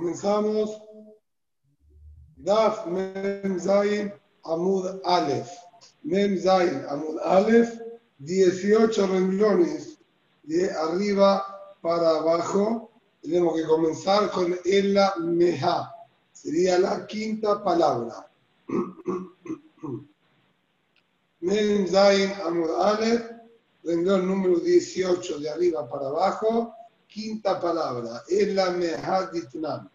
Comenzamos 0.00 0.80
Daf 2.38 2.86
Mem 2.86 3.58
Zain 3.58 4.10
Amud 4.46 4.98
Aleph. 5.04 5.50
Mem 6.02 6.38
Zain 6.38 6.86
Amud 6.88 7.18
Aleph, 7.22 7.78
18 8.20 9.06
renglones 9.08 9.98
de 10.44 10.70
arriba 10.70 11.44
para 11.82 12.16
abajo. 12.16 12.90
Tenemos 13.20 13.54
que 13.54 13.66
comenzar 13.66 14.30
con 14.30 14.58
Ella 14.64 15.12
Meha. 15.18 15.94
Sería 16.32 16.78
la 16.78 17.06
quinta 17.06 17.62
palabra. 17.62 18.26
Mem 21.40 21.86
Zain 21.86 22.32
Amud 22.46 22.70
Aleph, 22.70 23.32
renglón 23.84 24.26
número 24.26 24.60
18 24.60 25.40
de 25.40 25.50
arriba 25.50 25.86
para 25.86 26.06
abajo 26.06 26.74
quinta 27.10 27.60
palabra, 27.60 28.22
es 28.28 28.54
la 28.54 28.70
Mehaditnan. 28.70 29.90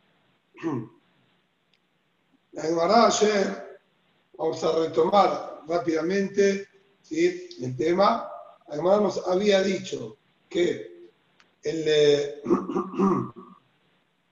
La 2.52 2.62
Gemara 2.62 3.08
ayer, 3.08 3.80
vamos 4.38 4.64
a 4.64 4.72
retomar 4.80 5.62
rápidamente 5.68 6.68
¿sí? 7.02 7.50
el 7.62 7.76
tema. 7.76 8.30
La 8.68 8.78
nos 8.78 9.26
había 9.28 9.62
dicho 9.62 10.18
que 10.50 11.10
el, 11.64 12.42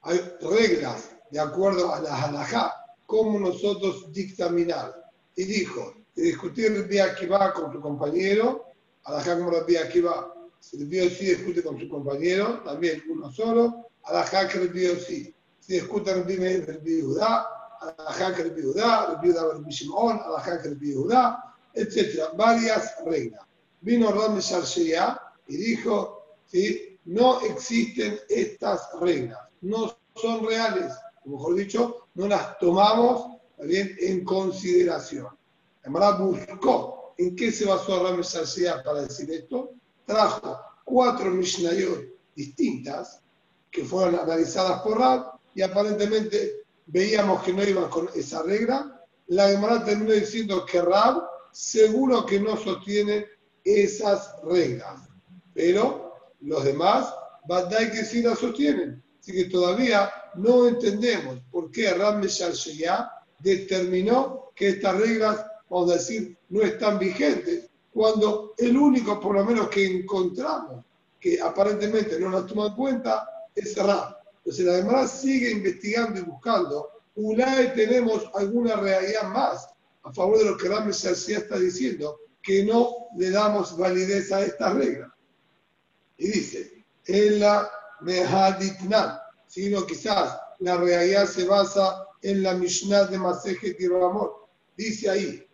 hay 0.02 0.20
reglas 0.42 1.12
de 1.32 1.40
acuerdo 1.40 1.94
a 1.94 2.02
la 2.02 2.24
halajá, 2.24 2.74
cómo 3.06 3.40
nosotros 3.40 4.12
dictaminar. 4.12 5.10
Y 5.36 5.46
dijo, 5.46 5.96
discutir 6.16 6.68
el 6.68 6.88
día 6.88 7.16
que 7.16 7.28
va 7.28 7.54
con 7.54 7.72
tu 7.72 7.80
compañero, 7.80 8.66
halajá 9.06 9.38
como 9.38 9.56
el 9.56 9.66
día 9.66 9.90
que 9.90 10.02
va 10.02 10.33
si 10.64 10.78
el 10.78 11.12
sí 11.12 11.26
discute 11.26 11.62
con 11.62 11.78
su 11.78 11.90
compañero, 11.90 12.62
también 12.64 13.04
uno 13.10 13.30
solo, 13.30 13.90
a 14.04 14.14
la 14.14 14.24
jaque 14.24 14.60
el 14.60 15.00
sí. 15.00 15.36
Si 15.60 15.74
discute 15.74 16.12
el 16.12 16.24
Bío 16.24 16.42
el 16.42 16.80
Bío 16.80 17.08
Judá, 17.08 17.48
a 17.82 17.96
la 17.98 18.12
jaque 18.14 18.44
el 18.44 18.64
Judá, 18.64 19.10
el 19.12 19.18
Bío 19.22 19.52
el 19.52 19.64
Bishimón, 19.66 20.22
a 20.24 20.30
la 20.30 20.40
jaque 20.40 20.70
el 20.70 20.80
Judá, 20.80 21.54
etc. 21.74 22.34
Varias 22.38 22.96
reglas. 23.06 23.46
Vino 23.82 24.10
Ram 24.14 24.40
Sharsheya 24.40 25.22
y 25.50 25.58
dijo, 25.58 26.38
¿sí? 26.48 26.98
no 27.06 27.42
existen 27.42 28.18
estas 28.30 28.88
reglas, 29.02 29.40
no 29.60 29.94
son 30.16 30.48
reales, 30.48 30.94
o 31.26 31.32
mejor 31.32 31.56
dicho, 31.56 32.08
no 32.14 32.28
las 32.30 32.58
tomamos 32.60 33.38
bien, 33.60 33.98
en 34.00 34.24
consideración. 34.24 35.28
Además 35.82 36.20
buscó 36.20 37.14
en 37.18 37.36
qué 37.36 37.52
se 37.52 37.66
basó 37.66 38.02
Ram 38.02 38.22
Sharsheya 38.22 38.82
para 38.82 39.02
decir 39.02 39.30
esto 39.30 39.74
trajo 40.06 40.60
cuatro 40.84 41.32
Mishnayot 41.32 42.06
distintas 42.36 43.22
que 43.72 43.84
fueron 43.84 44.16
analizadas 44.20 44.82
por 44.82 45.00
Rab 45.00 45.40
y 45.56 45.62
aparentemente 45.62 46.64
veíamos 46.86 47.44
que 47.44 47.54
no 47.54 47.64
iban 47.64 47.90
con 47.90 48.10
esa 48.16 48.44
regla. 48.44 49.06
La 49.28 49.50
Gemara 49.50 49.84
terminó 49.84 50.12
diciendo 50.12 50.66
que 50.66 50.82
Rab 50.82 51.24
seguro 51.52 52.26
que 52.26 52.40
no 52.40 52.58
sostiene 52.58 53.26
esas 53.64 54.36
reglas, 54.44 55.08
pero 55.54 56.34
los 56.42 56.64
demás, 56.64 57.14
Badai 57.48 57.92
que 57.92 58.04
sí 58.04 58.22
las 58.22 58.40
sostienen. 58.40 59.02
Así 59.20 59.32
que 59.32 59.46
todavía 59.46 60.12
no 60.36 60.68
entendemos 60.68 61.40
por 61.52 61.72
qué 61.72 61.94
Rab 61.94 62.20
Meshal 62.20 62.54
determinó 63.40 64.52
que 64.56 64.70
estas 64.70 64.98
reglas, 64.98 65.46
vamos 65.70 65.92
a 65.92 65.96
decir, 65.96 66.38
no 66.50 66.62
están 66.62 67.00
vigentes 67.00 67.70
cuando 67.94 68.54
el 68.58 68.76
único, 68.76 69.20
por 69.20 69.36
lo 69.36 69.46
menos, 69.46 69.70
que 69.70 69.86
encontramos 69.86 70.84
que 71.20 71.40
aparentemente 71.40 72.20
no 72.20 72.30
nos 72.30 72.48
toma 72.48 72.68
en 72.68 72.76
cuenta 72.76 73.30
es 73.56 73.78
Rab. 73.78 74.18
Entonces 74.40 74.66
la 74.66 74.74
demás 74.74 75.22
sigue 75.22 75.52
investigando 75.52 76.20
y 76.20 76.24
buscando. 76.24 76.90
Ulay 77.16 77.74
tenemos 77.74 78.30
alguna 78.36 78.76
realidad 78.76 79.24
más 79.30 79.70
a 80.04 80.12
favor 80.12 80.40
de 80.40 80.46
lo 80.46 80.58
que 80.58 80.68
Rab 80.68 80.86
García 80.86 81.38
está 81.38 81.58
diciendo, 81.58 82.20
que 82.42 82.66
no 82.66 83.08
le 83.16 83.30
damos 83.30 83.78
validez 83.78 84.34
a 84.34 84.42
esta 84.44 84.74
regla. 84.74 85.16
Y 86.18 86.28
dice, 86.28 86.86
en 87.06 87.40
la 87.40 87.72
Mehaditnan, 88.02 89.18
sino 89.48 89.86
quizás 89.86 90.38
la 90.60 90.76
realidad 90.76 91.26
se 91.26 91.46
basa 91.46 92.06
en 92.22 92.44
la 92.44 92.54
Mishnah 92.56 93.06
de 93.06 93.18
Maseje 93.18 93.76
Tirabamor. 93.76 94.46
Dice 94.76 95.10
ahí, 95.10 95.48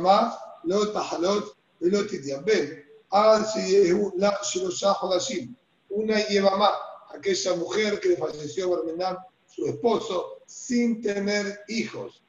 más, 0.00 0.34
lo 0.64 0.92
tahalot 0.92 1.59
ולא 1.81 1.99
תתייבם, 2.03 2.65
עד 3.11 3.41
שיהיו 3.53 4.09
לה 4.15 4.31
שלושה 4.43 4.93
חודשים. 4.93 5.53
Una 5.89 6.57
más, 6.57 6.71
aquella 7.09 7.55
mujer 7.55 7.99
que 8.01 8.09
le 8.09 8.17
falleció 8.17 8.71
Barmenam, 8.71 9.17
su 9.47 9.65
esposo, 9.65 10.41
sin 10.45 11.01
tener 11.01 11.61
hijos. 11.69 12.21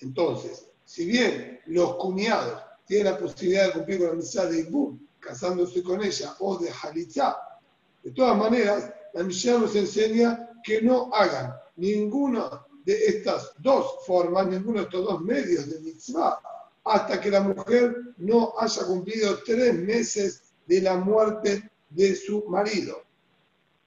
Entonces, 0.00 0.66
si 0.84 1.06
bien 1.06 1.60
los 1.66 1.94
cuñados 1.96 2.60
tienen 2.86 3.12
la 3.12 3.18
posibilidad 3.18 3.66
de 3.66 3.72
cumplir 3.72 3.98
con 4.00 4.08
la 4.08 4.14
misa 4.14 4.46
de 4.46 4.60
Ibum, 4.60 4.98
casándose 5.20 5.82
con 5.82 6.02
ella, 6.02 6.34
o 6.40 6.58
de 6.58 6.70
Halitzá, 6.70 7.36
de 8.02 8.10
todas 8.10 8.36
maneras, 8.36 8.92
la 9.12 9.22
misión 9.22 9.62
nos 9.62 9.76
enseña 9.76 10.50
que 10.62 10.82
no 10.82 11.10
hagan 11.14 11.54
ninguna 11.76 12.66
de 12.84 13.06
estas 13.06 13.52
dos 13.58 14.04
formas, 14.04 14.46
ninguno 14.48 14.80
de 14.80 14.84
estos 14.84 15.04
dos 15.04 15.20
medios 15.20 15.70
de 15.70 15.80
mitzvah, 15.80 16.38
hasta 16.83 17.19
que 17.19 17.29
la 17.29 17.41
mujer 17.41 17.95
no 18.17 18.53
haya 18.59 18.83
cumplido 18.85 19.39
tres 19.43 19.73
meses 19.75 20.43
de 20.65 20.81
la 20.81 20.97
muerte 20.97 21.69
de 21.89 22.15
su 22.15 22.45
marido. 22.45 23.03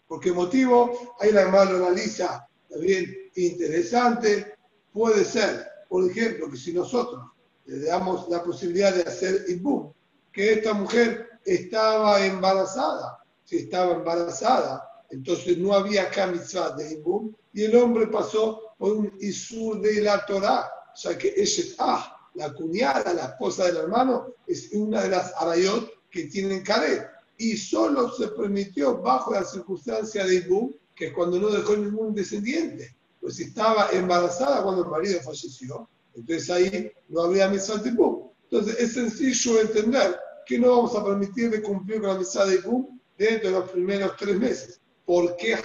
¿Por 0.07 0.21
qué 0.21 0.33
motivo? 0.33 1.15
Ahí 1.21 1.33
la 1.33 1.43
hermana 1.43 1.73
lo 1.73 1.87
analiza 1.87 2.47
también 2.69 3.31
interesante. 3.37 4.55
Puede 4.93 5.25
ser, 5.25 5.67
por 5.89 6.09
ejemplo, 6.11 6.51
que 6.51 6.57
si 6.57 6.73
nosotros 6.73 7.23
le 7.67 7.81
damos 7.87 8.29
la 8.29 8.43
posibilidad 8.43 8.95
de 8.95 9.03
hacer 9.03 9.45
ibum, 9.49 9.93
que 10.33 10.55
esta 10.55 10.75
mujer 10.75 11.29
estaba 11.45 12.25
embarazada. 12.25 13.19
Si 13.45 13.59
estaba 13.59 13.95
embarazada, 13.95 14.89
entonces 15.11 15.59
no 15.59 15.75
había 15.75 16.11
camisá 16.11 16.71
de 16.71 16.93
ibum 16.93 17.35
y 17.53 17.65
el 17.65 17.77
hombre 17.77 18.07
pasó 18.07 18.75
por 18.79 18.93
un 18.93 19.13
isur 19.21 19.81
de 19.81 20.01
la 20.01 20.25
Torah, 20.25 20.71
ya 20.95 21.17
que 21.19 21.35
es 21.37 21.75
ah, 21.79 22.17
la 22.35 22.53
cuñada, 22.53 23.13
la 23.13 23.27
esposa 23.27 23.67
del 23.67 23.77
hermano, 23.77 24.35
es 24.47 24.71
una 24.73 25.03
de 25.03 25.11
las 25.11 25.33
arayot 25.37 25.91
que 26.11 26.25
tienen 26.25 26.63
caret. 26.63 27.07
Y 27.39 27.57
solo 27.57 28.13
se 28.13 28.29
permitió 28.29 28.99
bajo 28.99 29.33
la 29.33 29.45
circunstancia 29.45 30.25
de 30.25 30.37
Ibum, 30.37 30.73
que 30.95 31.07
es 31.07 31.13
cuando 31.13 31.39
no 31.39 31.49
dejó 31.49 31.77
ningún 31.77 32.15
descendiente. 32.15 32.95
Pues 33.21 33.41
estaba 33.41 33.91
embarazada 33.93 34.63
cuando 34.63 34.85
el 34.85 34.91
marido 34.91 35.21
falleció, 35.21 35.89
entonces 36.15 36.51
ahí 36.51 36.93
no 37.09 37.23
habría 37.23 37.49
misa 37.49 37.77
de 37.77 37.91
Ibum. 37.91 38.31
Entonces 38.45 38.79
es 38.79 38.93
sencillo 38.93 39.61
entender 39.61 40.17
que 40.47 40.59
no 40.59 40.77
vamos 40.77 40.95
a 40.95 41.05
permitirle 41.05 41.63
cumplir 41.63 42.01
con 42.01 42.11
la 42.11 42.19
misa 42.19 42.45
de 42.45 42.57
Ibum 42.57 42.99
dentro 43.17 43.51
de 43.51 43.59
los 43.59 43.71
primeros 43.71 44.17
tres 44.17 44.39
meses. 44.39 44.81
¿Por 45.05 45.37
qué 45.37 45.59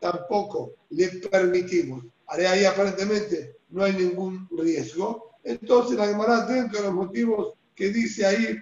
tampoco 0.00 0.72
le 0.90 1.08
permitimos? 1.08 2.04
Ahí 2.26 2.64
aparentemente 2.64 3.56
no 3.70 3.84
hay 3.84 3.94
ningún 3.94 4.48
riesgo 4.50 5.37
entonces 5.44 5.96
la 5.96 6.06
Gemara, 6.06 6.46
dentro 6.46 6.80
de 6.80 6.86
los 6.86 6.94
motivos 6.94 7.54
que 7.74 7.90
dice 7.90 8.26
ahí, 8.26 8.58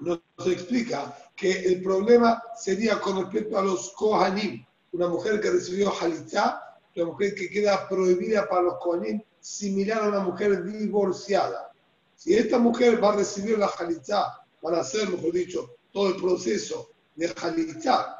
nos 0.00 0.20
explica 0.46 1.16
que 1.36 1.50
el 1.50 1.82
problema 1.82 2.42
sería 2.58 3.00
con 3.00 3.20
respecto 3.20 3.58
a 3.58 3.62
los 3.62 3.92
Kohanim, 3.92 4.64
una 4.92 5.08
mujer 5.08 5.40
que 5.40 5.50
recibió 5.50 5.92
Halitzá, 6.00 6.60
una 6.96 7.06
mujer 7.06 7.34
que 7.34 7.48
queda 7.48 7.88
prohibida 7.88 8.48
para 8.48 8.62
los 8.62 8.78
Kohanim, 8.78 9.22
similar 9.40 10.04
a 10.04 10.08
una 10.08 10.20
mujer 10.20 10.64
divorciada. 10.64 11.72
Si 12.16 12.34
esta 12.34 12.58
mujer 12.58 13.02
va 13.02 13.12
a 13.12 13.16
recibir 13.16 13.58
la 13.58 13.66
Halitzá, 13.66 14.40
van 14.60 14.74
a 14.74 14.80
hacer, 14.80 15.08
mejor 15.08 15.32
dicho, 15.32 15.76
todo 15.92 16.08
el 16.08 16.16
proceso 16.16 16.90
de 17.16 17.32
Halitzá 17.40 18.16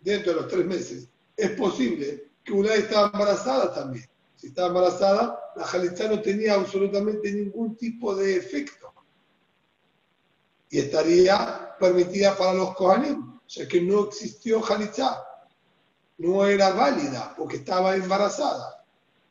dentro 0.00 0.32
de 0.32 0.40
los 0.40 0.48
tres 0.48 0.64
meses, 0.64 1.08
es 1.36 1.50
posible 1.52 2.30
que 2.44 2.52
una 2.52 2.74
esté 2.74 2.94
embarazada 2.94 3.74
también 3.74 4.10
si 4.40 4.46
estaba 4.46 4.68
embarazada, 4.68 5.38
la 5.54 5.64
jalitza 5.64 6.08
no 6.08 6.22
tenía 6.22 6.54
absolutamente 6.54 7.30
ningún 7.30 7.76
tipo 7.76 8.14
de 8.14 8.38
efecto. 8.38 8.90
Y 10.70 10.78
estaría 10.78 11.76
permitida 11.78 12.34
para 12.38 12.54
los 12.54 12.74
Kohanim, 12.74 13.38
ya 13.46 13.68
que 13.68 13.82
no 13.82 14.04
existió 14.04 14.62
jalitza. 14.62 15.22
No 16.16 16.46
era 16.46 16.70
válida 16.70 17.34
porque 17.36 17.56
estaba 17.56 17.94
embarazada. 17.94 18.82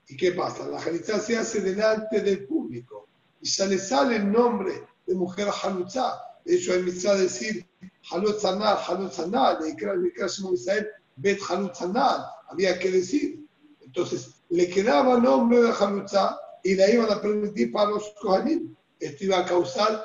¿Y 0.08 0.16
qué 0.16 0.34
pasa? 0.34 0.68
La 0.68 0.80
jalitza 0.80 1.20
se 1.20 1.38
hace 1.38 1.62
delante 1.62 2.22
del 2.22 2.46
público 2.46 3.08
y 3.42 3.50
ya 3.50 3.66
le 3.66 3.80
sale 3.80 4.18
el 4.18 4.32
nombre 4.32 4.90
de 5.08 5.16
mujer 5.16 5.48
halutza. 5.64 6.22
De 6.46 6.54
hecho, 6.54 6.74
hay 6.74 6.84
mitzvah 6.84 7.16
decir 7.16 7.68
halot 8.12 8.40
zanal, 8.40 8.78
halot 8.78 9.12
zanal, 9.12 9.58
de 9.60 9.70
Israel, 9.70 10.88
bet 11.16 11.40
zanal. 11.74 12.26
Había 12.48 12.78
que 12.78 12.92
decir. 12.92 13.44
Entonces, 13.82 14.39
le 14.50 14.70
quedaba 14.70 15.18
nombre 15.18 15.62
de 15.62 15.72
Hanutzá 15.72 16.40
y 16.64 16.76
la 16.76 16.90
iban 16.90 17.12
a 17.12 17.22
permitir 17.22 17.72
para 17.72 17.92
los 17.92 18.14
Kohanim. 18.22 18.76
Esto 19.00 19.26
iba 19.26 19.40
a 19.40 19.46
causar 19.46 20.04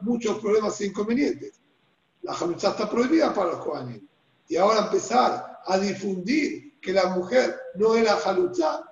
muchos 0.00 0.38
problemas 0.38 0.80
e 0.80 0.86
inconvenientes. 0.86 1.60
La 2.22 2.32
Hanutzá 2.32 2.70
está 2.70 2.90
prohibida 2.90 3.32
para 3.32 3.52
los 3.52 3.64
Kohanim. 3.64 4.06
Y 4.48 4.56
ahora 4.56 4.84
empezar 4.84 5.60
a 5.64 5.78
difundir 5.78 6.78
que 6.80 6.92
la 6.92 7.06
mujer 7.06 7.58
no 7.76 7.96
era 7.96 8.18
halutzá, 8.24 8.84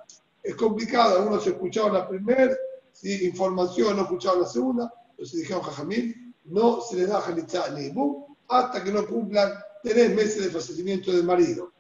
es 0.43 0.55
complicado. 0.55 1.19
Algunos 1.19 1.47
escuchaban 1.47 1.93
la 1.93 2.09
primera 2.09 2.57
información, 3.03 3.97
no 3.97 4.03
escuchaban 4.03 4.41
la 4.41 4.47
segunda. 4.47 4.93
Entonces 5.11 5.41
dijeron, 5.41 5.63
Jajamil, 5.63 6.35
no 6.45 6.81
se 6.81 6.97
les 6.97 7.09
da 7.09 7.19
halutzá 7.19 7.71
ni 7.71 7.91
boom 7.91 8.25
hasta 8.49 8.83
que 8.83 8.91
no 8.91 9.07
cumplan 9.07 9.53
tres 9.83 10.15
meses 10.15 10.45
de 10.45 10.51
fallecimiento 10.51 11.13
del 11.13 11.25
marido. 11.25 11.73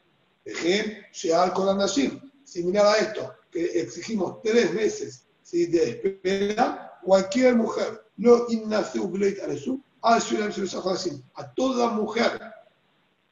Ejemplo, 0.44 1.02
llegar 1.22 1.52
con 1.52 1.66
la 1.66 1.74
Nashim, 1.74 2.20
similar 2.44 2.86
a 2.86 2.96
esto, 2.98 3.34
que 3.50 3.64
exigimos 3.80 4.42
tres 4.42 4.72
meses 4.72 5.26
de 5.50 5.90
espera, 5.90 6.98
cualquier 7.02 7.56
mujer, 7.56 8.02
no 8.16 8.46
a 11.34 11.52
toda 11.54 11.88
mujer 11.90 12.40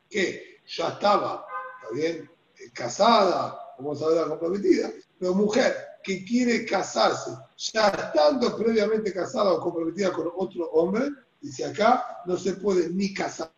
que 0.08 0.60
ya 0.66 0.88
estaba, 0.88 1.46
¿está 1.82 1.94
bien? 1.94 2.30
casada, 2.74 3.58
vamos 3.78 4.02
a 4.02 4.08
ver, 4.08 4.28
comprometida, 4.28 4.92
pero 5.18 5.34
mujer 5.34 5.74
que 6.02 6.24
quiere 6.24 6.64
casarse, 6.64 7.30
ya 7.56 7.88
estando 7.88 8.56
previamente 8.56 9.12
casada 9.12 9.52
o 9.52 9.60
comprometida 9.60 10.12
con 10.12 10.30
otro 10.36 10.70
hombre, 10.72 11.10
dice 11.40 11.64
acá, 11.64 12.22
no 12.26 12.36
se 12.36 12.54
puede 12.54 12.90
ni 12.90 13.12
casar, 13.14 13.50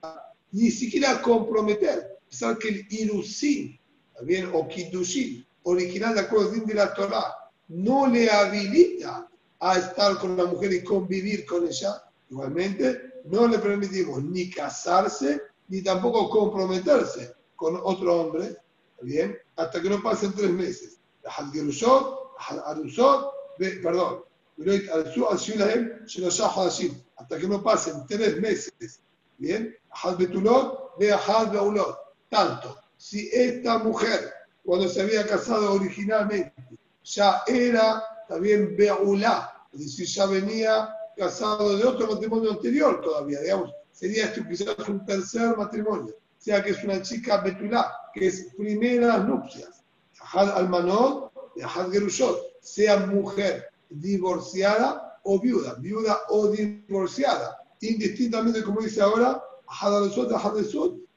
ni 0.53 0.71
siquiera 0.71 1.21
comprometer. 1.21 2.19
Pensar 2.29 2.59
que 2.59 2.69
el 2.69 2.87
irusin, 2.91 3.79
también, 4.15 4.51
o 4.53 4.69
kiddushin, 4.69 5.47
original 5.65 6.15
de 6.15 6.21
acuerdo 6.21 6.51
de 6.51 6.75
la 6.75 6.93
Torah, 6.95 7.35
no 7.69 8.07
le 8.07 8.31
habilita 8.31 9.29
a 9.61 9.79
estar 9.79 10.19
con 10.19 10.37
la 10.37 10.45
mujer 10.45 10.73
y 10.73 10.85
convivir 10.85 11.47
con 11.47 11.67
ella, 11.67 12.03
igualmente 12.31 13.13
no 13.25 13.47
le 13.47 13.59
permitimos 13.59 14.23
ni 14.25 14.51
casarse 14.51 15.41
ni 15.69 15.83
tampoco 15.83 16.29
comprometerse 16.29 17.35
con 17.55 17.81
otro 17.83 18.21
hombre, 18.21 18.57
¿bien? 19.01 19.39
Hasta 19.57 19.81
que 19.81 19.89
no 19.89 20.03
pasen 20.03 20.33
tres 20.35 20.51
meses. 20.51 20.99
perdón, 23.83 24.25
hasta 27.17 27.39
que 27.39 27.49
no 27.49 27.63
pasen 27.63 28.05
tres 28.09 28.41
meses, 28.41 29.01
¿bien? 29.39 29.77
Tanto, 32.29 32.82
si 33.03 33.29
esta 33.33 33.79
mujer, 33.79 34.33
cuando 34.65 34.89
se 34.89 35.03
había 35.03 35.27
casado 35.27 35.75
originalmente, 35.75 36.55
ya 37.03 37.43
era 37.49 38.01
también 38.29 38.77
Beulá, 38.77 39.67
es 39.73 39.81
decir, 39.81 40.07
ya 40.07 40.27
venía 40.27 40.89
casado 41.17 41.77
de 41.77 41.85
otro 41.85 42.07
matrimonio 42.07 42.53
anterior 42.53 43.01
todavía, 43.01 43.41
digamos, 43.41 43.73
sería 43.91 44.27
esto 44.27 44.47
quizás 44.49 44.89
un 44.89 45.05
tercer 45.05 45.57
matrimonio, 45.57 46.15
o 46.15 46.41
sea 46.41 46.63
que 46.63 46.71
es 46.71 46.85
una 46.85 47.03
chica 47.03 47.39
Betulá, 47.39 47.93
que 48.15 48.29
es 48.29 48.55
primeras 48.57 49.27
nupcias, 49.27 49.83
Ahad 50.21 50.57
Almanot 50.57 51.33
Ahad 51.61 51.91
Gerushot, 51.91 52.39
sea 52.61 52.99
mujer 52.99 53.67
divorciada 53.91 55.19
o 55.25 55.41
viuda, 55.41 55.75
viuda 55.75 56.21
o 56.29 56.47
divorciada, 56.47 57.59
indistintamente, 57.81 58.63
como 58.63 58.81
dice 58.81 59.03
ahora, 59.03 59.43
Ahad 59.67 59.97
Alosot, 59.97 60.31
Ahad 60.31 60.57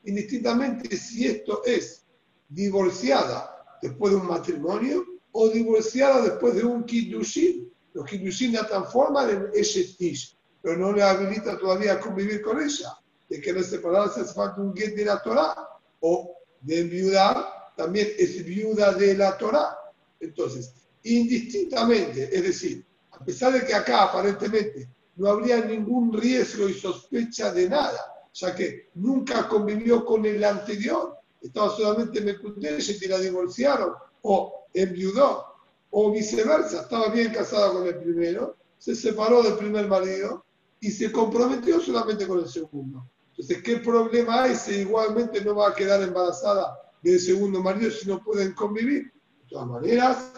indistintamente 0.06 0.96
si 0.98 1.28
esto 1.28 1.64
es 1.66 2.06
divorciada 2.50 3.78
después 3.82 4.14
de 4.14 4.20
un 4.20 4.28
matrimonio 4.28 5.06
o 5.32 5.50
divorciada 5.50 6.22
después 6.22 6.56
de 6.56 6.64
un 6.64 6.86
kiddushin. 6.86 7.72
Los 7.94 8.06
kiddushin 8.06 8.54
la 8.54 8.68
transforman 8.68 9.30
en 9.30 9.48
Eshetish, 9.54 10.38
pero 10.62 10.78
no 10.78 10.92
le 10.92 11.04
habilita 11.04 11.58
todavía 11.58 11.94
a 11.94 12.00
convivir 12.00 12.42
con 12.42 12.62
ella. 12.62 12.98
De 13.30 13.42
que 13.42 13.54
no 13.54 13.64
separarse 13.64 14.22
hace 14.22 14.34
falta 14.34 14.62
un 14.62 14.76
get 14.76 14.96
de 14.96 15.06
la 15.06 15.22
Torah. 15.22 15.56
O 16.02 16.36
de 16.62 16.82
enviudar, 16.82 17.72
también 17.76 18.08
es 18.18 18.44
viuda 18.44 18.94
de 18.94 19.16
la 19.16 19.38
Torah. 19.38 19.78
Entonces, 20.20 20.74
indistintamente, 21.04 22.30
es 22.36 22.44
decir, 22.44 22.86
a 23.12 23.24
pesar 23.24 23.54
de 23.54 23.66
que 23.66 23.74
acá 23.74 24.04
aparentemente 24.04 24.90
no 25.16 25.30
habría 25.30 25.64
ningún 25.64 26.14
riesgo 26.14 26.68
y 26.68 26.74
sospecha 26.74 27.52
de 27.52 27.70
nada, 27.70 28.15
ya 28.36 28.54
que 28.54 28.90
nunca 28.96 29.48
convivió 29.48 30.04
con 30.04 30.26
el 30.26 30.44
anterior, 30.44 31.18
estaba 31.42 31.70
solamente 31.70 32.20
en 32.20 32.30
y 32.30 33.08
la 33.08 33.18
divorciaron, 33.18 33.94
o 34.24 34.66
enviudó, 34.74 35.46
o 35.92 36.12
viceversa, 36.12 36.82
estaba 36.82 37.08
bien 37.08 37.32
casada 37.34 37.72
con 37.72 37.88
el 37.88 37.98
primero, 37.98 38.58
se 38.78 38.94
separó 38.94 39.42
del 39.42 39.56
primer 39.56 39.88
marido 39.88 40.44
y 40.82 40.92
se 40.92 41.12
comprometió 41.14 41.80
solamente 41.80 42.28
con 42.28 42.40
el 42.40 42.50
segundo. 42.50 43.10
Entonces, 43.30 43.64
¿qué 43.64 43.78
problema 43.78 44.44
hay 44.44 44.56
si 44.56 44.76
igualmente 44.82 45.44
no 45.44 45.56
va 45.56 45.70
a 45.70 45.76
quedar 45.76 46.02
embarazada 46.02 46.78
del 47.02 47.20
segundo 47.20 47.64
marido 47.64 47.90
si 47.90 48.08
no 48.10 48.22
pueden 48.22 48.52
convivir? 48.54 49.14
De 49.44 49.50
todas 49.50 49.68
maneras, 49.68 50.34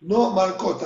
no 0.00 0.30
marcó 0.30 0.78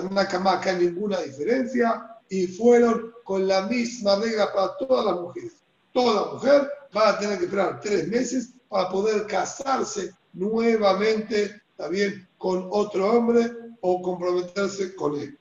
acá 0.46 0.72
ninguna 0.72 1.20
diferencia 1.20 2.06
y 2.30 2.46
fueron 2.46 3.12
con 3.22 3.46
la 3.46 3.66
misma 3.66 4.16
regla 4.16 4.50
para 4.50 4.76
todas 4.78 5.04
las 5.04 5.16
mujeres. 5.16 5.60
Toda 5.92 6.32
mujer 6.32 6.68
va 6.96 7.10
a 7.10 7.18
tener 7.18 7.38
que 7.38 7.44
esperar 7.44 7.80
tres 7.80 8.08
meses 8.08 8.50
para 8.68 8.88
poder 8.88 9.26
casarse 9.26 10.14
nuevamente, 10.32 11.60
también 11.76 12.28
con 12.38 12.68
otro 12.70 13.10
hombre 13.10 13.50
o 13.80 14.00
comprometerse 14.00 14.94
con 14.94 15.18
él. 15.18 15.38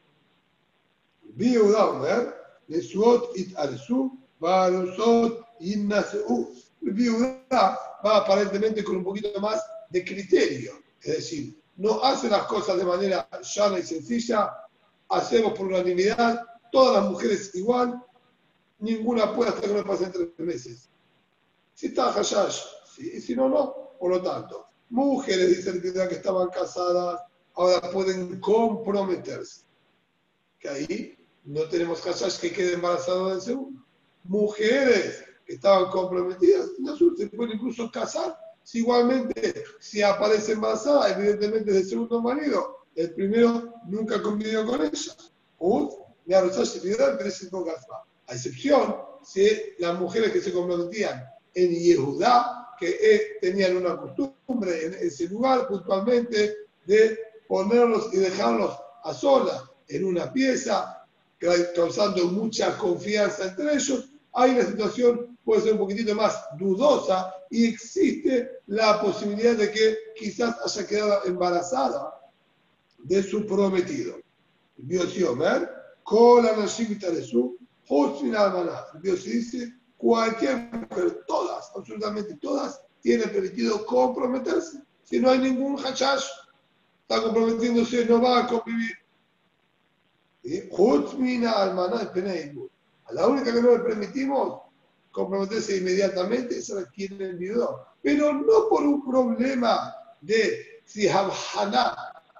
Viuda, 1.36 2.36
innaseu. 5.60 6.54
Viuda 6.82 7.80
va 8.06 8.18
aparentemente 8.18 8.84
con 8.84 8.98
un 8.98 9.04
poquito 9.04 9.40
más 9.40 9.62
de 9.90 10.04
criterio, 10.04 10.74
es 11.02 11.18
decir, 11.18 11.60
no 11.78 12.04
hace 12.04 12.30
las 12.30 12.44
cosas 12.44 12.78
de 12.78 12.86
manera 12.86 13.28
llana 13.42 13.80
y 13.80 13.84
sencilla, 13.84 14.54
hacemos 15.10 15.58
por 15.58 15.68
unanimidad, 15.68 16.42
todas 16.72 17.02
las 17.02 17.12
mujeres 17.12 17.56
igual, 17.56 18.02
ninguna 18.80 19.34
puede 19.34 19.50
hasta 19.52 19.62
que 19.62 19.74
no 19.74 19.84
pasen 19.84 20.12
tres 20.12 20.30
meses. 20.38 20.90
Si 21.74 21.88
está 21.88 22.12
Hashash, 22.12 22.62
sí, 22.96 23.22
si 23.22 23.36
no, 23.36 23.50
no. 23.50 23.76
Por 24.00 24.12
lo 24.12 24.22
tanto, 24.22 24.68
mujeres, 24.90 25.50
dice 25.58 25.70
el 25.72 25.82
que 25.82 26.16
estaban 26.16 26.50
casadas, 26.50 27.22
ahora 27.54 27.92
pueden 27.92 28.40
comprometerse. 28.40 29.64
Que 30.58 30.70
ahí 30.70 31.18
no 31.44 31.64
tenemos 31.64 32.02
casas 32.02 32.38
que 32.38 32.52
queden 32.52 32.76
embarazadas 32.76 33.32
del 33.34 33.42
segundo. 33.42 33.86
Mujeres 34.24 35.24
que 35.46 35.54
estaban 35.54 35.90
comprometidas, 35.90 36.70
no 36.80 36.96
se 36.96 37.28
pueden 37.28 37.56
incluso 37.56 37.90
casar. 37.92 38.38
Si 38.64 38.80
igualmente, 38.80 39.64
si 39.80 40.02
aparece 40.02 40.54
embarazada, 40.54 41.10
evidentemente 41.12 41.72
del 41.72 41.88
segundo 41.88 42.22
marido, 42.22 42.86
el 42.96 43.14
primero 43.14 43.74
nunca 43.88 44.22
convivió 44.22 44.66
con 44.66 44.82
ella. 44.82 45.16
O 45.58 46.14
a 48.30 48.36
excepción 48.36 48.96
si 49.24 49.50
las 49.80 50.00
mujeres 50.00 50.32
que 50.32 50.42
se 50.42 50.54
comprometían 50.54 51.26
en 51.54 51.72
Yehudá, 51.72 52.76
que 52.80 53.38
tenían 53.42 53.78
una 53.78 53.98
costumbre 53.98 54.86
en 54.86 54.94
ese 54.94 55.28
lugar 55.28 55.68
puntualmente 55.68 56.56
de 56.86 57.20
ponerlos 57.48 58.14
y 58.14 58.18
dejarlos 58.18 58.78
a 59.04 59.14
solas 59.14 59.64
en 59.88 60.06
una 60.06 60.32
pieza, 60.32 61.04
causando 61.76 62.26
mucha 62.26 62.78
confianza 62.78 63.48
entre 63.48 63.74
ellos, 63.74 64.10
ahí 64.34 64.56
la 64.56 64.66
situación 64.66 65.38
puede 65.44 65.62
ser 65.62 65.74
un 65.74 65.80
poquitito 65.80 66.14
más 66.16 66.40
dudosa 66.58 67.34
y 67.50 67.66
existe 67.66 68.60
la 68.68 69.02
posibilidad 69.02 69.56
de 69.56 69.72
que 69.72 69.98
quizás 70.16 70.56
haya 70.64 70.88
quedado 70.88 71.26
embarazada 71.26 72.22
de 73.00 73.24
su 73.24 73.46
prometido. 73.46 74.18
Dios 74.78 75.14
con 76.04 76.46
la 76.46 76.54
de 76.54 77.24
su 77.90 79.00
Dios 79.02 79.24
dice, 79.24 79.74
cualquier 79.98 80.70
mujer, 80.72 81.24
todas, 81.28 81.72
absolutamente 81.76 82.36
todas, 82.36 82.80
tienen 83.02 83.30
permitido 83.32 83.84
comprometerse. 83.86 84.84
Si 85.04 85.20
no 85.20 85.32
hay 85.32 85.40
ningún 85.40 85.76
hashash, 85.78 86.26
está 87.02 87.24
comprometiéndose, 87.24 88.06
no 88.06 88.22
va 88.22 88.40
a 88.40 88.48
convivir. 88.48 88.94
A 93.06 93.14
la 93.14 93.28
única 93.28 93.52
que 93.52 93.62
no 93.62 93.72
le 93.72 93.80
permitimos 93.80 94.62
comprometerse 95.12 95.78
inmediatamente 95.78 96.60
es 96.60 96.72
a 96.72 96.86
quien 96.92 97.20
enviudó. 97.20 97.88
Pero 98.04 98.32
no 98.34 98.70
por 98.70 98.84
un 98.84 99.04
problema 99.04 99.96
de 100.22 100.82
si 100.86 101.08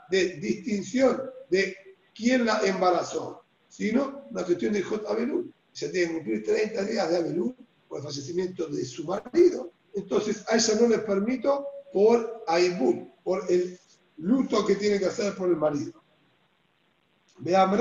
de 0.10 0.26
distinción 0.36 1.22
de 1.50 1.76
quién 2.14 2.46
la 2.46 2.62
embarazó, 2.62 3.44
sino 3.70 4.26
una 4.30 4.44
cuestión 4.44 4.74
de 4.74 4.84
Jot 4.84 5.06
Abelú. 5.08 5.52
Ya 5.74 5.92
tiene 5.92 6.08
que 6.08 6.14
cumplir 6.16 6.44
30 6.44 6.84
días 6.84 7.10
de 7.10 7.18
Abelú 7.18 7.56
por 7.88 8.00
el 8.00 8.04
fallecimiento 8.04 8.68
de 8.68 8.84
su 8.84 9.06
marido. 9.06 9.72
Entonces 9.94 10.44
a 10.50 10.56
ella 10.56 10.82
no 10.82 10.88
le 10.88 11.00
permito 11.00 11.66
por 11.94 12.44
Aibul, 12.48 13.12
por 13.24 13.44
el 13.50 13.80
luto 14.18 14.66
que 14.66 14.76
tiene 14.76 15.00
que 15.00 15.06
hacer 15.06 15.36
por 15.36 15.50
el 15.50 15.56
marido. 15.56 16.04
Vean, 17.40 17.78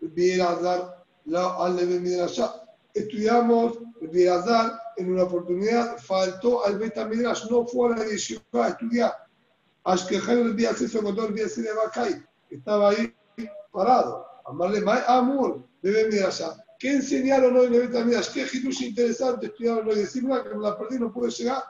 Birazar, 0.00 1.04
la 1.26 1.76
Estudiamos 2.94 3.78
Birazar 4.00 4.80
en 4.96 5.12
una 5.12 5.24
oportunidad 5.24 5.98
faltó 5.98 6.64
al 6.64 6.78
Betamidrash, 6.78 7.50
no 7.50 7.66
fue 7.66 7.92
a 7.92 7.98
la 7.98 8.04
yeshiva 8.06 8.42
a 8.52 8.68
estudiar. 8.68 9.12
Ashkejar 9.84 10.38
el 10.38 10.56
día 10.56 10.74
se 10.74 10.84
encontró 10.86 11.26
el 11.26 11.34
día 11.34 11.44
de 11.44 12.22
que 12.48 12.56
estaba 12.56 12.90
ahí 12.90 13.14
parado. 13.70 14.29
Amarle, 14.50 14.82
amor, 15.06 15.62
bebé 15.80 16.24
allá. 16.24 16.56
¿Qué 16.76 16.94
enseñaron 16.94 17.56
hoy 17.56 17.66
en 17.68 17.74
el? 17.74 17.90
¿Qué 17.90 18.46
hitush 18.52 18.82
interesante 18.82 19.46
estudiaron 19.46 19.88
hoy? 19.88 19.94
Decimos 19.94 20.42
que 20.42 20.48
me 20.48 20.60
la 20.60 20.76
perdí, 20.76 20.98
no 20.98 21.12
pude 21.12 21.30
llegar. 21.30 21.62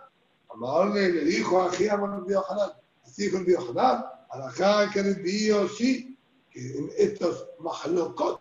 Amarle 0.49 1.13
le 1.13 1.25
dijo 1.25 1.61
a 1.61 1.71
Giamon 1.71 2.25
Biohanan. 2.27 2.71
Así 3.05 3.25
dijo 3.25 3.37
el 3.37 3.45
Biohanan. 3.45 4.07
Alajá, 4.31 4.91
que 4.91 5.01
el 5.01 5.17
Bio, 5.17 5.69
sí, 5.69 6.17
que 6.51 6.79
en 6.79 6.91
estos 6.97 7.49
mahalokot, 7.59 8.41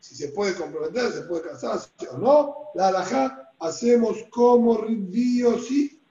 si 0.00 0.16
se 0.16 0.28
puede 0.28 0.54
comprometer, 0.54 1.10
se 1.10 1.22
puede 1.22 1.42
casar, 1.42 1.80
o 2.12 2.18
no, 2.18 2.56
la 2.74 2.88
alajá 2.88 3.54
hacemos 3.60 4.18
como 4.30 4.78
Río 4.78 5.58
sí. 5.58 6.02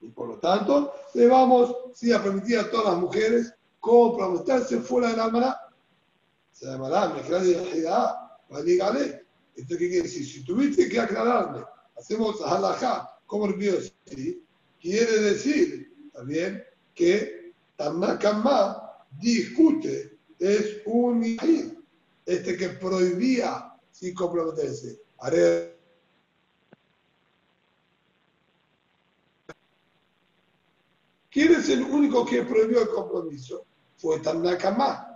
Y 0.00 0.08
por 0.08 0.28
lo 0.28 0.38
tanto, 0.38 0.94
le 1.12 1.26
vamos 1.26 1.76
sí, 1.92 2.12
a 2.12 2.22
permitir 2.22 2.60
a 2.60 2.70
todas 2.70 2.94
las 2.94 2.96
mujeres 2.96 3.54
comprometerse 3.78 4.78
fuera 4.80 5.10
de 5.10 5.16
la 5.18 5.24
almaná. 5.24 5.60
Se 6.52 6.66
llamará 6.66 7.08
mezclar 7.08 7.42
de 7.42 7.82
la 7.82 8.62
dígale. 8.64 9.26
¿Esto 9.54 9.76
qué 9.76 9.88
quiere 9.88 10.02
decir? 10.02 10.26
Si 10.26 10.44
tuviste 10.44 10.88
que 10.88 11.00
aclararme, 11.00 11.64
hacemos 11.96 12.40
halajá 12.42 13.08
como 13.26 13.46
Río 13.46 13.74
sí, 14.06 14.44
quiere 14.80 15.18
decir 15.20 16.10
también 16.12 16.64
que 16.94 17.52
Tanakama 17.76 19.06
discute, 19.20 20.18
es 20.38 20.82
un 20.86 21.38
este 22.26 22.56
que 22.56 22.68
prohibía 22.70 23.72
sin 23.92 24.14
comprometerse. 24.14 25.00
Haré 25.18 25.80
¿Quién 31.30 31.52
es 31.54 31.68
el 31.68 31.82
único 31.82 32.26
que 32.26 32.42
prohibió 32.42 32.82
el 32.82 32.88
compromiso? 32.88 33.64
Fue 33.96 34.18
Tandakama. 34.18 35.09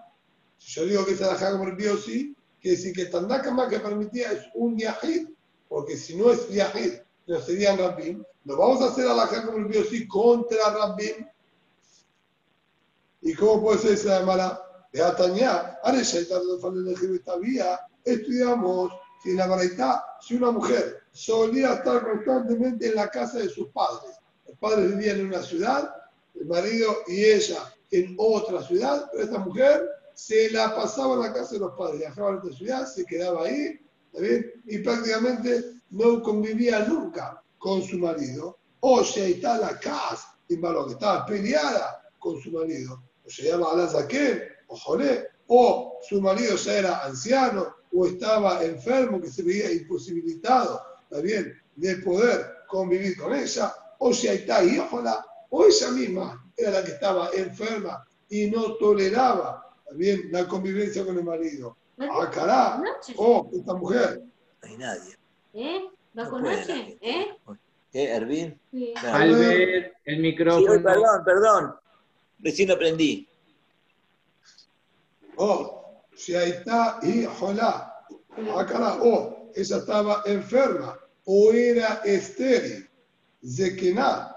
Si 0.64 0.80
yo 0.80 0.86
digo 0.86 1.04
que 1.04 1.14
la 1.16 1.36
como 1.50 1.64
el 1.64 1.98
sí, 1.98 2.34
quiere 2.58 2.78
decir 2.78 2.94
que 2.94 3.04
Tandakama 3.04 3.68
que 3.68 3.80
permitía 3.80 4.32
es 4.32 4.46
un 4.54 4.78
yahid, 4.78 5.28
porque 5.68 5.94
si 5.94 6.16
no 6.16 6.30
es 6.32 6.48
yahid, 6.48 6.94
no 7.26 7.38
serían 7.38 7.76
Rabbim. 7.76 8.24
No 8.44 8.56
vamos 8.56 8.80
a 8.80 8.86
hacer 8.86 9.06
a 9.06 9.12
la 9.12 9.28
como 9.44 9.58
el 9.58 9.84
sí 9.84 10.08
contra 10.08 10.70
Rabbim. 10.70 11.26
¿Y 13.20 13.34
cómo 13.34 13.62
puede 13.62 13.78
ser 13.78 13.92
esa 13.92 14.24
mala? 14.24 14.58
De 14.90 15.02
Atañá, 15.02 15.78
estudiamos 18.04 18.92
si 19.22 19.30
en 19.30 19.36
la 19.36 19.46
verdad, 19.46 20.00
si 20.22 20.36
una 20.36 20.50
mujer 20.50 21.02
solía 21.12 21.74
estar 21.74 22.02
constantemente 22.04 22.86
en 22.86 22.94
la 22.94 23.10
casa 23.10 23.38
de 23.38 23.50
sus 23.50 23.68
padres, 23.68 24.16
los 24.46 24.56
padres 24.56 24.96
vivían 24.96 25.20
en 25.20 25.26
una 25.26 25.42
ciudad, 25.42 25.94
el 26.34 26.46
marido 26.46 26.96
y 27.06 27.22
ella 27.22 27.74
en 27.90 28.14
otra 28.18 28.62
ciudad, 28.62 29.10
pero 29.12 29.24
esta 29.24 29.38
mujer 29.38 29.86
se 30.14 30.50
la 30.50 30.74
pasaba 30.74 31.14
en 31.14 31.20
la 31.20 31.32
casa 31.32 31.54
de 31.54 31.60
los 31.60 31.72
padres, 31.76 32.00
viajaba 32.00 32.30
a 32.30 32.36
otra 32.36 32.52
ciudad, 32.52 32.86
se 32.86 33.04
quedaba 33.04 33.44
ahí, 33.44 33.80
Y 34.66 34.78
prácticamente 34.78 35.80
no 35.90 36.22
convivía 36.22 36.80
nunca 36.80 37.42
con 37.58 37.82
su 37.82 37.98
marido. 37.98 38.58
O 38.80 39.02
sea, 39.02 39.26
está 39.26 39.58
la 39.58 39.78
casa, 39.78 40.36
que 40.46 40.54
estaba 40.54 41.26
peleada 41.26 42.02
con 42.18 42.40
su 42.40 42.52
marido. 42.52 43.02
O 43.24 43.30
se 43.30 43.44
llama 43.44 43.72
Alazaquén, 43.72 44.42
o 44.68 44.76
Jolé, 44.76 45.28
o 45.48 45.98
su 46.08 46.20
marido 46.20 46.56
ya 46.56 46.78
era 46.78 47.04
anciano, 47.04 47.74
o 47.92 48.06
estaba 48.06 48.62
enfermo, 48.64 49.20
que 49.20 49.30
se 49.30 49.42
veía 49.42 49.72
imposibilitado, 49.72 50.80
también, 51.08 51.54
de 51.76 51.96
poder 51.96 52.46
convivir 52.68 53.16
con 53.16 53.34
ella, 53.34 53.74
o 53.98 54.12
si 54.12 54.28
está 54.28 54.62
híjola, 54.62 55.24
o 55.50 55.64
ella 55.64 55.90
misma 55.90 56.44
era 56.56 56.70
la 56.70 56.84
que 56.84 56.92
estaba 56.92 57.30
enferma 57.32 58.04
y 58.28 58.50
no 58.50 58.74
toleraba 58.74 59.63
también 59.94 60.28
la 60.32 60.48
convivencia 60.48 61.04
con 61.06 61.16
el 61.16 61.22
marido. 61.22 61.76
Ah, 61.98 62.28
cará, 62.28 62.82
o 63.16 63.48
esta 63.54 63.74
mujer. 63.74 64.22
No 64.60 64.68
hay 64.68 64.76
nadie. 64.76 65.16
¿Eh? 65.52 65.88
¿Bajo 66.12 66.40
noche? 66.40 66.98
¿Eh? 67.00 67.28
¿Eh, 67.92 68.04
Ervin? 68.16 68.60
Sí. 68.72 68.92
Albert, 68.96 69.94
el 70.04 70.18
micrófono. 70.18 70.74
Sí, 70.74 70.78
perdón, 70.80 71.24
perdón. 71.24 71.74
Recién 72.40 72.72
aprendí. 72.72 73.28
O, 75.36 76.02
si 76.16 76.34
ahí 76.34 76.50
está, 76.50 76.98
híjola, 77.00 77.94
acá, 78.56 78.98
o 79.00 79.52
ella 79.54 79.76
estaba 79.76 80.22
enferma, 80.26 80.98
o 81.24 81.52
era 81.52 82.00
estéril, 82.04 82.90
zekená, 83.46 84.34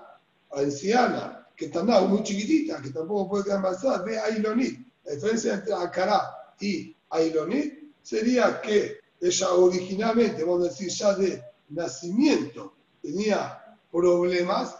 anciana, 0.52 1.48
que 1.56 1.66
está 1.66 1.84
muy 1.84 2.22
chiquitita, 2.22 2.80
que 2.80 2.92
tampoco 2.92 3.30
puede 3.30 3.46
quedar 3.46 3.58
embarazada, 3.58 4.04
ve 4.04 4.20
Ailonit. 4.20 4.87
La 5.08 5.14
diferencia 5.14 5.54
entre 5.54 5.74
Acará 5.74 6.54
y 6.60 6.94
Ailonit 7.12 7.94
sería 8.04 8.60
que 8.60 8.98
ella 9.22 9.52
originalmente, 9.54 10.44
vamos 10.44 10.68
a 10.68 10.70
decir, 10.70 10.90
ya 10.90 11.16
de 11.16 11.42
nacimiento 11.70 12.76
tenía 13.02 13.78
problemas, 13.90 14.76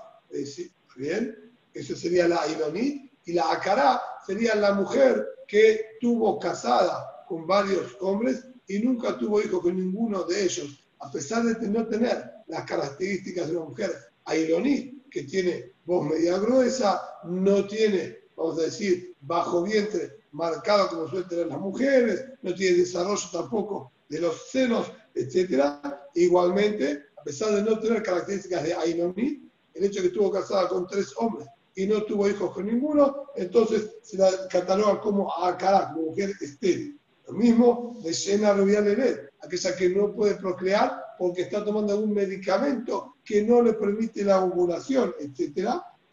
bien, 0.98 1.54
eso 1.74 1.96
sería 1.96 2.28
la 2.28 2.42
Ailonit, 2.42 3.10
y 3.26 3.34
la 3.34 3.50
Acará 3.54 4.02
sería 4.26 4.54
la 4.56 4.74
mujer 4.74 5.26
que 5.48 5.72
estuvo 5.94 6.38
casada 6.40 7.24
con 7.26 7.48
varios 7.48 7.96
hombres 8.02 8.44
y 8.68 8.80
nunca 8.80 9.18
tuvo 9.18 9.42
hijos 9.42 9.62
con 9.62 9.78
ninguno 9.78 10.24
de 10.26 10.44
ellos, 10.44 10.84
a 11.00 11.10
pesar 11.10 11.44
de 11.44 11.68
no 11.70 11.88
tener 11.88 12.32
las 12.48 12.66
características 12.66 13.48
de 13.48 13.56
una 13.56 13.68
mujer 13.68 13.92
aironí, 14.26 15.04
que 15.10 15.24
tiene 15.24 15.72
voz 15.86 16.06
media 16.06 16.38
gruesa, 16.38 17.02
no 17.24 17.66
tiene, 17.66 18.18
vamos 18.36 18.60
a 18.60 18.64
decir, 18.64 19.16
bajo 19.22 19.64
vientre 19.64 20.17
marcado 20.32 20.90
como 20.90 21.08
suelen 21.08 21.30
tener 21.30 21.48
las 21.48 21.60
mujeres, 21.60 22.26
no 22.42 22.54
tiene 22.54 22.78
desarrollo 22.78 23.28
tampoco 23.32 23.92
de 24.10 24.20
los 24.20 24.50
senos, 24.50 24.92
etc. 25.14 25.80
Igualmente, 26.16 27.06
a 27.18 27.24
pesar 27.24 27.56
de 27.56 27.64
no 27.64 27.80
tener 27.80 28.04
características 28.04 28.64
de 28.64 28.74
aironí, 28.74 29.50
el 29.74 29.84
hecho 29.84 29.96
de 29.96 30.02
que 30.02 30.08
estuvo 30.08 30.32
casada 30.32 30.68
con 30.68 30.88
tres 30.88 31.14
hombres 31.18 31.48
y 31.76 31.86
no 31.86 32.04
tuvo 32.04 32.28
hijos 32.28 32.52
con 32.52 32.66
ninguno, 32.66 33.28
entonces 33.36 33.98
se 34.02 34.18
la 34.18 34.32
cataloga 34.50 35.00
como 35.00 35.32
Akara, 35.32 35.92
como 35.94 36.08
mujer 36.08 36.32
estéril. 36.42 37.00
Lo 37.28 37.34
mismo 37.34 38.00
de 38.04 38.14
Shena 38.14 38.54
Rubial 38.54 39.30
aquella 39.42 39.76
que 39.76 39.90
no 39.90 40.14
puede 40.14 40.36
procrear 40.36 41.04
porque 41.20 41.44
está 41.44 41.64
tomando 41.64 41.94
algún 41.94 42.14
medicamento 42.14 43.18
que 43.24 43.44
no 43.44 43.62
le 43.62 43.74
permite 43.74 44.24
la 44.24 44.44
ovulación, 44.44 45.14
etc. 45.20 45.70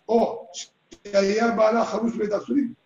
O 0.07 0.49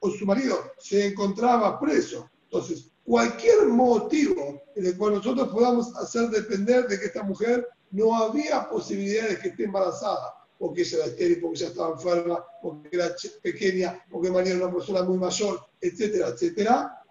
o 0.00 0.10
su 0.10 0.26
marido 0.26 0.56
se 0.78 1.06
encontraba 1.06 1.78
preso. 1.80 2.28
Entonces, 2.44 2.90
cualquier 3.04 3.66
motivo 3.66 4.62
en 4.76 4.86
el 4.86 4.96
cual 4.96 5.14
nosotros 5.14 5.48
podamos 5.48 5.94
hacer 5.96 6.28
depender 6.30 6.86
de 6.86 6.98
que 6.98 7.06
esta 7.06 7.22
mujer 7.22 7.66
no 7.90 8.14
había 8.16 8.68
posibilidad 8.68 9.28
de 9.28 9.38
que 9.38 9.48
esté 9.48 9.64
embarazada, 9.64 10.34
porque 10.58 10.82
ella 10.82 10.98
era 10.98 11.06
estéril, 11.06 11.40
porque 11.40 11.58
ella 11.58 11.68
estaba 11.68 11.94
enferma, 11.94 12.44
porque 12.60 12.88
era 12.92 13.14
pequeña, 13.42 14.04
porque 14.10 14.30
María 14.30 14.54
era 14.54 14.66
una 14.66 14.74
persona 14.74 15.02
muy 15.02 15.18
mayor, 15.18 15.60
etcétera, 15.80 16.28
etcétera. 16.28 17.02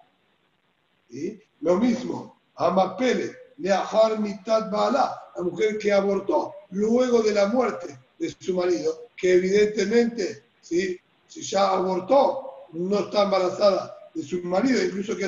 ¿Y? 1.10 1.40
Lo 1.62 1.78
mismo, 1.78 2.42
Amapele, 2.56 3.36
Leahar 3.58 4.20
Mitad 4.20 4.70
Bala, 4.70 5.20
la 5.36 5.44
mujer 5.44 5.78
que 5.78 5.92
abortó 5.92 6.54
luego 6.72 7.22
de 7.22 7.34
la 7.34 7.48
muerte 7.48 7.98
de 8.20 8.36
su 8.40 8.54
marido, 8.54 9.08
que 9.16 9.34
evidentemente, 9.34 10.44
¿sí? 10.68 11.00
si 11.28 11.42
ya 11.42 11.72
abortó, 11.72 12.66
no 12.74 13.00
está 13.00 13.24
embarazada 13.24 13.98
de 14.14 14.24
su 14.24 14.42
marido, 14.44 14.84
incluso 14.84 15.16
que 15.16 15.26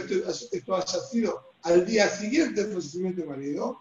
esto 0.51 0.75
haya 0.75 1.00
sido 1.00 1.43
al 1.63 1.86
día 1.86 2.10
siguiente 2.10 2.63
del 2.63 2.74
fallecimiento 2.74 3.22
del 3.22 3.29
marido, 3.29 3.79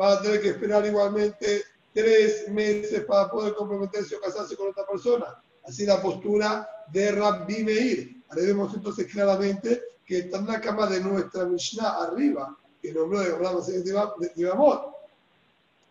va 0.00 0.12
a 0.12 0.22
tener 0.22 0.40
que 0.40 0.48
esperar 0.48 0.86
igualmente 0.86 1.62
tres 1.92 2.48
meses 2.48 3.04
para 3.04 3.30
poder 3.30 3.54
comprometerse 3.54 4.16
o 4.16 4.20
casarse 4.20 4.56
con 4.56 4.68
otra 4.68 4.86
persona. 4.86 5.26
Así 5.64 5.86
la 5.86 6.02
postura 6.02 6.68
de 6.92 7.12
Rabbi 7.12 7.64
Meir. 7.64 8.22
Haremos 8.28 8.74
entonces 8.74 9.10
claramente 9.10 9.82
que 10.04 10.18
está 10.18 10.38
en 10.38 10.46
la 10.46 10.60
cama 10.60 10.86
de 10.88 11.00
nuestra 11.00 11.44
Mishnah 11.46 12.02
arriba, 12.02 12.56
que 12.82 12.92
nombró 12.92 13.20
de 13.20 13.32
hablamos 13.32 13.66
de 13.68 14.32
Ibamot, 14.36 14.92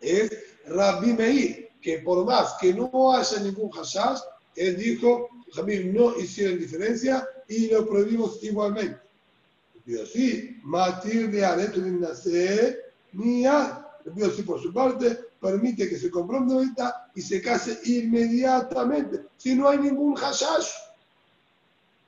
es 0.00 0.53
Rabbi 0.66 1.12
Meir, 1.12 1.70
que 1.80 1.98
por 1.98 2.24
más 2.24 2.54
que 2.60 2.72
no 2.72 3.14
haya 3.14 3.38
ningún 3.40 3.70
hashash, 3.70 4.20
él 4.56 4.76
dijo, 4.76 5.28
Jamil 5.52 5.92
no 5.92 6.16
hicieron 6.18 6.58
diferencia 6.58 7.26
y 7.48 7.68
lo 7.68 7.86
prohibimos 7.86 8.42
igualmente. 8.42 8.98
Dios 9.84 10.10
sí, 10.12 10.58
Matir 10.62 11.30
de 11.30 11.44
Areto 11.44 11.80
de 11.80 11.90
Nacer, 11.90 12.92
Mía, 13.12 13.86
Dios 14.04 14.34
sí 14.36 14.42
por 14.42 14.60
su 14.60 14.72
parte, 14.72 15.18
permite 15.40 15.88
que 15.88 15.98
se 15.98 16.10
comprometa 16.10 17.10
y 17.14 17.20
se 17.20 17.42
case 17.42 17.78
inmediatamente, 17.84 19.26
si 19.36 19.54
no 19.54 19.68
hay 19.68 19.78
ningún 19.78 20.16
hashash. 20.16 20.68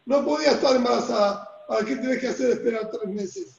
No 0.06 0.24
podía 0.24 0.52
estar 0.52 0.74
embarazada. 0.76 1.50
¿Para 1.66 1.84
qué 1.84 1.96
tenés 1.96 2.20
que 2.20 2.28
hacer 2.28 2.50
esperar 2.50 2.88
tres 2.90 3.12
meses? 3.12 3.56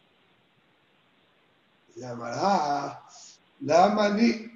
Llamará, 1.95 3.03
la 3.61 3.89
maní, 3.89 4.46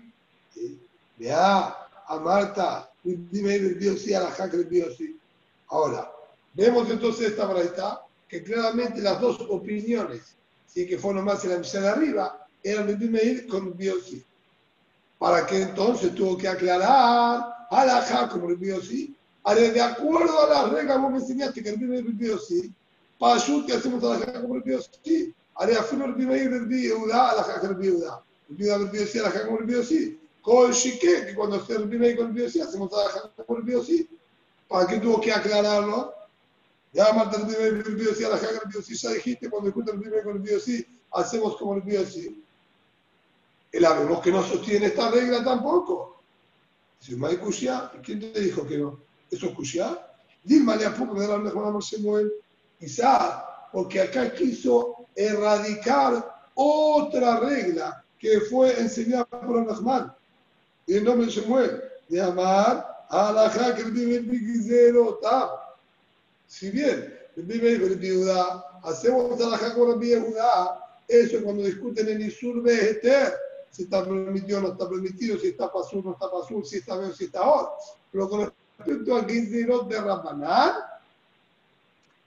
Vea, 1.22 1.78
a 2.08 2.20
Marta, 2.20 2.90
dime 3.04 3.54
el 3.54 3.74
envío 3.74 3.96
sí, 3.96 4.12
a 4.12 4.22
la 4.22 4.32
jaca 4.32 4.56
el 4.56 4.63
envío 4.63 4.92
sí. 4.98 5.20
Ahora, 5.70 6.12
vemos 6.56 6.90
entonces 6.90 7.30
esta 7.30 7.46
braita, 7.46 8.01
que 8.28 8.42
claramente 8.42 9.01
las 9.01 9.22
dos 9.22 9.40
opiniones, 9.48 10.36
si 10.66 10.82
¿sí? 10.82 10.88
que 10.88 10.98
fue 10.98 11.13
nomás 11.13 11.44
en 11.44 11.51
la 11.51 11.60
misión 11.60 11.84
de 11.84 11.90
arriba, 11.90 12.48
eran 12.63 12.90
el 12.90 12.98
dime 12.98 13.46
con 13.46 13.68
envío 13.68 14.01
sí. 14.01 14.25
Para 15.20 15.46
que 15.46 15.62
entonces 15.62 16.16
tuvo 16.16 16.36
que 16.40 16.48
aclarar 16.48 17.54
a 17.70 17.86
la 17.86 18.01
jaca 18.01 18.30
como 18.30 18.48
el 18.48 18.54
envío 18.54 18.82
sí. 18.82 19.16
De 19.46 19.80
acuerdo 19.80 20.42
a 20.42 20.50
las 20.50 20.72
reglas 20.72 20.96
como 20.96 21.12
me 21.12 21.20
enseñaste, 21.20 21.62
que 21.62 21.70
el 21.70 21.75
primer 21.75 22.00
envío 22.00 22.40
sí. 22.40 22.74
Para 23.20 23.40
que 23.40 23.74
hacemos 23.74 24.04
a 24.04 24.18
la 24.18 24.25
jaca 24.25 24.42
como 24.42 24.56
el 24.56 24.62
envío 24.63 24.80
sí. 25.04 25.32
Haré 25.54 25.75
a 25.75 25.82
el 25.82 26.16
primer 26.16 26.51
envío 26.51 27.13
a 27.13 27.36
la 27.36 27.44
jaca 27.44 27.68
el 27.68 27.74
envío 27.74 28.00
sí. 28.00 28.06
El 28.58 28.82
envío 28.82 29.06
sí, 29.06 29.20
a 29.20 29.22
la 29.22 29.30
jaca 29.30 29.48
el 29.51 29.60
envío 29.60 29.84
sí 29.84 30.18
con 30.41 30.71
Shike, 30.71 31.27
que 31.27 31.36
cuando 31.36 31.63
se 31.65 31.77
revive 31.77 32.15
con 32.15 32.36
el 32.36 32.51
se 32.51 32.77
montaba 32.77 33.31
por 33.45 33.60
el 33.60 34.07
¿para 34.67 34.88
qué 34.88 35.00
tuvo 35.00 35.21
que 35.21 35.31
aclararlo? 35.31 36.13
Ya 36.93 37.13
más 37.13 37.31
revive 37.31 37.83
con 37.83 37.93
el 37.93 38.29
la 38.29 38.38
jaga 38.38 38.62
el 38.65 38.83
ya 38.83 39.10
dijiste, 39.12 39.50
cuando 39.50 39.69
escucha 39.69 39.91
revive 39.91 40.24
con 40.24 40.45
el 40.45 40.88
hacemos 41.12 41.57
como 41.57 41.75
el 41.75 41.81
biosí. 41.81 42.43
El 43.71 43.83
vemos 43.83 44.21
que 44.21 44.31
no 44.31 44.43
sostiene 44.43 44.88
esta 44.88 45.12
regla 45.12 45.43
tampoco. 45.43 46.21
Dice, 47.00 47.15
¿Mai 47.15 47.38
Kushia? 47.38 47.91
¿Quién 48.03 48.19
te 48.19 48.39
dijo 48.39 48.67
que 48.67 48.77
no? 48.77 49.00
¿Eso 49.29 49.48
es 49.48 49.55
Kushia? 49.55 50.07
Dilma 50.43 50.75
le 50.75 50.86
apuco 50.86 51.19
de 51.19 51.27
la 51.27 51.38
mejor 51.38 51.81
Samuel. 51.83 52.31
Quizá, 52.79 53.69
porque 53.71 54.01
acá 54.01 54.33
quiso 54.33 55.05
erradicar 55.15 56.50
otra 56.55 57.39
regla 57.39 58.03
que 58.19 58.41
fue 58.41 58.77
enseñada 58.79 59.25
por 59.25 59.65
Nachman 59.65 60.13
el 60.98 61.03
nombre 61.03 61.27
de 61.27 61.31
Shemuel, 61.31 61.83
de 62.10 62.21
amar 62.21 63.05
a 63.10 63.31
la 63.31 63.75
que 63.75 63.83
Si 66.48 66.69
bien 66.69 67.17
el 67.36 67.95
viuda, 67.98 68.79
hacemos 68.83 69.39
a 69.41 69.50
la 69.50 69.74
con 69.74 69.89
la 69.89 69.95
viuda, 69.95 70.81
eso 71.07 71.38
es 71.38 71.43
cuando 71.43 71.63
discuten 71.63 72.07
en 72.07 72.21
Isur 72.21 72.62
Vejeter, 72.62 73.33
si 73.69 73.83
está 73.83 74.03
permitido 74.03 74.60
o 74.60 74.62
no 74.62 74.67
está 74.74 74.89
permitido, 74.89 75.38
si 75.39 75.48
está 75.48 75.71
pasur 75.71 76.03
no 76.03 76.13
está 76.13 76.29
pasur, 76.29 76.65
si 76.65 76.77
está 76.77 76.98
bien 76.98 77.12
o 77.12 77.13
si 77.13 77.25
está 77.25 77.41
or. 77.41 77.71
Pero 78.12 78.29
con 78.29 78.51
respecto 78.77 79.15
a 79.15 79.24
Gizerot 79.24 79.89
de 79.89 80.01
Rabbanán, 80.01 80.74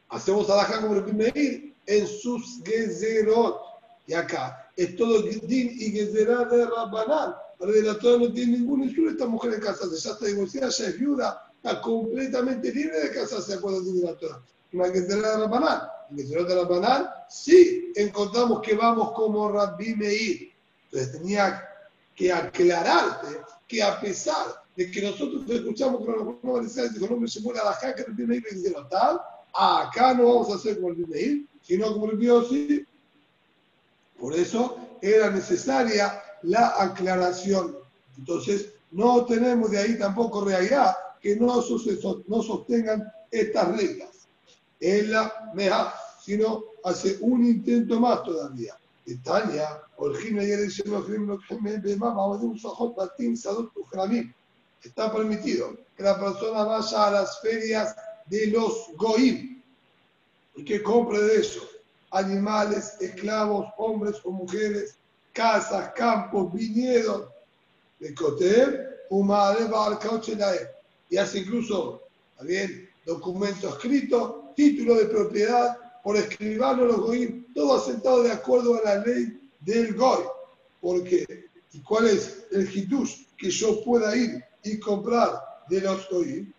hacemos 0.08 0.48
a 0.48 0.56
la 0.56 0.80
como 0.80 0.94
el 0.94 1.14
Meir, 1.14 1.74
en 1.86 2.06
sus 2.06 2.62
gezerot. 2.64 3.60
Y 4.06 4.14
acá 4.14 4.70
es 4.76 4.96
todo 4.96 5.22
din 5.22 5.76
y 5.78 5.90
gezerá 5.90 6.44
de 6.44 6.66
Rabbanán. 6.66 7.34
La 7.60 7.98
Torah 7.98 8.18
no 8.18 8.32
tiene 8.32 8.58
ningún 8.58 8.84
insulto 8.84 9.10
esta 9.10 9.26
mujer 9.26 9.52
de 9.52 9.60
casarse, 9.60 9.96
ya 9.96 10.10
está 10.10 10.26
divorciada, 10.26 10.68
ya 10.68 10.86
es 10.86 10.98
viuda, 10.98 11.52
está 11.56 11.80
completamente 11.80 12.72
libre 12.72 13.00
de 13.00 13.10
casarse 13.10 13.52
de 13.52 13.58
acuerdo 13.58 13.84
con 13.84 14.00
la 14.02 14.16
Torah. 14.16 14.42
Una 14.72 14.88
gezerá 14.90 15.30
de 15.30 15.36
Rabbanán. 15.38 15.80
En 16.10 16.16
gezerot 16.18 16.48
de 16.48 16.54
Rabbanán, 16.54 17.08
sí 17.28 17.92
encontramos 17.94 18.60
que 18.60 18.74
vamos 18.74 19.12
como 19.12 19.50
Rabbi 19.50 19.94
Meir. 19.94 20.52
Entonces 20.84 21.12
tenía 21.12 21.62
que 22.14 22.32
aclararte 22.32 23.40
que 23.66 23.82
a 23.82 24.00
pesar 24.00 24.62
de 24.76 24.90
que 24.90 25.02
nosotros 25.02 25.42
escuchamos 25.48 26.04
que 26.04 26.10
no 26.10 26.60
dijo, 26.60 27.06
no 27.08 27.16
me 27.16 27.60
a 27.60 27.64
la 27.64 27.72
jaca, 27.72 28.04
Rabbi 28.06 28.26
Meir 28.26 28.44
y 28.52 28.72
tal, 28.90 29.20
acá 29.54 30.12
no 30.14 30.26
vamos 30.26 30.50
a 30.50 30.56
hacer 30.56 30.76
como 30.76 30.88
Rabbi 30.90 31.06
Meir, 31.06 31.46
sino 31.62 31.92
como 31.92 32.10
el 32.10 32.16
biosí. 32.16 32.84
Por 34.18 34.34
eso 34.34 34.76
era 35.00 35.30
necesaria 35.30 36.23
la 36.44 36.74
aclaración. 36.78 37.76
Entonces, 38.18 38.72
no 38.92 39.24
tenemos 39.24 39.70
de 39.70 39.78
ahí 39.78 39.98
tampoco 39.98 40.44
realidad 40.44 40.94
que 41.20 41.36
no, 41.36 41.62
no 42.28 42.42
sostengan 42.42 43.12
estas 43.30 43.76
reglas. 43.76 44.10
En 44.80 45.12
la 45.12 45.50
meja, 45.54 45.94
sino 46.22 46.62
hace 46.84 47.16
un 47.20 47.44
intento 47.44 47.98
más 47.98 48.22
todavía. 48.22 48.76
Italia, 49.06 49.80
Orgina 49.96 50.42
y 50.42 50.50
Está 54.82 55.12
permitido 55.12 55.76
que 55.96 56.02
la 56.02 56.20
persona 56.20 56.64
vaya 56.64 57.06
a 57.06 57.10
las 57.10 57.40
ferias 57.40 57.96
de 58.26 58.48
los 58.48 58.88
Goim, 58.96 59.62
y 60.56 60.64
que 60.64 60.82
compre 60.82 61.22
de 61.22 61.40
eso 61.40 61.62
animales, 62.14 62.96
esclavos, 63.00 63.66
hombres 63.76 64.16
o 64.24 64.30
mujeres, 64.30 64.96
casas, 65.34 65.92
campos, 65.94 66.50
viñedos, 66.52 67.28
de 67.98 68.14
Coter, 68.14 68.94
y 71.10 71.16
hace 71.16 71.38
incluso 71.40 72.02
también 72.38 72.88
documento 73.04 73.68
escrito, 73.68 74.52
título 74.56 74.94
de 74.94 75.06
propiedad 75.06 75.78
por 76.02 76.16
escribano 76.16 76.84
los 76.84 77.00
goyim, 77.00 77.52
todo 77.54 77.76
asentado 77.76 78.22
de 78.22 78.32
acuerdo 78.32 78.78
a 78.78 78.82
la 78.82 79.04
ley 79.04 79.38
del 79.60 79.94
goy. 79.94 80.24
Porque, 80.80 81.46
¿y 81.72 81.80
cuál 81.80 82.06
es 82.08 82.44
el 82.52 82.68
hitush 82.68 83.26
que 83.36 83.50
yo 83.50 83.82
pueda 83.84 84.16
ir 84.16 84.42
y 84.62 84.78
comprar 84.78 85.40
de 85.68 85.80
los 85.80 86.08
goyim? 86.08 86.52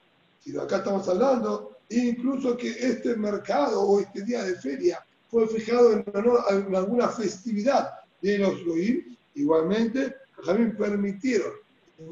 Si 0.44 0.58
acá 0.58 0.78
estamos 0.78 1.08
hablando 1.08 1.78
incluso 1.90 2.58
que 2.58 2.70
este 2.70 3.16
mercado 3.16 3.82
o 3.82 4.00
este 4.00 4.24
día 4.24 4.44
de 4.44 4.56
feria 4.56 5.06
fue 5.30 5.48
fijado 5.48 5.94
en 5.94 6.06
honor 6.14 6.44
a 6.48 6.78
alguna 6.78 7.10
festividad 7.10 7.92
de 8.22 8.38
los 8.38 8.64
Goim, 8.66 9.16
igualmente 9.36 10.16
también 10.46 10.76
permitieron 10.76 11.54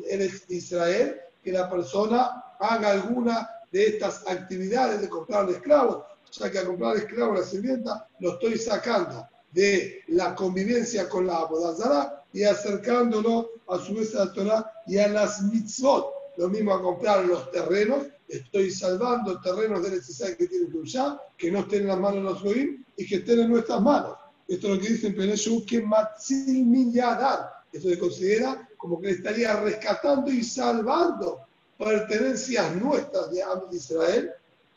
en 0.10 0.30
Israel 0.50 1.20
que 1.44 1.52
la 1.52 1.70
persona 1.70 2.44
haga 2.60 2.92
alguna 2.92 3.50
de 3.72 3.88
estas 3.88 4.28
actividades 4.28 5.02
de 5.02 5.10
comprar 5.10 5.50
esclavos, 5.50 6.04
ya 6.32 6.52
que 6.52 6.60
a 6.60 6.66
comprar 6.66 6.96
esclavos 6.96 7.40
la 7.40 7.46
sirvienta 7.46 8.08
lo 8.20 8.34
estoy 8.34 8.58
sacando 8.58 9.28
de 9.52 10.02
la 10.08 10.36
convivencia 10.36 11.10
con 11.10 11.28
la 11.28 11.38
Abodazara 11.38 12.24
y 12.34 12.44
acercándolo 12.44 13.52
a 13.68 13.78
su 13.80 13.94
vez 13.96 14.16
a 14.16 14.26
la 14.26 14.34
Torah 14.34 14.72
y 14.88 14.98
a 14.98 15.08
las 15.08 15.42
mitzvot. 15.44 16.08
Lo 16.38 16.50
mismo 16.50 16.74
a 16.74 16.82
comprar 16.82 17.26
los 17.26 17.52
terrenos 17.52 18.08
estoy 18.28 18.72
salvando 18.72 19.40
terrenos 19.42 19.84
de 19.84 19.92
necesidad 19.92 20.36
que 20.36 20.48
que 20.48 20.78
usar, 20.78 21.22
que 21.38 21.52
no 21.52 21.60
estén 21.60 21.82
en 21.82 21.88
las 21.90 22.00
manos 22.00 22.16
de 22.16 22.24
los 22.24 22.44
Goim 22.44 22.84
y 22.98 23.06
que 23.06 23.18
estén 23.18 23.42
en 23.42 23.52
nuestras 23.52 23.82
manos. 23.82 24.18
Esto 24.48 24.68
es 24.68 24.76
lo 24.76 24.82
que 24.82 24.90
dice 24.90 25.08
en 25.08 25.16
Peneshu, 25.16 25.66
que 25.66 25.82
Matzil 25.82 26.66
Milladar. 26.66 27.64
Esto 27.72 27.90
se 27.90 27.98
considera 27.98 28.68
como 28.78 29.00
que 29.00 29.12
estaría 29.12 29.56
rescatando 29.62 30.32
y 30.32 30.44
salvando 30.44 31.40
pertenencias 31.78 32.76
nuestras 32.76 33.32
de 33.32 33.42
Israel 33.72 34.32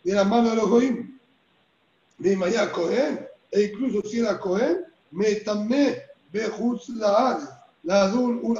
de 0.05 0.15
las 0.15 0.27
manos 0.27 0.51
de 0.51 0.57
los 0.57 0.71
Goim. 0.71 1.19
De 2.19 2.37
Maya 2.37 2.73
Cohen, 2.73 3.27
e 3.51 3.63
incluso 3.63 4.09
si 4.09 4.21
era 4.21 4.39
Cohen, 4.39 4.85
me 5.11 5.35
también 5.37 5.97
Bejutz 6.33 6.89
la 6.89 8.09
Dun 8.09 8.41
Ul 8.43 8.59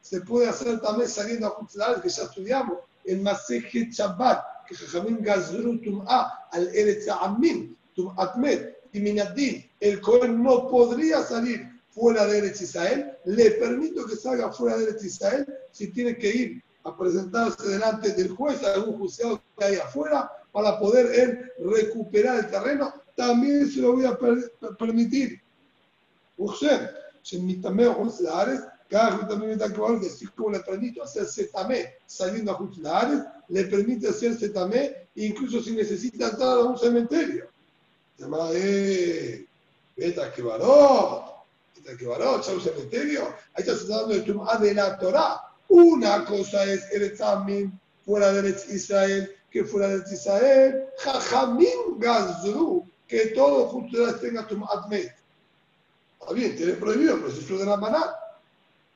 Se 0.00 0.20
puede 0.22 0.48
hacer 0.48 0.80
también 0.80 1.08
saliendo 1.08 1.48
a 1.48 1.50
Jutz 1.50 1.76
que 2.02 2.08
ya 2.08 2.22
estudiamos 2.22 2.78
el 3.04 3.20
Masejet 3.20 3.90
Shabbat, 3.90 4.66
que 4.66 4.74
Jajamín 4.74 5.18
Gazru 5.22 5.78
Tum'a 5.80 6.48
al 6.52 6.68
Eretz 6.74 7.08
Amin, 7.08 7.76
Tum'at 7.94 8.36
Met, 8.36 8.78
y 8.92 9.00
Minadin, 9.00 9.68
el 9.82 10.00
Cohen 10.00 10.40
no 10.40 10.68
podría 10.68 11.22
salir 11.22 11.68
fuera 11.90 12.24
de 12.26 12.38
Eretz 12.38 12.62
Israel, 12.62 13.18
le 13.24 13.50
permito 13.50 14.06
que 14.06 14.14
salga 14.14 14.52
fuera 14.52 14.78
de 14.78 14.84
Eretz 14.84 15.04
Israel 15.04 15.44
si 15.72 15.88
tiene 15.88 16.16
que 16.16 16.28
ir 16.28 16.62
a 16.84 16.96
presentarse 16.96 17.68
delante 17.68 18.12
del 18.12 18.30
juez, 18.30 18.62
algún 18.62 18.98
juzgado 18.98 19.42
que 19.58 19.64
hay 19.64 19.74
afuera, 19.76 20.30
para 20.52 20.78
poder 20.78 21.06
él 21.18 21.52
recuperar 21.58 22.38
el 22.38 22.46
terreno, 22.48 22.94
también 23.16 23.68
se 23.68 23.80
lo 23.80 23.94
voy 23.94 24.04
a 24.04 24.16
permitir. 24.78 25.40
Usted, 26.36 26.90
cada 28.88 29.26
también 29.26 29.52
está 29.52 29.72
claro 29.72 30.00
que 30.00 30.06
así 30.06 30.26
como 30.28 30.50
le 30.50 30.60
permito 30.60 31.02
hacer 31.02 31.26
setamé 31.26 31.94
saliendo 32.06 32.52
a 32.52 32.54
Jutlares, 32.54 33.20
le 33.48 33.64
permite 33.64 34.08
hacer 34.08 34.38
setamé 34.38 35.08
incluso 35.16 35.60
si 35.60 35.72
necesita 35.72 36.28
entrar 36.28 36.58
a 36.58 36.64
un 36.64 36.78
cementerio. 36.78 37.46
Llama, 38.18 38.50
eh, 38.52 39.46
vete 40.04 40.32
que 40.34 40.42
varón, 40.42 41.22
vete 41.76 41.96
que 41.96 42.06
varón, 42.06 42.40
a 42.46 42.50
un 42.52 42.60
cementerio. 42.60 43.34
Ahí 43.54 43.64
está 43.64 43.76
tratando 43.76 44.14
de 44.14 44.20
Tumá 44.22 44.56
de 44.56 44.74
la 44.74 44.98
Torah. 44.98 45.40
Una 45.68 46.24
cosa 46.24 46.64
es 46.64 46.90
el 46.92 47.04
examen 47.04 47.78
fuera 48.04 48.32
de 48.32 48.50
Israel, 48.50 49.34
que 49.50 49.64
fuera 49.64 49.88
de 49.88 50.14
Israel, 50.14 50.84
Jajamim 50.98 51.98
Gazru, 51.98 52.84
que 53.06 53.26
todo 53.28 53.68
Jutlares 53.68 54.20
tenga 54.20 54.46
Tumá 54.46 54.68
Está 54.90 56.32
bien, 56.34 56.56
tiene 56.56 56.74
prohibido, 56.74 57.16
pero 57.16 57.28
es 57.28 57.48
de 57.48 57.64
la 57.66 57.76
maná 57.76 58.16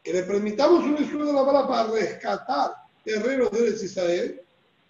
que 0.07 0.13
le 0.13 0.23
permitamos 0.23 0.85
un 0.85 0.97
estudio 0.99 1.27
de 1.27 1.33
la 1.33 1.43
bala 1.43 1.67
para 1.67 1.91
rescatar 1.91 2.77
terrenos 3.05 3.51
de 3.51 3.71
Israel, 3.71 4.41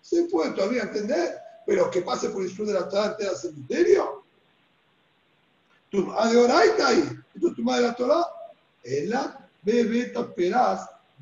se 0.02 0.24
puede 0.24 0.50
todavía 0.50 0.82
entender, 0.82 1.38
pero 1.64 1.90
que 1.90 2.02
pase 2.02 2.28
por 2.28 2.42
el 2.42 2.48
estudio 2.48 2.74
de 2.74 2.80
la 2.80 2.88
Torah 2.90 3.06
entera 3.06 3.34
cementerio. 3.34 4.25
A 5.92 6.28
de 6.28 6.36
Oraita 6.36 6.88
ahí, 6.88 7.08
tú 7.40 7.54
suma 7.54 7.76
de 7.76 7.82
la 7.82 7.94
Torah, 7.94 8.26
es 8.82 9.08
la 9.08 9.48
bebeta 9.62 10.26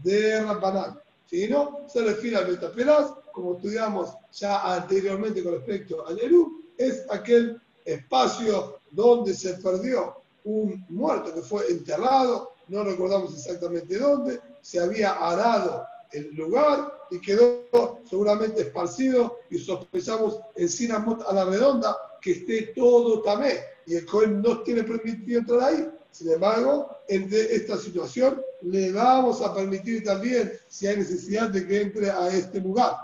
de 0.02 0.42
Rabbanán. 0.42 0.98
Si 1.26 1.48
no, 1.48 1.80
se 1.86 2.02
refiere 2.02 2.36
al 2.36 2.46
beta 2.46 2.72
peraz, 2.72 3.12
como 3.32 3.56
estudiamos 3.56 4.14
ya 4.32 4.74
anteriormente 4.74 5.42
con 5.42 5.54
respecto 5.54 6.06
al 6.06 6.18
Eru, 6.18 6.62
es 6.78 7.04
aquel 7.10 7.60
espacio 7.84 8.78
donde 8.90 9.34
se 9.34 9.54
perdió 9.54 10.16
un 10.44 10.84
muerto 10.88 11.34
que 11.34 11.42
fue 11.42 11.66
enterrado, 11.68 12.52
no 12.68 12.84
recordamos 12.84 13.34
exactamente 13.34 13.98
dónde, 13.98 14.40
se 14.62 14.80
había 14.80 15.12
arado 15.12 15.86
el 16.12 16.34
lugar 16.34 16.92
y 17.10 17.20
quedó 17.20 18.00
seguramente 18.08 18.62
esparcido 18.62 19.38
y 19.50 19.58
sospechamos 19.58 20.40
en 20.54 20.68
Sinamot 20.68 21.22
a 21.28 21.32
la 21.32 21.44
redonda 21.44 21.96
que 22.24 22.32
esté 22.32 22.72
todo 22.74 23.20
tamé 23.20 23.60
y 23.84 23.96
el 23.96 24.06
Cohen 24.06 24.40
no 24.40 24.62
tiene 24.62 24.82
permitido 24.82 25.40
entrar 25.40 25.60
ahí. 25.60 25.90
Sin 26.10 26.32
embargo, 26.32 26.88
en 27.06 27.28
esta 27.30 27.76
situación 27.76 28.40
le 28.62 28.92
vamos 28.92 29.42
a 29.42 29.54
permitir 29.54 30.02
también, 30.02 30.50
si 30.66 30.86
hay 30.86 30.96
necesidad 30.96 31.50
de 31.50 31.66
que 31.66 31.82
entre 31.82 32.10
a 32.10 32.28
este 32.28 32.60
lugar. 32.60 32.96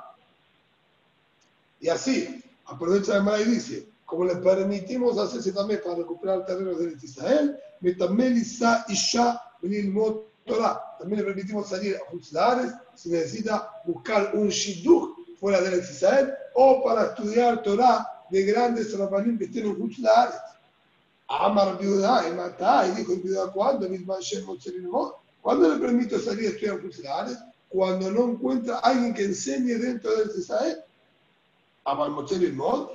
Y 1.81 1.89
así, 1.89 2.43
aprovecha 2.65 3.21
de 3.21 3.43
y 3.43 3.45
dice, 3.45 3.89
como 4.07 4.25
le 4.25 4.37
permitimos 4.37 5.19
hacerse 5.19 5.53
también 5.53 5.83
para 5.85 5.97
recuperar 5.97 6.47
terrenos 6.47 6.79
de 6.79 6.97
Israel, 7.03 7.59
Metamelisa 7.81 8.87
Isha. 8.89 9.39
También 9.61 11.21
le 11.21 11.25
permitimos 11.25 11.69
salir 11.69 11.97
a 11.97 12.15
Hutzlares 12.15 12.73
si 12.95 13.11
necesita 13.11 13.83
buscar 13.85 14.35
un 14.35 14.49
Shidduch 14.49 15.37
fuera 15.39 15.61
de 15.61 15.77
Israel 15.79 16.33
o 16.55 16.83
para 16.83 17.09
estudiar 17.09 17.63
Torah 17.63 18.20
de 18.31 18.43
grandes 18.43 18.97
rabanim 18.97 19.38
que 19.38 19.45
estén 19.45 19.66
en 19.66 19.81
Hutzlares. 19.81 20.37
Amar 21.29 21.79
Biudá 21.79 22.29
y 22.29 22.35
Matá, 22.35 22.88
y 22.88 22.97
dijo 22.97 23.14
Biudá, 23.16 23.53
¿cuándo? 23.53 23.88
¿Cuándo 25.40 25.75
le 25.75 25.81
permito 25.81 26.19
salir 26.19 26.49
a 26.49 26.51
estudiar 26.51 26.85
Hutzlares? 26.85 27.38
Cuando 27.69 28.11
no 28.11 28.31
encuentra 28.31 28.77
a 28.77 28.90
alguien 28.90 29.14
que 29.14 29.25
enseñe 29.25 29.79
dentro 29.79 30.11
de 30.16 30.38
Israel. 30.38 30.79
Amar 31.85 32.11
Mochel 32.11 32.53
Mod, 32.53 32.90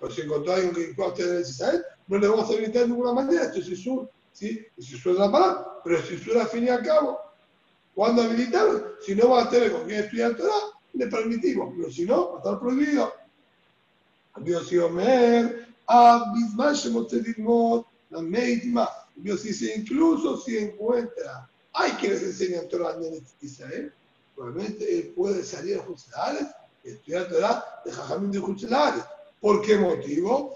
pero 0.00 0.12
si 0.12 0.22
encontró 0.22 0.52
a 0.52 0.56
alguien 0.56 0.74
que 0.74 0.90
estudiar 0.90 1.28
en 1.28 1.40
Israel, 1.40 1.84
no 2.08 2.18
le 2.18 2.28
vamos 2.28 2.50
a 2.50 2.52
habilitar 2.52 2.82
de 2.82 2.88
ninguna 2.88 3.12
manera. 3.12 3.44
Esto 3.44 3.58
es 3.58 3.82
su 3.82 4.08
¿sí? 4.32 4.66
Y 4.76 4.82
si 4.82 4.98
suena 4.98 5.28
mal, 5.28 5.64
pero 5.82 6.00
si 6.02 6.18
suena 6.18 6.42
al 6.42 6.48
fin 6.48 6.64
y 6.64 6.68
al 6.68 6.82
cabo, 6.82 7.18
cuando 7.94 8.22
habilitaron, 8.22 8.84
si 9.00 9.14
no 9.14 9.30
va 9.30 9.44
a 9.44 9.50
tener 9.50 9.72
con 9.72 9.84
quien 9.86 10.00
estudiar 10.00 10.36
Torah, 10.36 10.52
le 10.92 11.06
permitimos, 11.06 11.72
pero 11.76 11.90
si 11.90 12.04
no, 12.04 12.32
va 12.32 12.34
a 12.34 12.38
estar 12.38 12.60
prohibido. 12.60 13.12
Dios 14.38 14.70
y 14.72 14.78
Omer, 14.78 15.68
Abisman 15.86 16.74
Shemotzedimot, 16.74 17.86
la 18.10 18.22
Meitma. 18.22 18.88
Dios 19.14 19.42
dice, 19.42 19.74
incluso 19.76 20.38
si 20.40 20.58
encuentra, 20.58 21.48
hay 21.72 21.92
quienes 21.92 22.22
enseñan 22.22 22.68
Torah 22.68 22.96
en 23.02 23.24
Israel, 23.40 23.92
probablemente 24.34 24.98
él 24.98 25.12
puede 25.16 25.42
salir 25.42 25.78
a 25.78 25.82
Jutzelares 25.82 26.46
y 26.84 26.90
estudiar 26.90 27.28
Torah 27.28 27.64
de 27.84 27.92
Jajamín 27.92 28.30
de 28.30 28.38
Jutzelares. 28.38 29.04
¿Por 29.40 29.62
qué 29.62 29.76
motivo? 29.76 30.54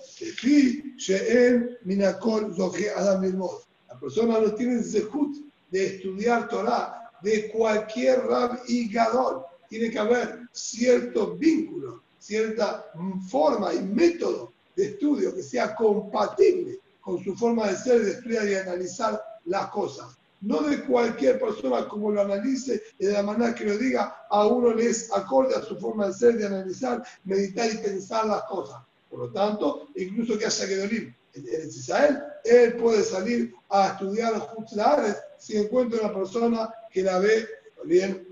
La 3.88 4.00
persona 4.00 4.40
no 4.40 4.54
tiene 4.54 4.82
zehut 4.82 5.36
de 5.70 5.86
estudiar 5.86 6.48
Torah 6.48 7.10
de 7.22 7.50
cualquier 7.50 8.26
rab 8.26 8.60
y 8.66 8.90
gadol. 8.90 9.42
Tiene 9.68 9.90
que 9.90 9.98
haber 9.98 10.40
cierto 10.52 11.36
vínculo, 11.36 12.02
cierta 12.20 12.84
forma 13.28 13.74
y 13.74 13.80
método 13.82 14.52
de 14.76 14.86
estudio 14.86 15.34
que 15.34 15.42
sea 15.42 15.74
compatible 15.74 16.78
con 17.00 17.22
su 17.24 17.34
forma 17.34 17.66
de 17.68 17.76
ser, 17.76 18.04
de 18.04 18.12
estudiar 18.12 18.48
y 18.48 18.54
analizar 18.54 19.20
las 19.46 19.70
cosas. 19.70 20.16
No 20.42 20.62
de 20.62 20.84
cualquier 20.84 21.38
persona 21.40 21.88
como 21.88 22.12
lo 22.12 22.20
analice 22.20 22.82
y 22.98 23.06
de 23.06 23.12
la 23.12 23.22
manera 23.22 23.54
que 23.54 23.64
lo 23.64 23.76
diga, 23.76 24.26
a 24.30 24.46
uno 24.46 24.72
le 24.72 24.88
es 24.88 25.12
acorde 25.12 25.54
a 25.54 25.62
su 25.62 25.76
forma 25.76 26.06
de 26.06 26.14
ser, 26.14 26.38
de 26.38 26.46
analizar, 26.46 27.02
meditar 27.24 27.70
y 27.70 27.78
pensar 27.78 28.26
las 28.26 28.44
cosas. 28.44 28.82
Por 29.10 29.18
lo 29.18 29.32
tanto, 29.32 29.88
incluso 29.96 30.38
que 30.38 30.46
haya 30.46 30.68
que 30.68 30.76
dolir 30.76 31.14
en 31.34 31.68
Israel, 31.68 32.22
él 32.44 32.76
puede 32.76 33.02
salir 33.02 33.54
a 33.68 33.88
estudiar 33.88 34.50
Hutzlares 34.56 35.16
si 35.38 35.56
encuentra 35.56 36.00
una 36.00 36.14
persona 36.14 36.74
que 36.90 37.02
la 37.02 37.18
ve 37.18 37.46
bien 37.84 38.26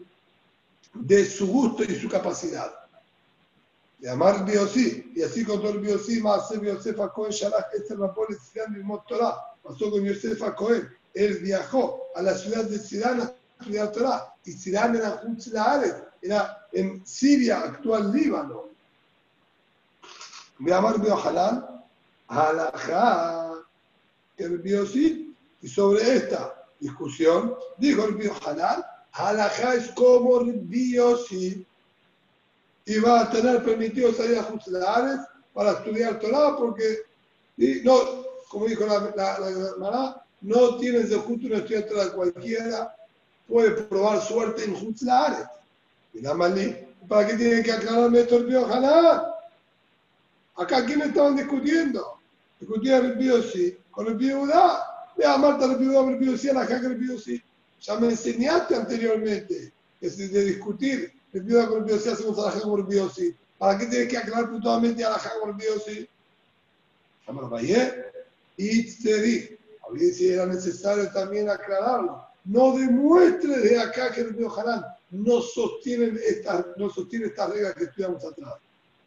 de 0.94 1.24
su 1.24 1.46
gusto 1.46 1.84
y 1.84 1.94
su 1.94 2.08
capacidad. 2.08 2.72
De 3.98 4.08
amar 4.08 4.44
Biosí, 4.44 5.12
y 5.14 5.22
así 5.22 5.44
con 5.44 5.60
todo 5.60 5.72
el 5.72 5.80
Biosí, 5.80 6.20
más 6.20 6.48
Biosefa 6.58 7.12
Cohen, 7.12 7.32
Shalach, 7.32 7.72
Esther 7.74 7.98
Rapol, 7.98 8.28
Sidán, 8.38 8.72
Milmot 8.72 9.06
Torah, 9.06 9.36
pasó 9.62 9.90
con 9.90 10.04
Yosefa 10.04 10.54
Cohen, 10.54 10.88
él 11.14 11.38
viajó 11.38 12.04
a 12.14 12.22
la 12.22 12.34
ciudad 12.34 12.64
de 12.64 12.78
Sidán 12.78 13.20
a 13.22 13.32
estudiar 13.58 13.90
Torah, 13.90 14.34
y 14.44 14.52
Sidán 14.52 14.94
era 14.94 15.20
Hutzlares, 15.24 15.96
era 16.22 16.66
en 16.72 17.04
Siria, 17.04 17.60
actual 17.60 18.12
Líbano. 18.12 18.68
De 20.60 20.72
amar 20.72 21.00
Biohalal, 21.00 21.84
halajá, 22.28 23.54
el 24.36 24.58
biosí, 24.58 25.34
y 25.60 25.68
sobre 25.68 26.16
esta 26.16 26.54
discusión, 26.78 27.54
dijo 27.78 28.04
el 28.04 28.14
biohalal, 28.14 28.84
halajá 29.12 29.74
es 29.74 29.88
como 29.92 30.40
el 30.40 30.60
biosí, 30.60 31.66
y 32.88 32.98
va 33.00 33.20
a 33.20 33.30
tener 33.30 33.62
permitido 33.62 34.14
salir 34.14 34.38
a 34.38 34.44
Jutzlares 34.44 35.20
para 35.52 35.72
estudiar 35.72 36.18
Torah, 36.18 36.56
porque, 36.56 37.02
y 37.58 37.82
no, 37.84 37.92
como 38.48 38.64
dijo 38.64 38.86
la, 38.86 39.12
la, 39.14 40.24
no 40.40 40.76
tienes 40.78 41.10
de 41.10 41.16
justo 41.16 41.48
una 41.48 41.58
estudiar 41.58 41.86
Torah 41.86 42.12
cualquiera, 42.12 42.96
puede 43.46 43.72
probar 43.72 44.22
suerte 44.22 44.64
en 44.64 44.74
Jutzlares. 44.74 45.46
Y 46.14 46.22
la 46.22 46.32
malí, 46.32 46.74
¿para 47.06 47.26
qué 47.26 47.34
tiene 47.34 47.62
que 47.62 47.72
aclararme 47.72 48.20
esto 48.20 48.38
el 48.38 48.46
biohalal? 48.46 49.34
Acá, 50.56 50.86
¿quién 50.86 51.02
estaban 51.02 51.36
discutiendo? 51.36 52.18
discutía 52.58 52.96
el 52.96 53.12
Biosi 53.12 53.76
con 53.90 54.06
el 54.06 54.14
Biudá. 54.14 54.84
Vea, 55.16 55.36
Marta 55.36 55.66
el 55.66 55.76
Biudá, 55.76 56.08
el 56.08 56.16
Biosi, 56.16 56.48
a 56.48 56.54
la 56.54 56.66
Jaca 56.66 56.86
el 56.86 56.96
Biosi. 56.96 57.40
Ya 57.82 57.96
me 58.00 58.08
enseñaste 58.08 58.74
anteriormente 58.74 59.72
que 60.00 60.08
de 60.08 60.44
discutir 60.44 61.17
el 61.32 61.42
Biudá 61.42 61.68
con 61.68 61.78
el 61.78 61.84
Biosi 61.84 62.08
hacemos 62.08 62.38
a 62.38 62.46
la 62.46 62.50
Jaca 62.52 62.64
con 62.64 62.80
el 62.80 62.86
Biosi. 62.86 63.34
¿Para 63.58 63.78
qué 63.78 63.86
tienes 63.86 64.08
que 64.08 64.16
aclarar 64.16 64.50
puntualmente 64.50 65.04
a 65.04 65.10
la 65.10 65.18
Jaca 65.18 65.40
con 65.40 65.50
el 65.50 65.56
me 67.32 67.40
lo 67.42 67.48
vayé. 67.48 68.06
Y 68.56 69.02
te 69.02 69.20
dije, 69.20 69.58
si 70.12 70.28
era 70.28 70.46
necesario 70.46 71.10
también 71.12 71.48
aclararlo. 71.48 72.24
No 72.44 72.76
demuestre 72.76 73.58
de 73.58 73.78
acá 73.78 74.10
que 74.12 74.22
el 74.22 74.32
Biojalán 74.32 74.82
no 75.10 75.40
sostiene 75.40 76.18
estas 76.26 76.66
no 76.76 76.88
sostiene 76.90 77.26
estas 77.26 77.50
reglas 77.50 77.74
que 77.74 77.84
estudiamos 77.84 78.24
atrás. 78.24 78.54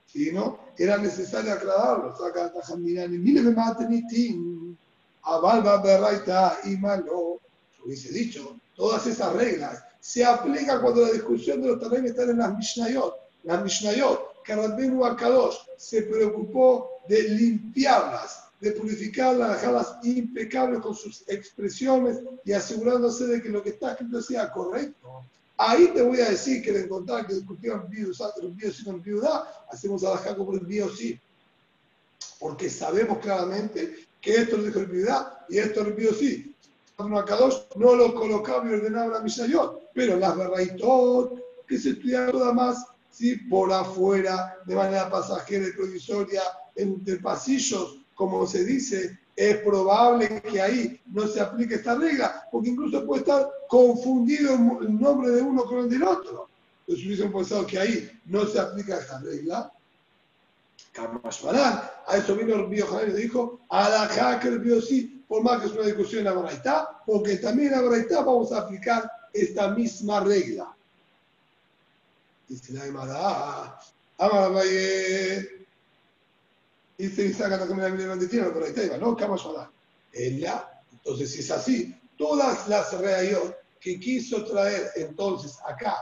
¿sí? 0.06 0.32
¿no? 0.32 0.60
Era 0.78 0.98
necesario 0.98 1.54
aclararlo. 1.54 2.16
Saca 2.16 2.54
Tajamirani, 2.54 3.18
mire 3.18 3.42
me 3.42 3.52
matenitín, 3.52 4.78
avalva 5.24 5.82
berraita 5.82 6.60
y 6.66 6.78
malo. 6.78 7.40
Hubiese 7.84 8.14
dicho, 8.14 8.58
todas 8.76 9.08
esas 9.08 9.34
reglas 9.34 9.84
se 10.02 10.26
aplican 10.26 10.82
cuando 10.82 11.02
la 11.06 11.12
discusión 11.12 11.62
de 11.62 11.70
los 11.70 11.80
terrenos 11.80 12.10
está 12.10 12.24
en 12.24 12.40
las 12.40 12.58
Mishnayot. 12.58 13.16
Las 13.44 13.64
Mishnayot, 13.64 14.44
que 14.44 14.56
Rabbenu 14.56 15.06
Akadosh 15.06 15.56
se 15.78 16.02
preocupó 16.02 16.90
de 17.08 17.24
limpiarlas, 17.30 18.46
de 18.60 18.72
purificarlas, 18.72 19.62
dejarlas 19.62 19.98
impecables 20.04 20.80
con 20.80 20.96
sus 20.96 21.24
expresiones 21.28 22.20
y 22.44 22.52
asegurándose 22.52 23.28
de 23.28 23.42
que 23.42 23.50
lo 23.50 23.62
que 23.62 23.70
está 23.70 23.92
escrito 23.92 24.22
sea 24.22 24.52
correcto. 24.52 25.24
Ahí 25.56 25.92
te 25.94 26.02
voy 26.02 26.20
a 26.20 26.30
decir 26.30 26.64
que 26.64 26.72
de 26.72 26.86
encontrar 26.86 27.28
que 27.28 27.36
discutían 27.36 27.82
los 27.82 28.56
bios 28.56 28.84
con 28.84 29.04
viuda, 29.04 29.66
hacemos 29.70 30.04
a 30.04 30.36
como 30.36 30.54
el 30.54 30.62
bio 30.62 30.90
sí. 30.90 31.20
Porque 32.40 32.72
sabemos 32.72 33.20
claramente 33.20 34.08
que 34.20 34.34
esto 34.34 34.58
lo 34.58 34.64
dijo 34.64 34.80
el 34.80 34.88
viuda 34.88 35.46
y 35.48 35.60
esto 35.60 35.82
el 35.82 35.94
bio 35.94 36.12
sí. 36.14 36.51
No 37.10 37.96
lo 37.96 38.14
colocaba 38.14 38.70
y 38.70 38.74
ordenaba 38.74 39.18
la 39.18 39.22
Misayot, 39.22 39.92
pero 39.94 40.18
las 40.18 40.38
berraitot 40.38 41.40
que 41.68 41.78
se 41.78 41.92
estudiaban 41.92 42.32
todas 42.32 42.54
más 42.54 42.86
¿sí? 43.10 43.36
por 43.50 43.72
afuera, 43.72 44.58
de 44.66 44.76
manera 44.76 45.10
pasajera 45.10 45.68
y 45.68 45.72
provisoria, 45.72 46.42
entre 46.76 47.18
pasillos, 47.18 47.98
como 48.16 48.46
se 48.46 48.64
dice, 48.64 49.20
es 49.36 49.58
probable 49.58 50.42
que 50.42 50.62
ahí 50.62 51.02
no 51.08 51.28
se 51.28 51.42
aplique 51.42 51.76
esta 51.76 51.96
regla, 51.96 52.48
porque 52.52 52.70
incluso 52.70 53.06
puede 53.06 53.22
estar 53.22 53.50
confundido 53.68 54.54
el 54.82 55.00
nombre 55.00 55.30
de 55.32 55.42
uno 55.42 55.64
con 55.64 55.80
el 55.80 55.90
del 55.90 56.04
otro. 56.04 56.48
Entonces 56.82 57.06
hubiesen 57.06 57.32
pensado 57.32 57.66
que 57.66 57.80
ahí 57.80 58.12
no 58.26 58.46
se 58.46 58.60
aplica 58.60 58.98
esta 58.98 59.20
regla. 59.20 59.72
A 60.98 62.18
eso 62.18 62.36
vino 62.36 62.56
el 62.56 62.68
Bío 62.68 62.86
y 63.08 63.12
dijo, 63.12 63.62
a 63.70 63.90
la 63.90 64.40
que 64.40 64.50
el 64.50 64.60
Bío 64.60 64.82
sí, 64.82 65.21
por 65.32 65.44
más 65.44 65.62
que 65.62 65.67
es 65.67 65.72
una 65.72 65.86
discusión 65.86 66.20
en 66.20 66.26
la 66.26 66.34
Baraitá, 66.34 67.02
porque 67.06 67.38
también 67.38 67.72
en 67.72 67.80
la 67.80 67.88
Baraitá 67.88 68.17
vamos 68.22 68.52
a 68.52 68.63
aplicar 68.63 69.10
esta 69.32 69.70
misma 69.70 70.20
regla. 70.20 70.76
Dice 72.50 72.74
la 72.74 72.86
Emara, 72.86 73.80
Amarabaye, 74.17 75.65
y 76.98 77.08
se 77.08 77.34
saca 77.34 77.60
también 77.60 78.10
la 78.10 78.15
no, 78.17 78.54
pero 78.54 78.65
ahí 78.65 78.74
está, 78.76 78.98
no, 78.98 79.15
Kama 79.15 79.38
Ella, 80.12 80.70
Entonces, 80.91 81.32
si 81.32 81.39
es 81.39 81.52
así, 81.52 81.96
todas 82.17 82.67
las 82.67 82.91
reayot 82.91 83.56
que 83.80 84.02
quiso 84.02 84.44
traer 84.44 84.91
entonces 84.98 85.58
acá 85.65 85.96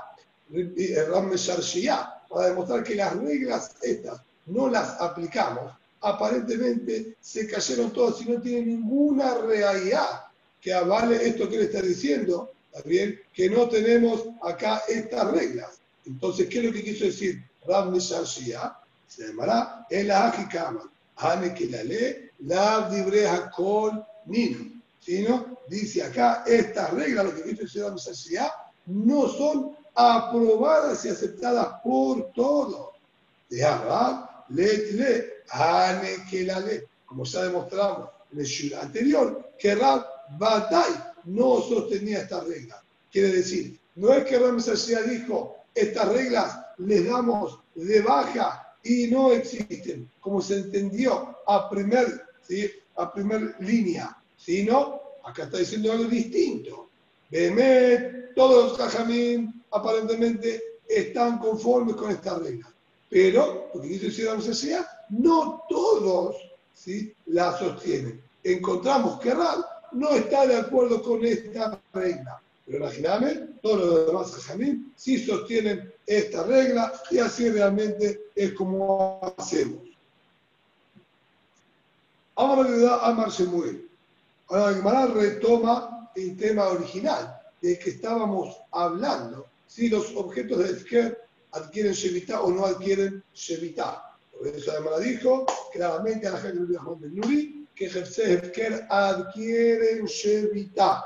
Ram 0.50 1.32
Shia 1.36 2.16
para 2.28 2.48
demostrar 2.48 2.84
que 2.84 2.96
las 2.96 3.16
reglas 3.16 3.76
estas 3.84 4.24
no 4.48 4.70
las 4.70 5.00
aplicamos, 5.00 5.72
aparentemente 6.02 7.16
se 7.22 7.48
cayeron 7.48 7.92
todas 7.92 8.22
y 8.22 8.30
no 8.30 8.42
tienen 8.42 8.68
ninguna 8.68 9.36
realidad 9.36 10.26
que 10.62 10.74
avale 10.74 11.28
esto 11.28 11.50
que 11.50 11.58
le 11.58 11.64
está 11.66 11.82
diciendo, 11.82 12.52
también 12.72 13.20
que 13.34 13.50
no 13.50 13.68
tenemos 13.70 14.26
acá 14.44 14.82
estas 14.88 15.32
reglas. 15.32 15.80
Entonces, 16.06 16.48
¿qué 16.48 16.60
es 16.60 16.66
lo 16.66 16.74
que 16.74 16.84
quiso 16.84 17.06
decir 17.06 17.44
Ram 17.68 17.96
Shia? 17.98 18.76
Se 19.08 19.28
llamará 19.28 19.86
el 19.90 20.12
Ajikama. 20.12 20.92
Ane 21.18 21.54
que 21.54 21.66
la 21.66 21.84
ley, 21.84 22.30
la 22.40 22.90
dibreja 22.90 23.50
con 23.52 24.04
Nino. 24.26 24.80
Sino, 25.02 25.60
dice 25.68 26.04
acá, 26.04 26.44
estas 26.46 26.92
reglas, 26.94 27.26
lo 27.26 27.36
que 27.36 27.44
quiso 27.44 27.64
decir 27.64 27.84
Ram 27.84 27.96
Shia, 27.96 28.52
no 28.86 29.28
son 29.28 29.76
aprobadas 29.96 31.04
y 31.06 31.10
aceptadas 31.10 31.82
por 31.84 32.32
todos. 32.34 32.90
De 33.50 33.64
Arab, 33.64 34.30
le, 34.50 34.92
le, 34.94 35.34
ane 35.52 36.26
que 36.30 36.44
la 36.44 36.60
ley. 36.60 36.82
Como 37.06 37.24
ya 37.24 37.44
demostramos 37.44 38.10
en 38.32 38.40
el 38.40 38.46
shur 38.46 38.76
anterior, 38.76 39.54
que 39.58 39.76
Rab 39.76 40.06
Badai 40.38 40.92
no 41.26 41.62
sostenía 41.62 42.20
estas 42.20 42.46
reglas. 42.48 42.80
Quiere 43.12 43.30
decir, 43.30 43.80
no 43.96 44.14
es 44.14 44.26
que 44.26 44.38
Rab 44.38 44.54
Mesías 44.54 45.10
dijo, 45.10 45.58
estas 45.74 46.08
reglas 46.10 46.60
les 46.78 47.06
damos 47.08 47.60
de 47.76 48.02
baja 48.02 48.76
y 48.84 49.08
no 49.08 49.32
existen, 49.32 50.10
como 50.20 50.42
se 50.42 50.58
entendió 50.58 51.38
a 51.48 51.70
primer, 51.70 52.26
¿sí? 52.48 52.70
a 52.96 53.12
primer 53.12 53.56
línea, 53.60 54.16
sino 54.38 55.02
acá 55.24 55.44
está 55.44 55.58
diciendo 55.58 55.92
algo 55.92 56.06
distinto. 56.06 56.90
Behemet, 57.30 58.34
todos 58.36 58.70
los 58.70 58.78
Jajamín 58.78 59.64
aparentemente 59.72 60.64
están 60.88 61.38
conformes 61.40 61.96
con 61.96 62.12
esta 62.12 62.40
regla. 62.40 62.72
Pero, 63.10 63.70
lo 63.74 63.82
que 63.82 63.88
decir 64.00 64.26
la 64.26 64.36
necesidad, 64.36 64.86
no 65.10 65.64
todos 65.70 66.36
¿sí? 66.74 67.14
la 67.28 67.58
sostienen. 67.58 68.22
Encontramos 68.44 69.20
que 69.20 69.34
Rab 69.34 69.66
no 69.92 70.10
está 70.10 70.48
de 70.48 70.58
acuerdo 70.58 71.02
con 71.02 71.26
esta 71.26 71.80
regla. 71.94 72.42
Pero 72.66 72.78
imagíname, 72.78 73.48
todos 73.62 73.80
los 73.80 74.08
demás 74.08 74.32
Jajamín 74.32 74.94
sí 74.96 75.18
sostienen 75.26 75.92
esta 76.06 76.44
regla 76.44 76.94
y 77.10 77.18
así 77.18 77.50
realmente 77.50 78.28
es 78.36 78.54
como 78.54 79.34
hacemos. 79.38 79.80
Ahora 82.36 83.06
Amar 83.06 83.32
Shemuel. 83.32 83.90
Ahora 84.48 84.74
Gemara 84.74 85.08
retoma 85.08 86.12
el 86.16 86.38
tema 86.38 86.68
original 86.68 87.42
del 87.62 87.78
que 87.80 87.90
estábamos 87.90 88.56
hablando, 88.72 89.48
si 89.68 89.90
los 89.90 90.16
objetos 90.16 90.60
de 90.60 91.18
adquieren 91.52 91.94
Shevitá 91.94 92.42
o 92.42 92.52
no 92.52 92.66
adquieren 92.66 93.24
Shevitá. 93.34 94.09
Por 94.40 94.48
eso 94.48 94.72
además 94.72 95.02
dijo 95.02 95.46
claramente 95.74 96.26
a 96.26 96.32
la 96.32 96.38
gente 96.38 96.60
del 96.66 97.16
Nuri 97.16 97.68
que 97.76 97.90
Jefse 97.90 98.36
Efker 98.36 98.88
adquieren 98.90 100.06
Shevitá. 100.06 101.06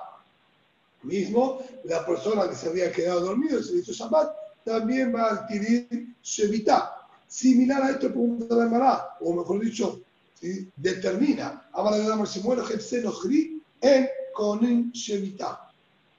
Mismo, 1.02 1.63
la 1.84 2.06
persona 2.06 2.48
que 2.48 2.56
se 2.56 2.69
había 2.69 2.91
quedado 2.91 3.22
dormido, 3.22 3.62
se 3.62 3.78
hizo 3.78 3.91
Shabbat, 3.91 4.36
también 4.63 5.13
va 5.15 5.30
a 5.30 5.34
adquirir 5.34 6.15
Shevitá. 6.22 6.96
Similar 7.28 7.82
a 7.82 7.89
esto 7.89 8.10
pregunta 8.10 8.56
la 8.56 8.67
Mará, 8.67 9.17
o 9.19 9.34
mejor 9.34 9.60
dicho, 9.62 10.00
¿sí? 10.39 10.69
determina, 10.76 11.67
ahora 11.72 11.98
le 11.98 12.08
damos 12.08 12.30
si 12.30 12.39
muere 12.41 12.63
Jefse 12.63 13.02
Nojri 13.02 13.60
en 13.82 14.08
Konin 14.36 14.91
Shevitá. 14.91 15.72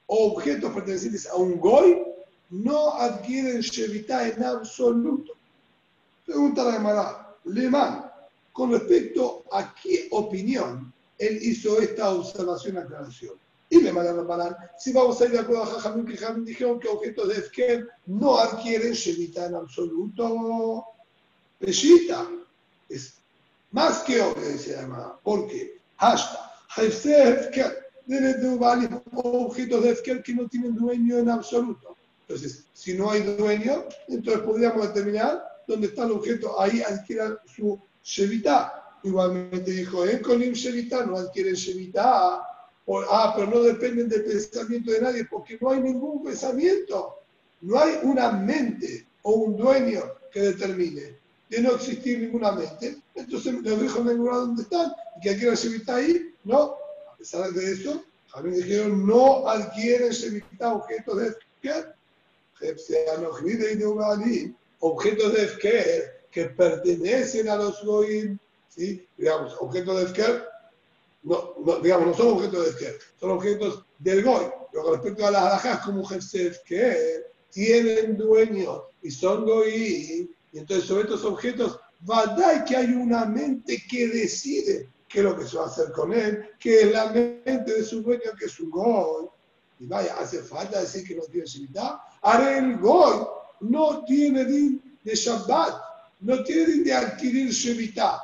Objetos 0.07 0.73
pertenecientes 0.73 1.27
a 1.27 1.35
un 1.35 1.61
Goy 1.61 2.03
no 2.49 2.93
adquieren 2.95 3.61
Shevitá 3.61 4.27
en 4.27 4.43
absoluto. 4.43 5.34
Pregunta 6.25 6.63
la 6.63 6.73
Gemara, 6.73 7.35
Lemán, 7.45 8.11
con 8.51 8.71
respecto 8.71 9.43
a 9.51 9.75
qué 9.75 10.07
opinión 10.11 10.93
él 11.17 11.39
hizo 11.41 11.79
esta 11.79 12.09
observación 12.09 12.77
aclaración. 12.77 13.33
Y 13.69 13.81
le 13.81 13.91
mandaron 13.91 14.55
si 14.77 14.93
vamos 14.93 15.19
a 15.19 15.25
ir 15.25 15.31
de 15.31 15.39
acuerdo 15.39 15.63
a 15.63 15.67
Jajamín, 15.67 16.05
que 16.05 16.17
Jajamín 16.17 16.45
dijeron 16.45 16.79
que 16.79 16.87
objetos 16.87 17.27
de 17.27 17.35
Efker 17.35 17.87
no 18.05 18.37
adquieren 18.37 18.93
Shevitá 18.93 19.47
en 19.47 19.55
absoluto. 19.55 20.85
Peshita 21.59 22.27
es 22.89 23.15
más 23.71 23.99
que 23.99 24.21
obvio, 24.21 24.49
dice 24.49 24.73
la 24.73 24.81
Gemara. 24.81 25.19
¿Por 25.23 25.47
qué? 25.47 25.79
Hashtag, 25.97 26.39
Efker, 26.77 27.85
objetos 29.13 29.83
de 29.83 29.89
Efker 29.91 30.23
que 30.23 30.33
no 30.33 30.47
tienen 30.47 30.75
dueño 30.75 31.17
en 31.17 31.29
absoluto. 31.29 31.95
Entonces, 32.27 32.65
si 32.73 32.93
no 32.93 33.11
hay 33.11 33.21
dueño, 33.21 33.85
entonces 34.07 34.43
podríamos 34.43 34.87
determinar 34.87 35.54
dónde 35.67 35.87
está 35.87 36.03
el 36.03 36.11
objeto, 36.11 36.59
ahí 36.59 36.81
adquiere 36.81 37.35
su 37.45 37.79
Shevitá. 38.03 38.97
Igualmente 39.03 39.71
dijo, 39.71 40.05
en 40.05 40.19
Kolim 40.21 40.53
Shevitá, 40.53 41.05
no 41.05 41.17
adquieren 41.17 41.53
Shevitá. 41.53 42.41
ah, 43.09 43.33
pero 43.35 43.49
no 43.49 43.61
dependen 43.61 44.09
del 44.09 44.23
pensamiento 44.23 44.91
de 44.91 45.01
nadie, 45.01 45.25
porque 45.25 45.57
no 45.61 45.71
hay 45.71 45.81
ningún 45.81 46.23
pensamiento. 46.23 47.19
No 47.61 47.79
hay 47.79 47.99
una 48.03 48.31
mente 48.31 49.05
o 49.23 49.31
un 49.31 49.57
dueño 49.57 50.03
que 50.31 50.41
determine. 50.41 51.17
De 51.49 51.61
no 51.61 51.75
existir 51.75 52.19
ninguna 52.19 52.51
mente, 52.51 52.97
entonces 53.13 53.53
los 53.53 53.79
dejo 53.79 53.99
en 53.99 54.09
el 54.09 54.17
lugar 54.17 54.35
donde 54.37 54.63
están 54.63 54.91
y 55.17 55.21
que 55.21 55.29
adquieran 55.31 55.55
Shevitá 55.55 55.95
ahí, 55.97 56.33
no. 56.43 56.75
A 57.11 57.17
pesar 57.17 57.51
de 57.51 57.71
eso, 57.71 58.03
también 58.33 58.55
dijeron, 58.55 59.05
no 59.05 59.47
adquieren 59.47 60.09
Shevitá 60.09 60.73
objetos 60.73 61.17
de 61.17 61.35
objetos 64.79 65.33
de 65.33 65.43
Efker 65.43 66.25
que 66.31 66.45
pertenecen 66.45 67.49
a 67.49 67.55
los 67.55 67.83
Goim, 67.83 68.37
¿sí? 68.69 69.07
digamos, 69.17 69.55
objetos 69.59 69.97
de 69.97 70.03
Efker, 70.03 70.47
no, 71.23 71.55
no, 71.65 71.79
digamos, 71.79 72.07
no 72.07 72.13
son 72.13 72.27
objetos 72.33 72.65
de 72.65 72.71
Efker, 72.71 72.99
son 73.19 73.31
objetos 73.31 73.85
del 73.99 74.23
Goy. 74.23 74.45
Pero 74.71 74.83
con 74.83 74.93
respecto 74.93 75.25
a 75.25 75.31
las 75.31 75.43
alhajas 75.43 75.85
como 75.85 76.09
Efker, 76.11 77.31
tienen 77.51 78.17
dueños 78.17 78.81
y 79.01 79.11
son 79.11 79.45
Goim, 79.45 80.29
y 80.51 80.59
entonces 80.59 80.85
sobre 80.85 81.03
estos 81.03 81.23
objetos, 81.25 81.79
va 82.09 82.63
que 82.65 82.75
hay 82.75 82.87
una 82.87 83.25
mente 83.25 83.81
que 83.89 84.07
decide 84.07 84.89
qué 85.07 85.19
es 85.19 85.23
lo 85.23 85.37
que 85.37 85.45
se 85.45 85.57
va 85.57 85.63
a 85.63 85.67
hacer 85.67 85.91
con 85.91 86.13
él, 86.13 86.49
que 86.59 86.81
es 86.81 86.91
la 86.91 87.07
mente 87.07 87.73
de 87.73 87.83
su 87.83 88.01
dueño, 88.01 88.31
que 88.37 88.45
es 88.45 88.59
un 88.59 88.69
Goy. 88.69 89.27
Y 89.79 89.87
vaya, 89.87 90.15
hace 90.17 90.41
falta 90.43 90.81
decir 90.81 91.07
que 91.07 91.15
no 91.15 91.23
tiene 91.23 91.47
Shemitah. 91.47 92.01
Ahora 92.21 92.57
el 92.57 92.77
Goy 92.77 93.25
no 93.61 94.03
tiene 94.05 94.45
din 94.45 94.97
de 95.03 95.15
Shabbat, 95.15 95.75
no 96.21 96.43
tiene 96.43 96.65
din 96.65 96.83
de 96.83 96.93
adquirir 96.93 97.51
Shemitah. 97.51 98.21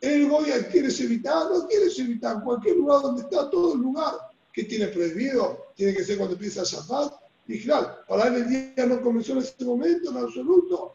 El 0.00 0.28
Goy 0.28 0.50
adquiere 0.50 0.90
Shemitah, 0.90 1.48
no 1.48 1.66
quiere 1.66 1.88
Shemitah 1.88 2.32
en 2.32 2.40
cualquier 2.40 2.76
lugar 2.76 3.02
donde 3.02 3.22
está, 3.22 3.50
todo 3.50 3.74
el 3.74 3.80
lugar 3.80 4.14
que 4.52 4.64
tiene 4.64 4.88
prohibido, 4.88 5.66
tiene 5.74 5.94
que 5.94 6.04
ser 6.04 6.16
cuando 6.16 6.34
empieza 6.34 6.62
Shabbat. 6.64 7.14
Y 7.46 7.60
claro, 7.62 7.98
el 8.08 8.48
día 8.48 8.86
no 8.86 9.02
comenzó 9.02 9.32
en 9.32 9.38
ese 9.38 9.64
momento 9.64 10.10
en 10.10 10.16
absoluto. 10.16 10.94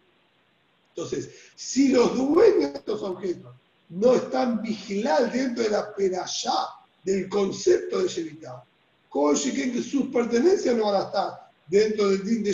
Entonces, 0.96 1.30
si 1.56 1.90
los 1.90 2.18
dueños 2.18 2.74
de 2.74 2.80
estos 2.80 3.04
objetos 3.04 3.54
no 3.90 4.16
están 4.16 4.62
vigilados 4.62 5.34
dentro 5.34 5.64
de 5.64 5.70
la 5.70 5.94
perashá 5.94 6.70
del 7.04 7.30
concepto 7.30 8.00
de 8.00 8.08
Shemitah, 8.08 8.64
que 9.12 9.84
sus 9.84 10.08
pertenencias 10.08 10.76
no 10.76 10.86
van 10.86 11.02
a 11.02 11.06
estar 11.06 11.52
dentro 11.68 12.10
del 12.10 12.24
din 12.24 12.44
de. 12.44 12.54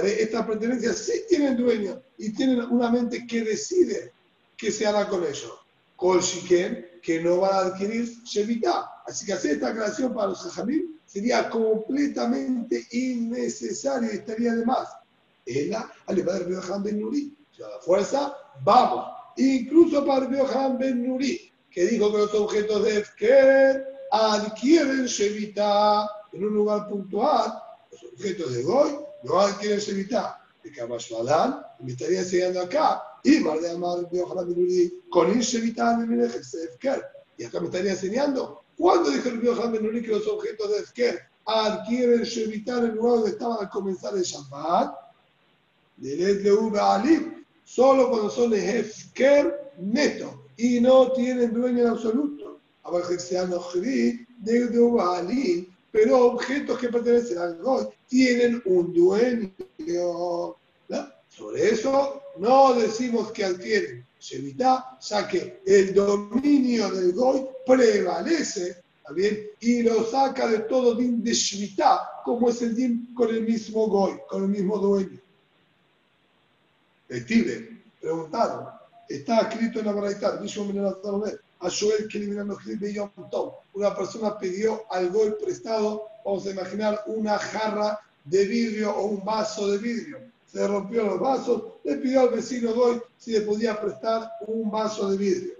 Estas 0.00 0.46
pertenencias 0.46 0.96
sí 0.98 1.22
tienen 1.28 1.56
dueño 1.56 2.00
y 2.16 2.32
tienen 2.32 2.60
una 2.62 2.90
mente 2.90 3.26
que 3.26 3.42
decide 3.42 4.12
qué 4.56 4.70
se 4.70 4.86
hará 4.86 5.08
con 5.08 5.22
ellos. 5.22 5.52
Shiken, 6.00 7.00
que 7.02 7.20
no 7.22 7.38
van 7.38 7.52
a 7.52 7.58
adquirir 7.68 8.08
Shevita. 8.24 8.90
Así 9.06 9.26
que 9.26 9.34
hacer 9.34 9.52
esta 9.52 9.68
aclaración 9.68 10.14
para 10.14 10.28
los 10.28 10.42
Jajamim 10.42 10.98
sería 11.06 11.48
completamente 11.50 12.86
innecesario 12.90 14.10
y 14.12 14.16
estaría 14.16 14.54
de 14.54 14.64
más. 14.64 14.88
Ella, 15.44 15.90
al 16.06 16.24
Padre 16.24 16.56
Ben 16.82 17.00
Nuri, 17.00 17.36
si 17.54 17.62
a 17.62 17.68
la 17.68 17.78
fuerza, 17.80 18.34
vamos. 18.64 19.06
Incluso 19.36 20.04
para 20.06 20.30
Yohan 20.30 20.78
Ben 20.78 21.06
Nuri, 21.06 21.52
que 21.70 21.86
dijo 21.86 22.10
que 22.10 22.18
los 22.18 22.34
objetos 22.34 22.84
de 22.84 22.98
Efker 22.98 23.86
adquieren 24.10 25.06
Shevita 25.06 26.08
en 26.32 26.44
un 26.44 26.54
lugar 26.54 26.88
puntual, 26.88 27.52
los 27.90 28.04
objetos 28.12 28.54
de 28.54 28.62
Goy 28.62 29.11
no 29.24 29.58
quieres 29.60 29.88
evitar 29.88 30.36
de 30.62 30.70
que 30.70 30.80
Abashuadán 30.80 31.62
me 31.80 31.92
estaría 31.92 32.22
llegando 32.22 32.62
acá 32.62 33.02
y 33.24 33.40
más 33.40 33.60
de 33.60 33.70
amar 33.70 34.08
Yohanan 34.10 34.48
Benuri 34.48 35.02
con 35.10 35.36
irse 35.36 35.58
evitar 35.58 35.98
de 35.98 36.06
Melech 36.06 36.34
Efker. 36.34 37.04
Y 37.38 37.44
acá 37.44 37.60
me 37.60 37.66
estaría 37.66 37.92
enseñando 37.92 38.62
cuando 38.76 39.10
dijo 39.10 39.28
el 39.28 39.42
Yohanan 39.42 39.72
Benuri 39.72 40.02
que 40.02 40.12
los 40.12 40.26
objetos 40.26 40.70
de 40.70 40.78
Efker 40.78 41.20
adquieren 41.44 42.24
su 42.24 42.40
evitar 42.40 42.84
el 42.84 42.94
lugar 42.94 43.16
donde 43.16 43.30
estaban 43.30 43.58
al 43.60 43.70
comenzar 43.70 44.16
el 44.16 44.22
Shabbat. 44.22 44.94
Delez 45.96 46.42
Leuve 46.42 46.80
Alif, 46.80 47.22
solo 47.64 48.10
cuando 48.10 48.30
son 48.30 48.52
Efker 48.54 49.72
neto 49.78 50.42
y 50.56 50.80
no 50.80 51.12
tienen 51.12 51.52
dueño 51.52 51.82
en 51.82 51.88
absoluto. 51.88 52.60
Abajexiano 52.84 53.60
Jri, 53.60 54.26
Deleuve 54.38 55.00
Alif 55.00 55.68
pero 55.92 56.26
objetos 56.26 56.78
que 56.78 56.88
pertenecen 56.88 57.38
al 57.38 57.58
Goy 57.58 57.86
tienen 58.08 58.62
un 58.64 58.92
dueño. 58.92 60.56
Sobre 61.28 61.70
eso 61.70 62.22
no 62.38 62.74
decimos 62.74 63.30
que 63.32 63.44
adquieren 63.44 64.04
Shevitá, 64.18 64.98
ya 65.00 65.28
que 65.28 65.60
el 65.66 65.94
dominio 65.94 66.90
del 66.90 67.12
Goy 67.12 67.46
prevalece, 67.66 68.82
¿está 68.98 69.12
bien? 69.12 69.48
Y 69.60 69.82
lo 69.82 70.04
saca 70.04 70.46
de 70.46 70.60
todo 70.60 70.94
din 70.94 71.22
de 71.22 71.32
Shevitá, 71.32 72.08
como 72.24 72.48
es 72.48 72.62
el 72.62 72.74
din 72.74 73.12
con 73.14 73.28
el 73.28 73.42
mismo 73.42 73.86
Goy, 73.88 74.18
con 74.28 74.44
el 74.44 74.48
mismo 74.48 74.78
dueño. 74.78 75.20
El 77.08 77.26
Tibe, 77.26 77.82
preguntaron, 78.00 78.68
está 79.08 79.40
escrito 79.40 79.80
en 79.80 79.86
la 79.86 79.92
Baraitá, 79.92 80.36
dijo 80.38 80.64
a 81.62 81.70
Joel 81.70 82.08
que 82.08 82.18
Una 83.74 83.94
persona 83.94 84.38
pidió 84.38 84.82
al 84.90 85.10
Goy 85.10 85.34
prestado, 85.42 86.08
vamos 86.24 86.46
a 86.46 86.50
imaginar, 86.50 87.02
una 87.06 87.38
jarra 87.38 87.98
de 88.24 88.44
vidrio 88.44 88.94
o 88.94 89.06
un 89.06 89.24
vaso 89.24 89.70
de 89.70 89.78
vidrio 89.78 90.32
se 90.52 90.68
rompió 90.68 91.04
los 91.04 91.18
vasos, 91.18 91.62
le 91.84 91.96
pidió 91.96 92.20
al 92.20 92.28
vecino 92.28 92.74
Goy 92.74 93.00
si 93.16 93.32
le 93.32 93.40
podía 93.40 93.80
prestar 93.80 94.30
un 94.46 94.70
vaso 94.70 95.10
de 95.10 95.16
vidrio 95.16 95.54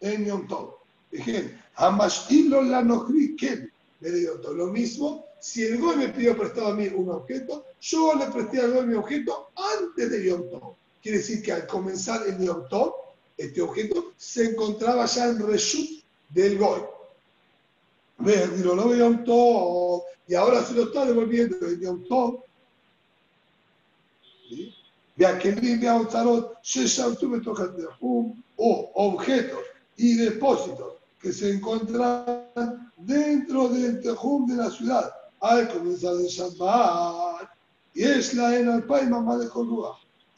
en 0.00 0.24
Yom 0.24 0.48
Tov. 0.48 0.74
Dije, 1.10 1.56
Amashilo 1.76 2.62
la 2.62 2.82
Ken, 3.38 3.72
le 4.00 4.10
digo. 4.10 4.34
Lo 4.52 4.66
mismo, 4.66 5.24
si 5.38 5.62
el 5.62 5.78
Goy 5.78 5.96
me 5.96 6.08
pidió 6.08 6.36
prestado 6.36 6.68
a 6.68 6.74
mí 6.74 6.88
un 6.88 7.10
objeto, 7.10 7.64
yo 7.80 8.14
le 8.16 8.26
presté 8.26 8.60
al 8.60 8.72
Goy 8.72 8.86
mi 8.86 8.94
objeto 8.94 9.50
antes 9.54 10.10
de 10.10 10.24
Yom 10.24 10.50
Tov. 10.50 10.74
Quiere 11.00 11.18
decir 11.18 11.40
que 11.40 11.52
al 11.52 11.66
comenzar 11.68 12.26
el 12.26 12.44
Yom 12.44 12.68
Tov, 12.68 12.92
este 13.36 13.60
objeto 13.60 14.12
se 14.16 14.50
encontraba 14.50 15.06
ya 15.06 15.26
en 15.26 15.46
reshut 15.46 16.02
del 16.30 16.58
Goy. 16.58 16.82
lo 18.74 18.88
veo 18.88 19.06
un 19.08 19.24
todo, 19.24 20.04
y 20.26 20.34
ahora 20.34 20.62
se 20.64 20.74
lo 20.74 20.84
está 20.84 21.04
devolviendo 21.04 21.56
el 21.66 21.86
un 21.88 22.04
todo. 22.04 22.44
Vea 25.16 25.38
que 25.38 25.52
limpia 25.52 25.94
un 25.94 26.08
tarot, 26.08 26.58
se 26.62 26.86
me 27.26 27.40
toca 27.40 27.66
de 27.66 27.86
o 28.56 28.90
objetos 28.94 29.60
y 29.96 30.16
depósitos 30.16 30.94
que 31.20 31.32
se 31.32 31.52
encontraban 31.52 32.92
dentro 32.96 33.68
del 33.68 34.00
Tejum 34.00 34.46
de 34.46 34.56
la 34.56 34.70
ciudad 34.70 35.12
al 35.40 35.68
comenzar 35.68 36.14
de 36.14 36.28
Shabbat. 36.28 37.48
Y 37.94 38.04
es 38.04 38.34
la 38.34 38.58
en 38.58 38.68
Alpaima 38.68 39.20
más 39.20 39.40
de 39.40 39.48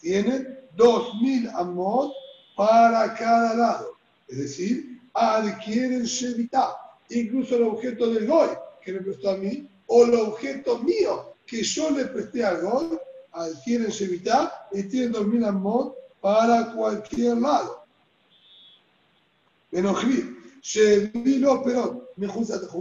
Tiene 0.01 0.69
2.000 0.77 1.53
amot 1.55 2.13
para 2.57 3.15
cada 3.15 3.55
lado. 3.55 3.97
Es 4.27 4.39
decir, 4.39 5.01
adquieren 5.15 6.05
Shevitá. 6.05 6.77
Incluso 7.11 7.57
el 7.57 7.63
objeto 7.65 8.13
del 8.13 8.27
Goy, 8.27 8.49
que 8.83 8.95
me 8.95 9.01
prestó 9.01 9.31
a 9.31 9.37
mí, 9.37 9.69
o 9.87 10.05
el 10.05 10.15
objeto 10.15 10.79
mío, 10.79 11.35
que 11.47 11.63
yo 11.63 11.91
le 11.91 12.07
presté 12.07 12.45
al 12.45 12.63
Goy, 12.63 12.99
adquieren 13.33 13.89
Shevitá 13.89 14.69
y 14.73 14.83
tienen 14.85 15.13
2000 15.13 15.45
amot 15.45 15.95
para 16.21 16.73
cualquier 16.73 17.37
lado. 17.37 17.85
Enojí, 19.71 20.37
Shevilo, 20.63 21.63
pero 21.63 22.09
me 22.17 22.29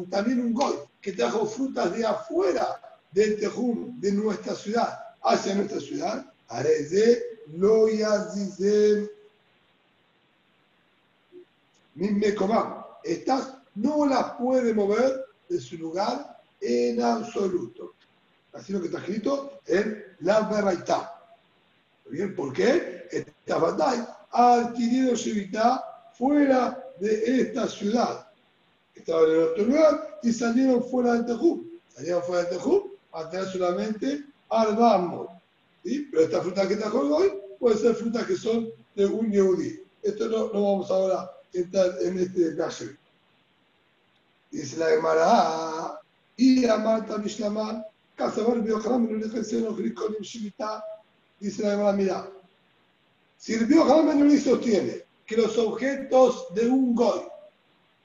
también 0.10 0.40
un 0.40 0.54
gol 0.54 0.88
que 1.02 1.12
trajo 1.12 1.46
frutas 1.46 1.96
de 1.96 2.06
afuera 2.06 2.82
del 3.12 3.40
Tejum, 3.40 4.00
de 4.00 4.12
nuestra 4.14 4.56
ciudad, 4.56 4.98
hacia 5.22 5.56
nuestra 5.56 5.80
ciudad. 5.80 6.34
Haré 6.48 6.84
de 6.86 7.22
lo 7.54 7.88
yazizem. 7.88 9.08
Estas 13.04 13.54
no 13.76 14.06
las 14.06 14.32
puede 14.34 14.74
mover 14.74 15.26
de 15.48 15.60
su 15.60 15.78
lugar 15.78 16.38
en 16.62 17.02
absoluto. 17.02 17.94
Así 18.54 18.74
lo 18.74 18.80
que 18.80 18.88
está 18.88 19.00
escrito 19.00 19.60
en 19.68 20.04
la 20.20 20.42
Beraitá. 20.42 21.12
Bien, 22.10 22.36
¿por 22.36 22.54
qué? 22.54 23.08
Esta 23.12 23.58
batalla 23.58 24.18
ha 24.32 24.56
adquirido 24.56 25.16
Shevitá 25.16 25.84
fuera 26.14 26.84
de 27.00 27.42
esta 27.42 27.68
ciudad. 27.68 28.28
Estaban 28.94 29.30
en 29.30 29.44
otro 29.44 29.64
lugar 29.66 30.20
y 30.24 30.32
salieron 30.32 30.84
fuera 30.84 31.14
del 31.14 31.26
Tejum. 31.26 31.66
Salieron 31.94 32.24
fuera 32.24 32.44
del 32.44 32.58
Tejum 32.58 32.84
a 33.12 33.30
tener 33.30 33.46
solamente 33.48 34.26
al 34.50 35.28
¿sí? 35.84 36.08
Pero 36.12 36.24
estas 36.24 36.44
frutas 36.44 36.68
que 36.68 36.76
trajo 36.78 37.00
hoy 37.00 37.34
pueden 37.60 37.78
ser 37.78 37.96
frutas 37.96 38.26
que 38.26 38.36
son 38.36 38.70
de 38.96 39.06
un 39.06 39.32
Yehudi. 39.32 39.82
Esto 40.02 40.28
no, 40.28 40.54
no 40.54 40.64
vamos 40.64 40.92
ahora 40.92 41.35
a 41.58 41.62
entrar 41.62 41.92
en 42.02 42.20
este 42.20 42.52
detalle. 42.52 42.98
Dice 44.52 44.78
la 44.78 44.90
Gemara, 44.90 46.00
y 46.38 46.66
a 46.66 46.78
Marta 46.78 47.18
Mishlamán 47.18 47.84
Casabar 48.16 48.62
Bioharam 48.62 49.10
no 49.10 49.18
le 49.18 49.94
con 49.94 50.14
Shivita, 50.22 50.84
dice 51.40 51.64
la 51.64 51.72
Gemara, 51.72 51.94
mira, 51.94 52.30
si 53.38 53.54
el 53.54 53.66
Bioharam 53.66 54.18
no 54.18 54.38
sostiene 54.38 55.04
que 55.26 55.38
los 55.38 55.58
objetos 55.58 56.54
de 56.54 56.68
un 56.68 56.96
Goy, 56.96 57.22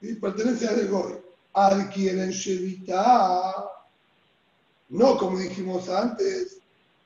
¿sí? 0.01 0.15
pertenencias 0.15 0.75
del 0.75 0.89
Goy, 0.89 1.13
adquieren 1.53 2.31
Shivita, 2.31 3.69
no 4.89 5.17
como 5.17 5.39
dijimos 5.39 5.87
antes, 5.87 6.57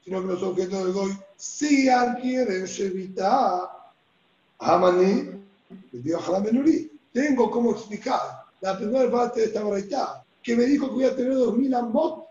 sino 0.03 0.21
que 0.21 0.27
los 0.27 0.43
objetos 0.43 0.83
del 0.83 0.93
Goy 0.93 1.17
sí 1.37 1.89
adquieren 1.89 2.65
Shevita. 2.65 3.71
Amani. 4.59 5.34
Tengo 7.13 7.49
cómo 7.49 7.71
explicar 7.71 8.19
la 8.61 8.77
primera 8.77 9.09
parte 9.09 9.41
de 9.41 9.45
esta 9.47 9.63
variedad, 9.63 10.23
que 10.43 10.55
me 10.55 10.65
dijo 10.65 10.87
que 10.89 10.93
voy 10.93 11.03
a 11.05 11.15
tener 11.15 11.33
2000 11.33 11.73
amot 11.73 12.25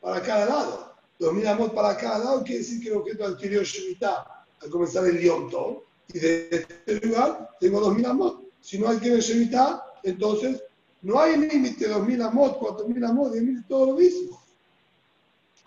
para 0.00 0.20
cada 0.22 0.46
lado. 0.46 0.94
2000 1.18 1.46
amot 1.46 1.74
para 1.74 1.96
cada 1.96 2.18
lado 2.18 2.44
quiere 2.44 2.58
decir 2.58 2.82
que 2.82 2.88
el 2.88 2.96
objeto 2.96 3.24
adquirió 3.24 3.62
Shemitah 3.62 4.46
al 4.62 4.70
comenzar 4.70 5.06
el 5.06 5.20
Yom. 5.20 5.50
Y 6.12 6.18
de 6.18 6.48
este 6.50 7.06
lugar 7.06 7.50
tengo 7.60 7.80
2000 7.80 8.06
amot. 8.06 8.42
Si 8.60 8.78
no 8.78 8.88
adquiere 8.88 9.20
Shemitah, 9.20 9.84
entonces 10.02 10.62
no 11.02 11.20
hay 11.20 11.36
límite, 11.36 11.88
2000 11.88 12.22
amot, 12.22 12.58
4000 12.58 13.04
amot, 13.04 13.32
10.000, 13.32 13.66
todo 13.68 13.86
lo 13.86 13.94
mismo. 13.94 14.42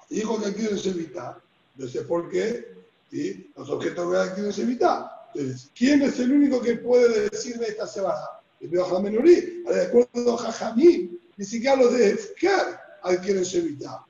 Dijo 0.09 0.39
que 0.39 0.47
adquiere 0.47 0.75
Shemitah. 0.75 1.41
No 1.75 1.87
sé 1.87 2.01
por 2.01 2.29
qué. 2.29 2.75
¿sí? 3.09 3.49
Los 3.55 3.69
objetos 3.69 4.11
que 4.11 4.17
adquieren 4.17 4.51
Shemitah. 4.51 5.20
Entonces, 5.33 5.69
¿quién 5.75 6.01
es 6.01 6.19
el 6.19 6.31
único 6.31 6.61
que 6.61 6.75
puede 6.75 7.29
decirme 7.29 7.67
esta 7.67 7.87
semana? 7.87 8.25
El 8.59 8.69
viejo 8.69 9.01
De 9.01 9.81
acuerdo 9.81 10.35
a 10.35 10.37
Jajamín, 10.37 11.19
ni 11.37 11.45
siquiera 11.45 11.75
los 11.75 11.93
de 11.93 12.11
Efkar 12.11 12.79
adquieren 13.03 13.43
Shemitah. 13.43 14.05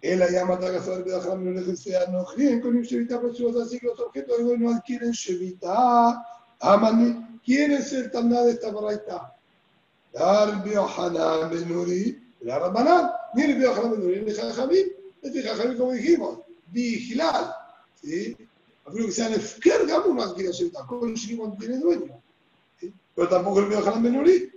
Él 0.00 0.20
la 0.20 0.30
llama 0.30 0.58
Tagasar 0.58 1.02
Bedajam 1.02 1.44
no 1.44 1.50
le 1.60 1.76
sea 1.76 2.06
no 2.06 2.24
creen 2.24 2.60
con 2.60 2.76
un 2.76 2.82
Shevita 2.82 3.20
preciosa, 3.20 3.64
así 3.64 3.78
que 3.78 3.86
los 3.86 3.98
objetos 3.98 4.38
de 4.38 4.44
hoy 4.44 4.58
no 4.58 4.70
adquieren 4.70 5.10
Shevita. 5.10 6.24
Aman, 6.60 7.40
¿quién 7.44 7.72
es 7.72 7.92
el 7.92 8.10
Taná 8.10 8.42
de 8.42 8.52
esta 8.52 8.70
baraita? 8.70 9.34
Dar 10.12 10.62
Biohanan 10.62 11.50
Benuri, 11.50 12.22
la 12.42 12.58
Rabanán, 12.58 13.10
ni 13.34 13.42
el 13.42 13.54
Biohanan 13.56 13.92
Benuri, 13.92 14.20
ni 14.20 14.32
Jajamim, 14.32 14.86
este 15.22 15.42
Jajamim 15.42 15.76
como 15.76 15.92
dijimos, 15.92 16.38
Vigilal, 16.68 17.52
¿sí? 18.00 18.36
Afilo 18.86 19.06
que 19.06 19.12
sea 19.12 19.28
Nefker 19.28 19.86
Gamur 19.86 20.14
Masgira 20.14 20.52
Sheutá, 20.52 20.86
Kol 20.86 21.14
Shimon 21.14 21.58
tiene 21.58 21.78
dueño. 21.78 22.22
¿sí? 22.78 22.92
Pero 23.14 23.28
tampoco 23.28 23.60
el 23.60 23.66
Biohanan 23.66 24.02
Benorí. 24.02 24.52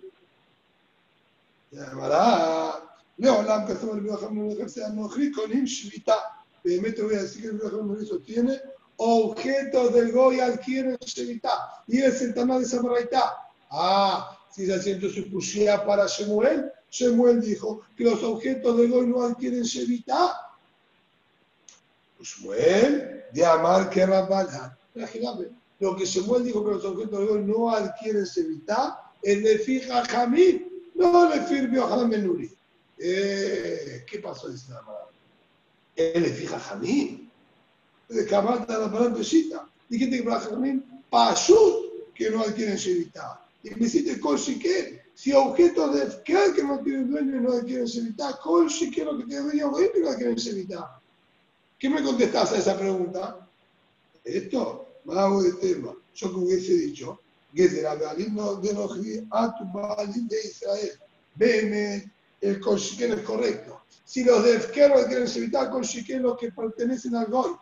llamará 1.72 2.98
Leolam 3.18 3.65
Kazam 3.65 3.98
el 3.98 4.02
Biohanan 4.02 4.36
Benorí, 4.36 4.70
sea 4.70 4.89
Nojri 4.89 5.32
Konim 5.32 5.65
Shvita. 5.65 6.13
Eh, 6.13 6.60
Realmente 6.63 6.98
te 6.98 7.04
voy 7.04 7.15
a 7.15 7.24
decir 7.24 7.42
que 7.42 7.48
el 7.48 7.58
Biohanan 7.58 7.88
Benorí 7.88 8.06
sostiene 8.06 8.62
objetos 8.98 9.94
del 9.94 10.12
Goy 10.12 10.39
adquieren 10.42 10.98
Shevita. 11.02 11.84
Y 11.88 12.02
es 12.02 12.22
el 12.22 12.34
Taná 12.34 12.60
de 12.60 12.65
Samaraitá. 12.65 13.36
Ah, 13.72 14.38
si 14.51 14.66
se 14.66 14.76
haciendo 14.76 15.10
su 15.10 15.30
pushia 15.30 15.86
para 15.86 16.06
Shemuel, 16.06 16.72
Shemuel 16.91 17.41
dijo 17.41 17.82
que 17.95 18.03
los 18.03 18.22
objetos 18.24 18.78
del 18.78 18.91
Goy 18.91 19.08
no 19.08 19.24
adquieren 19.24 19.64
Shevita. 19.64 20.51
Pues, 22.18 22.30
Shemuel 22.30 23.18
de 23.34 23.45
Amar 23.45 23.89
que 23.89 24.05
Rabbanan. 24.05 24.75
Lo 25.80 25.95
que 25.95 26.05
Shemuel 26.05 26.43
dijo 26.43 26.63
que 26.65 26.71
los 26.71 26.86
objetos 26.86 27.19
del 27.19 27.27
Goy 27.27 27.43
no 27.45 27.69
adquieren 27.69 28.23
Shevita, 28.23 29.13
el 29.23 29.43
de 29.43 29.59
Fija 29.59 30.03
Jamil, 30.05 30.69
no 30.95 31.30
le 31.30 31.41
firme 31.41 31.77
Yohanan 31.77 32.09
Benuri. 32.09 32.51
Eh, 32.97 34.03
¿Qué 34.05 34.19
pasó? 34.19 34.49
Dice 34.49 34.73
la 34.73 34.82
palabra. 34.82 35.07
Él 35.95 36.23
le 36.23 36.30
fija 36.30 36.57
a 36.57 36.59
Jamín. 36.59 37.30
De 38.09 38.25
Kamata 38.25 38.77
la 38.77 38.91
palabra 38.91 39.15
Dijiste 39.89 40.17
que 40.17 40.23
para 40.23 40.39
Jamín, 40.41 40.84
Pashut, 41.09 42.13
que 42.13 42.30
no 42.30 42.41
adquieren 42.41 42.75
Shevita. 42.75 43.41
Y 43.63 43.71
me 43.71 43.86
hiciste 43.86 44.19
Kol 44.19 44.38
Shiker. 44.38 45.03
Si 45.13 45.34
objetos 45.34 45.95
de 45.95 46.23
que 46.23 46.53
que 46.55 46.63
no 46.63 46.80
tienen 46.80 47.09
dueño 47.09 47.38
y 47.38 47.39
no 47.39 47.53
adquieren 47.53 47.86
Shevita, 47.86 48.38
Kol 48.41 48.67
Shiker 48.67 49.05
lo 49.05 49.17
que 49.17 49.25
tiene 49.25 49.43
dueño 49.43 49.73
que 49.75 49.99
no 49.99 50.09
adquieren 50.09 50.36
Shevita. 50.36 50.99
¿Qué 51.80 51.89
me 51.89 52.03
contestás 52.03 52.51
a 52.51 52.57
esa 52.57 52.77
pregunta? 52.77 53.47
Esto, 54.23 54.86
hago 55.09 55.41
de 55.41 55.53
tema. 55.53 55.95
Yo 56.13 56.30
que 56.30 56.36
hubiese 56.36 56.73
dicho, 56.73 57.19
Gezerá 57.53 57.95
Bealim 57.95 58.36
no 58.36 58.55
de 58.55 58.73
Noji, 58.73 59.27
a 59.32 59.55
tu 59.55 59.63
de 60.27 60.41
Israel. 60.43 60.99
Veme, 61.36 62.11
el 62.41 62.59
Koshiken 62.59 63.13
es 63.13 63.21
correcto. 63.21 63.82
Si 64.03 64.25
los 64.25 64.43
de 64.43 64.55
Efker 64.55 64.91
quieren 65.07 65.27
evitar 65.34 65.69
Koshiken, 65.69 66.21
los 66.21 66.38
que 66.38 66.51
pertenecen 66.51 67.15
al 67.15 67.27
Goy. 67.27 67.55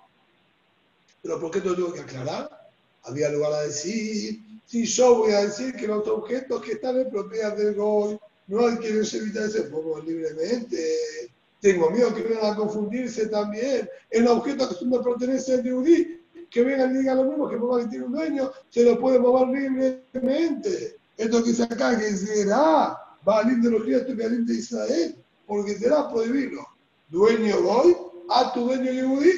Pero 1.22 1.40
¿por 1.40 1.52
qué 1.52 1.62
te 1.62 1.70
lo 1.70 1.76
tengo 1.76 1.94
que 1.94 2.02
aclarar? 2.02 2.72
Había 3.04 3.30
lugar 3.30 3.54
a 3.54 3.62
decir, 3.62 4.40
si 4.66 4.86
yo 4.86 5.20
voy 5.20 5.34
a 5.34 5.42
decir 5.42 5.76
que 5.76 5.88
los 5.88 6.08
objetos 6.08 6.62
que 6.64 6.74
están 6.74 7.00
en 7.00 7.10
propiedad 7.10 7.56
del 7.56 7.76
Goy 7.76 8.20
no 8.48 8.66
adquieren 8.66 9.06
evitar 9.14 9.44
ese 9.44 9.64
poco 9.64 10.02
libremente. 10.02 11.32
Tengo 11.60 11.90
miedo 11.90 12.14
que 12.14 12.22
vengan 12.22 12.54
a 12.54 12.56
confundirse 12.56 13.28
también 13.28 13.90
en 14.12 14.28
objetos 14.28 14.70
que 14.70 14.76
son 14.76 14.92
de 14.92 15.00
pertenencia 15.00 15.56
al 15.56 15.64
Yehudi, 15.64 16.22
que 16.50 16.64
vengan 16.64 16.96
y 16.96 17.00
digan 17.00 17.18
lo 17.18 17.24
mismo, 17.26 17.50
que 17.50 17.58
pongan 17.58 17.86
que 17.86 17.90
tiene 17.90 18.06
un 18.06 18.14
dueño, 18.14 18.52
se 18.70 18.84
lo 18.84 19.00
puede 19.00 19.20
mover 19.20 19.48
libremente. 19.48 20.98
Esto 21.18 21.44
que 21.44 21.50
dice 21.50 21.64
acá, 21.64 21.98
que 21.98 22.12
será, 22.12 22.98
va 23.28 23.40
al 23.40 23.62
de 23.62 23.72
los 23.72 23.86
días, 23.86 24.06
de 24.06 24.54
Israel, 24.54 25.16
porque 25.48 25.76
será 25.76 26.10
prohibirlo. 26.10 26.66
Dueño 27.10 27.62
Goy, 27.62 27.98
a 28.30 28.54
tu 28.54 28.66
dueño 28.66 28.92
Yehudi, 28.92 29.32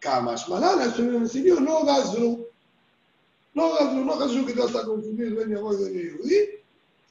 Kamash 0.00 0.48
Malala, 0.48 0.86
eso 0.86 1.02
me 1.02 1.16
enseñó, 1.16 1.60
no 1.60 1.84
Gazru. 1.84 2.46
No 3.52 3.72
Gazru, 3.74 4.04
no 4.04 4.18
Gazru 4.18 4.46
que 4.46 4.54
te 4.54 4.60
vas 4.60 4.74
a 4.76 4.84
confundir 4.84 5.34
dueño 5.34 5.60
Goy, 5.60 5.76
dueño 5.76 6.00
Yehudi. 6.00 6.64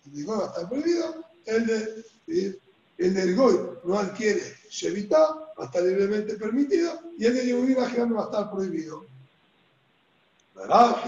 El 0.06 0.30
a 0.30 0.46
estar 0.46 0.70
prohibido. 0.70 1.24
El 1.46 1.66
de. 1.66 2.63
El 3.04 3.14
del 3.14 3.36
no 3.36 4.00
adquiere 4.00 4.42
Shevita, 4.70 5.20
va 5.20 5.64
a 5.64 5.66
estar 5.66 5.84
libremente 5.84 6.36
permitido. 6.36 6.98
Y 7.18 7.26
el 7.26 7.34
de 7.34 7.46
Yehudi 7.46 7.74
va 7.74 7.86
a 7.86 8.26
estar 8.26 8.50
prohibido. 8.50 9.06
Y. 10.56 11.04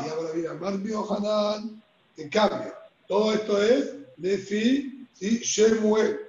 En 2.17 2.29
cambio, 2.29 2.73
todo 3.07 3.33
esto 3.33 3.61
es 3.61 3.93
Lefi, 4.17 5.07
¿sí? 5.13 5.39
Shemuel. 5.39 6.19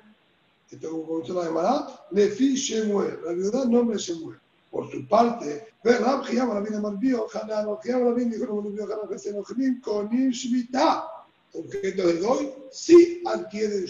Esto 0.70 0.90
como 0.90 1.40
la 1.40 1.46
Gemara, 1.46 2.06
Lefi 2.12 2.54
Shemuel. 2.54 3.18
La 3.24 3.32
verdad, 3.32 3.64
nombre 3.64 3.98
Shemuel. 3.98 4.38
Por 4.70 4.90
su 4.90 5.06
parte, 5.08 5.66
Rab 5.82 6.26
Giyam 6.26 6.50
Rabin 6.50 6.80
Marbio 6.80 7.26
Hanan, 7.32 7.66
o 7.68 7.80
Giyam 7.80 8.04
Rabin 8.04 8.30
dijo 8.30 8.60
Hanan, 8.60 9.08
que 9.08 9.18
se 9.18 9.32
con. 9.80 10.10
Objetos 11.52 12.20
Goy 12.20 12.52
sí 12.70 13.22
adquieren. 13.24 13.86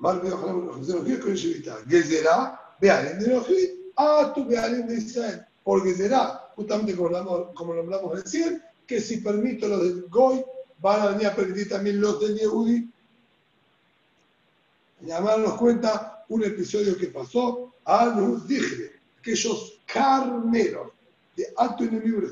Shvita. 0.00 1.78
Gezerá, 1.88 2.60
Bealen 2.80 3.18
de 3.18 3.24
Enojen, 3.26 3.92
a 3.96 4.32
tu 4.34 4.44
Bealen 4.44 4.86
de 4.86 4.94
Israel 4.94 5.48
porque 5.68 5.94
será, 5.94 6.50
justamente 6.56 6.96
como 6.96 7.10
lo, 7.10 7.52
como 7.52 7.74
hablamos 7.74 8.22
recién, 8.22 8.62
que 8.86 9.02
si 9.02 9.18
permito 9.18 9.68
los 9.68 9.82
del 9.82 10.06
Goy, 10.08 10.42
van 10.78 11.00
a 11.02 11.06
venir 11.08 11.26
a 11.26 11.36
permitir 11.36 11.68
también 11.68 12.00
los 12.00 12.18
del 12.20 12.38
Yehudi. 12.38 12.90
Y 15.02 15.10
además 15.10 15.40
nos 15.40 15.58
cuenta 15.58 16.24
un 16.30 16.42
episodio 16.42 16.96
que 16.96 17.08
pasó 17.08 17.74
a 17.84 18.06
los 18.06 18.48
Dijre, 18.48 18.92
aquellos 19.18 19.78
carneros 19.84 20.90
de 21.36 21.52
alto 21.58 21.84
enemigo 21.84 22.22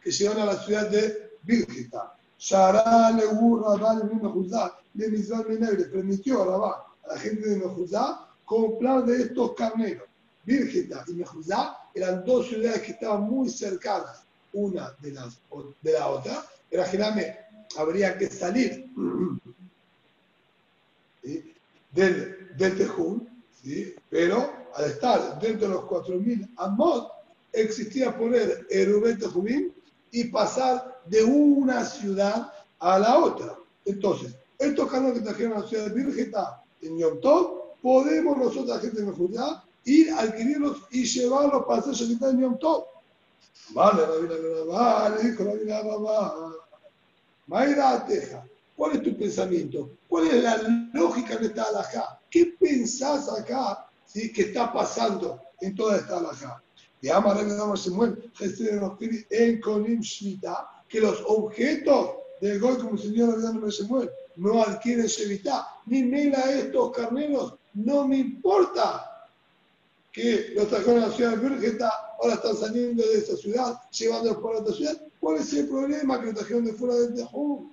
que 0.00 0.10
llegaron 0.10 0.40
a 0.40 0.46
la 0.46 0.64
ciudad 0.64 0.88
de 0.88 1.32
Virgeta. 1.42 2.16
Shara 2.38 3.10
le 3.10 3.26
vale, 3.26 4.04
Mejuzá, 4.04 4.78
de 4.94 5.06
Mizbar 5.10 5.46
le 5.50 5.84
permitió 5.84 6.40
a 6.40 6.46
Rabá, 6.46 6.86
la 7.10 7.18
gente 7.18 7.48
de 7.48 7.56
Mejuzá, 7.56 8.28
comprar 8.44 9.04
de 9.04 9.22
estos 9.22 9.54
carneros. 9.54 10.08
Virgeta 10.44 11.04
y 11.06 11.14
Mejuzá 11.14 11.78
eran 11.94 12.24
dos 12.24 12.48
ciudades 12.48 12.82
que 12.82 12.92
estaban 12.92 13.22
muy 13.22 13.48
cercanas 13.48 14.22
una 14.52 14.94
de, 15.00 15.12
las, 15.12 15.38
de 15.82 15.92
la 15.92 16.08
otra. 16.08 16.44
Imagíname, 16.70 17.36
habría 17.76 18.16
que 18.16 18.28
salir 18.28 18.90
¿sí? 21.22 21.52
del, 21.92 22.56
del 22.56 22.76
Tejún, 22.76 23.28
¿sí? 23.62 23.94
pero 24.08 24.52
al 24.74 24.86
estar 24.86 25.38
dentro 25.40 25.68
de 25.68 25.74
los 25.74 25.84
4.000 25.84 26.48
Amot, 26.56 27.12
existía 27.52 28.16
poner 28.16 28.66
Erubet 28.70 29.18
Tejumín 29.18 29.74
y 30.12 30.24
pasar 30.24 31.00
de 31.06 31.24
una 31.24 31.84
ciudad 31.84 32.52
a 32.78 32.98
la 32.98 33.18
otra. 33.18 33.56
Entonces, 33.84 34.34
estos 34.58 34.90
carros 34.90 35.14
que 35.14 35.20
trajeron 35.20 35.54
a 35.54 35.60
la 35.60 35.66
ciudad 35.66 35.86
de 35.86 35.94
Virgeta 35.94 36.59
en 36.82 36.98
Yom 36.98 37.20
Tov, 37.20 37.76
podemos 37.82 38.36
nosotros, 38.36 38.68
la 38.68 38.78
gente 38.78 39.00
de 39.00 39.06
Mejuzá, 39.06 39.64
ir 39.84 40.10
a 40.10 40.20
adquirirlos 40.20 40.78
y 40.90 41.04
llevarlos 41.04 41.64
para 41.66 41.80
hacer 41.80 41.94
Shemitah 41.94 42.30
en 42.30 42.40
Yom 42.40 42.58
Tov. 42.58 42.84
Vale, 43.70 44.04
Rabbi 44.04 44.68
vale, 44.68 45.22
dijo 45.22 45.44
Rabbi 45.44 45.64
Rabba. 45.64 46.56
Mayra 47.46 48.06
Teja, 48.06 48.44
¿cuál 48.76 48.96
es 48.96 49.02
tu 49.02 49.16
pensamiento? 49.16 49.90
¿Cuál 50.08 50.28
es 50.28 50.42
la 50.42 50.56
lógica 50.92 51.36
de 51.36 51.46
esta 51.46 51.64
alajá? 51.64 52.20
¿Qué 52.30 52.54
pensás 52.58 53.28
acá 53.28 53.88
¿sí? 54.06 54.32
que 54.32 54.42
está 54.42 54.72
pasando 54.72 55.40
en 55.60 55.74
toda 55.74 55.96
esta 55.96 56.18
alajá? 56.18 56.62
Y 57.02 57.08
ama 57.08 57.34
Rabbi 57.34 57.50
Rabba 57.50 57.74
Shemuel, 57.74 58.30
en 59.30 59.60
Konim 59.60 60.00
Shmita, 60.00 60.68
que 60.88 61.00
los 61.00 61.22
objetos 61.26 62.10
del 62.40 62.60
Goy, 62.60 62.76
como 62.76 62.92
el 62.92 62.98
señor 62.98 63.42
Rabbi 63.42 63.70
Shemuel, 63.70 64.10
no 64.40 64.62
adquieren 64.62 65.06
Shemitah. 65.06 65.82
Ni 65.86 66.02
mela 66.02 66.50
estos 66.50 66.92
carneros, 66.92 67.54
no 67.74 68.08
me 68.08 68.18
importa 68.18 69.28
que 70.12 70.52
los 70.56 70.68
trajeron 70.68 71.04
a 71.04 71.08
la 71.08 71.12
ciudad 71.12 71.36
de 71.36 71.48
Virgeta, 71.48 71.92
ahora 72.20 72.34
están 72.34 72.56
saliendo 72.56 73.02
de 73.06 73.18
esa 73.18 73.36
ciudad, 73.36 73.80
llevándolos 73.90 74.38
por 74.38 74.56
otra 74.56 74.74
ciudad. 74.74 75.00
¿Cuál 75.20 75.36
es 75.36 75.52
el 75.52 75.68
problema 75.68 76.18
que 76.18 76.26
los 76.26 76.34
trajeron 76.34 76.64
de 76.64 76.72
fuera 76.72 76.94
del 76.94 77.14
Tejón? 77.14 77.70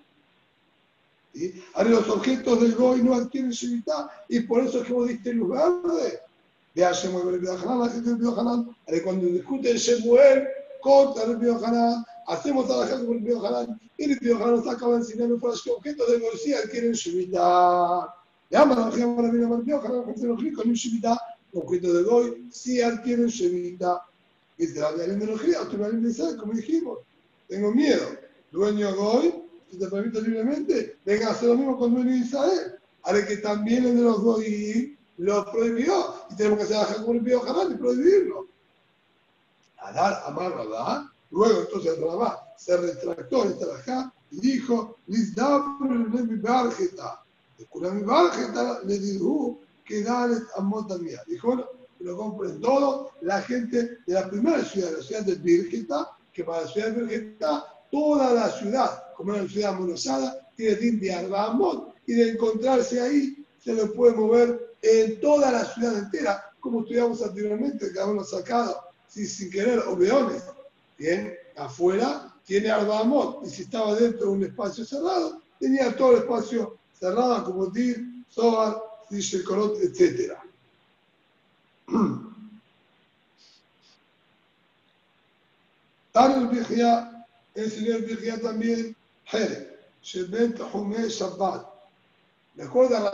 ¿Sí? 1.33 1.63
Ahora 1.73 1.89
los 1.89 2.09
objetos 2.09 2.61
del 2.61 2.75
Goy 2.75 3.01
no 3.01 3.15
adquieren 3.15 3.51
Shevitá 3.51 4.09
y 4.27 4.41
por 4.41 4.63
eso 4.63 4.81
es 4.81 4.87
que 4.87 4.93
vos 4.93 5.07
diste 5.07 5.33
luz 5.33 5.49
verde. 5.49 6.21
De 6.75 6.85
Hanan, 6.85 7.79
la 7.79 7.89
gente 7.89 9.03
cuando 9.03 9.25
discuten 9.25 9.77
Shemuel 9.77 10.47
contra 10.81 11.23
el 11.23 11.63
Hanan, 11.63 12.05
hacemos 12.27 12.69
a 12.69 12.77
la 12.77 12.87
gente 12.87 13.05
con 13.05 13.25
el 13.25 13.45
Hanan 13.45 13.79
y 13.97 14.03
el 14.03 14.35
Hanan 14.35 14.55
nos 14.57 14.67
acaba 14.67 14.93
de 14.93 14.99
enseñarme 14.99 15.37
por 15.37 15.61
que 15.61 15.71
objetos 15.71 16.11
del 16.11 16.21
Goy 16.21 16.37
sí 16.43 16.53
adquieren 16.53 16.93
Shevitá. 16.93 18.13
Llaman 18.49 18.77
a 18.77 18.85
la 18.85 18.91
gente 18.91 19.15
para 19.15 19.31
venir 19.31 19.45
al 19.45 19.85
Hanan, 19.85 20.03
con 20.03 20.27
los 20.27 20.41
ricos 20.41 20.65
en 20.65 20.73
Shevitá 20.73 21.19
objeto 21.53 21.93
de 21.93 22.03
Goy, 22.03 22.47
si 22.51 22.81
adquieren 22.81 23.27
Shevita. 23.27 24.03
Y 24.57 24.73
te 24.73 24.79
la 24.79 24.91
de 24.91 25.13
energía, 25.13 25.59
tú 25.69 25.77
la 25.77 25.89
de 25.89 26.37
como 26.37 26.53
dijimos. 26.53 26.99
Tengo 27.47 27.71
miedo. 27.71 28.05
Dueño 28.51 28.95
Goy, 28.95 29.33
si 29.69 29.77
te 29.77 29.87
permite 29.87 30.21
libremente, 30.21 30.97
venga 31.05 31.27
a 31.27 31.31
hacer 31.31 31.49
lo 31.49 31.55
mismo 31.55 31.77
con 31.77 31.93
dueño 31.93 32.11
de 32.11 32.17
Israel. 32.17 32.75
Ahora 33.03 33.25
que 33.25 33.37
también 33.37 33.85
el 33.85 33.97
de 33.97 34.01
los 34.01 34.19
Goy 34.21 34.97
lo 35.17 35.51
prohibió. 35.51 36.15
Y 36.31 36.35
tenemos 36.35 36.59
que 36.59 36.73
hacer 36.73 36.97
la 36.97 37.05
como 37.05 37.19
el 37.19 37.39
jamás 37.39 37.71
y 37.71 37.75
prohibirlo. 37.75 38.47
Adar 39.77 40.23
Amar 40.25 40.51
Rabá. 40.51 41.13
Luego 41.31 41.61
entonces 41.61 41.99
Rabá 41.99 42.53
se 42.57 42.77
retractó 42.77 43.43
en 43.43 43.51
esta 43.51 43.65
rajá 43.67 44.13
y 44.31 44.39
dijo, 44.39 44.97
le 45.07 45.17
dijo, 51.29 51.47
bueno, 51.47 51.65
lo 51.99 52.17
compren 52.17 52.61
todo 52.61 53.11
la 53.21 53.41
gente 53.41 53.97
de 54.05 54.13
la 54.13 54.29
primera 54.29 54.63
ciudad, 54.63 54.91
la 54.97 55.03
ciudad 55.03 55.23
de 55.23 55.35
Virgeta, 55.35 56.11
que 56.31 56.43
para 56.43 56.61
la 56.61 56.67
ciudad 56.67 56.91
de 56.91 57.03
Virgeta, 57.03 57.65
toda 57.91 58.33
la 58.33 58.49
ciudad, 58.51 59.03
como 59.15 59.33
una 59.33 59.47
ciudad 59.47 59.73
amonosada, 59.73 60.47
tiene 60.55 60.75
din 60.75 60.99
de 60.99 61.13
Amot, 61.13 61.95
y 62.05 62.13
de 62.13 62.31
encontrarse 62.31 63.01
ahí, 63.01 63.45
se 63.63 63.73
lo 63.73 63.91
puede 63.93 64.13
mover 64.15 64.75
en 64.81 65.19
toda 65.19 65.51
la 65.51 65.65
ciudad 65.65 65.97
entera, 65.97 66.51
como 66.59 66.81
estudiamos 66.81 67.21
anteriormente, 67.21 67.91
que 67.91 67.99
habíamos 67.99 68.29
sacado, 68.29 68.79
sin 69.07 69.49
querer, 69.49 69.79
oveones. 69.79 70.43
Bien, 70.97 71.37
afuera 71.55 72.33
tiene 72.45 72.71
Arbamot, 72.71 73.45
y 73.45 73.49
si 73.49 73.63
estaba 73.63 73.93
dentro 73.95 74.27
de 74.27 74.31
un 74.31 74.43
espacio 74.43 74.85
cerrado, 74.85 75.41
tenía 75.59 75.95
todo 75.95 76.13
el 76.13 76.17
espacio 76.19 76.77
cerrado, 76.97 77.43
como 77.43 77.67
Dir, 77.67 78.23
Sobar, 78.29 78.81
dice 79.09 79.43
Corot, 79.43 79.77
etc. 79.81 80.33
Tal 86.11 86.47
Bijia, 86.47 87.25
enseñó 87.53 87.97
el 87.97 88.05
Bijia 88.05 88.41
también, 88.41 88.95
Jerem, 89.25 89.67
Shebet 90.01 90.59
Hume 90.73 91.09
Shabbat. 91.09 91.67
De 92.55 92.63
acuerdo 92.63 92.97
a 92.97 93.11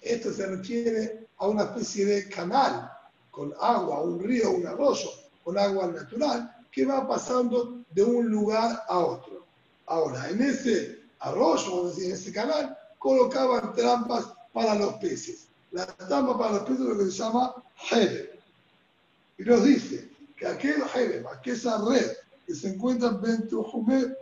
esto 0.00 0.32
se 0.32 0.46
refiere 0.46 1.26
a 1.36 1.48
una 1.48 1.64
especie 1.64 2.06
de 2.06 2.28
canal 2.28 2.90
con 3.30 3.52
agua, 3.60 4.02
un 4.02 4.22
río, 4.22 4.50
un 4.52 4.66
arroyo, 4.66 5.10
con 5.44 5.58
agua 5.58 5.88
natural, 5.88 6.61
que 6.72 6.86
va 6.86 7.06
pasando 7.06 7.84
de 7.90 8.02
un 8.02 8.28
lugar 8.28 8.82
a 8.88 8.98
otro. 8.98 9.46
Ahora, 9.86 10.30
en 10.30 10.40
ese 10.40 11.00
arroyo, 11.20 11.92
en 11.98 12.12
ese 12.12 12.32
canal, 12.32 12.76
colocaban 12.98 13.74
trampas 13.74 14.32
para 14.52 14.74
los 14.74 14.94
peces. 14.94 15.48
La 15.70 15.86
trampa 15.86 16.36
para 16.36 16.52
los 16.54 16.62
peces 16.62 16.80
es 16.80 16.86
lo 16.86 16.98
que 16.98 17.04
se 17.04 17.10
llama 17.10 17.54
Jerem. 17.76 18.26
Y 19.38 19.42
nos 19.44 19.64
dice 19.64 20.08
que 20.36 20.46
aquel 20.46 20.82
Jerem, 20.88 21.26
aquella 21.26 21.78
red 21.88 22.10
que 22.46 22.54
se 22.54 22.68
encuentran 22.68 23.20
en 23.24 23.48
Tujume 23.48 24.14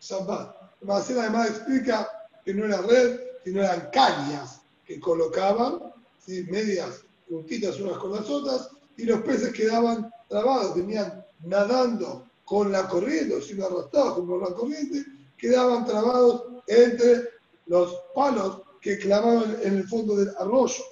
Shabbat. 0.00 0.54
Marcela 0.82 1.22
además 1.22 1.48
explica 1.48 2.08
que 2.44 2.54
no 2.54 2.66
era 2.66 2.80
red, 2.82 3.20
sino 3.44 3.62
eran 3.62 3.88
cañas 3.90 4.60
que 4.84 5.00
colocaban, 5.00 5.80
¿sí? 6.24 6.46
medias 6.50 7.00
juntitas 7.28 7.80
unas 7.80 7.98
con 7.98 8.12
las 8.12 8.28
otras, 8.28 8.68
y 8.96 9.04
los 9.04 9.20
peces 9.22 9.52
quedaban 9.52 10.12
trabados, 10.28 10.76
venían 10.76 11.25
nadando 11.44 12.26
con 12.44 12.70
la 12.70 12.88
corriente, 12.88 13.34
o 13.34 13.42
siendo 13.42 13.66
arrastrados 13.66 14.20
por 14.26 14.48
la 14.48 14.54
corriente, 14.54 15.04
quedaban 15.36 15.84
trabados 15.84 16.44
entre 16.66 17.30
los 17.66 17.94
palos 18.14 18.62
que 18.80 18.98
clavaban 18.98 19.56
en 19.62 19.78
el 19.78 19.88
fondo 19.88 20.16
del 20.16 20.30
arroyo. 20.38 20.84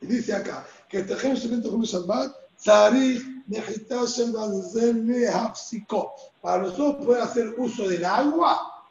Y 0.00 0.06
dice 0.06 0.34
acá 0.34 0.66
que 0.88 0.98
este 0.98 1.14
ejemplo 1.14 1.70
como 1.70 1.84
Shabbat, 1.84 2.32
Tzarich 2.58 3.36
Nehitash 3.48 4.20
el 4.20 4.32
Barzel 4.32 5.06
Lehafsiko. 5.06 6.14
Para 6.40 6.64
nosotros 6.64 7.06
poder 7.06 7.22
hacer 7.22 7.54
uso 7.58 7.88
del 7.88 8.04
agua 8.04 8.88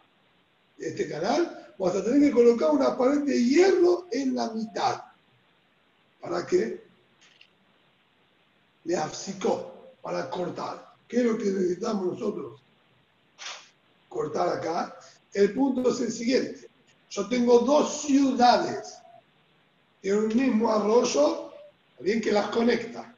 de 0.78 0.90
este 0.90 1.10
canal, 1.10 1.74
vamos 1.78 1.96
a 1.96 2.04
tener 2.04 2.22
que 2.22 2.32
colocar 2.32 2.72
una 2.72 2.98
pared 2.98 3.22
de 3.24 3.44
hierro 3.44 4.08
en 4.12 4.36
la 4.36 4.50
mitad. 4.52 5.02
¿Para 6.22 6.46
qué? 6.46 6.84
Lehafsiko, 8.84 9.75
para 10.06 10.30
cortar. 10.30 10.94
¿Qué 11.08 11.18
es 11.18 11.24
lo 11.24 11.36
que 11.36 11.46
necesitamos 11.46 12.06
nosotros? 12.06 12.62
Cortar 14.08 14.50
acá. 14.50 15.00
El 15.34 15.52
punto 15.52 15.90
es 15.90 16.00
el 16.00 16.12
siguiente. 16.12 16.70
Yo 17.10 17.28
tengo 17.28 17.58
dos 17.62 18.04
ciudades 18.04 19.00
en 20.04 20.16
un 20.16 20.28
mismo 20.28 20.72
arroyo, 20.72 21.52
bien 22.00 22.22
que 22.22 22.32
las 22.32 22.50
conecta. 22.50 23.16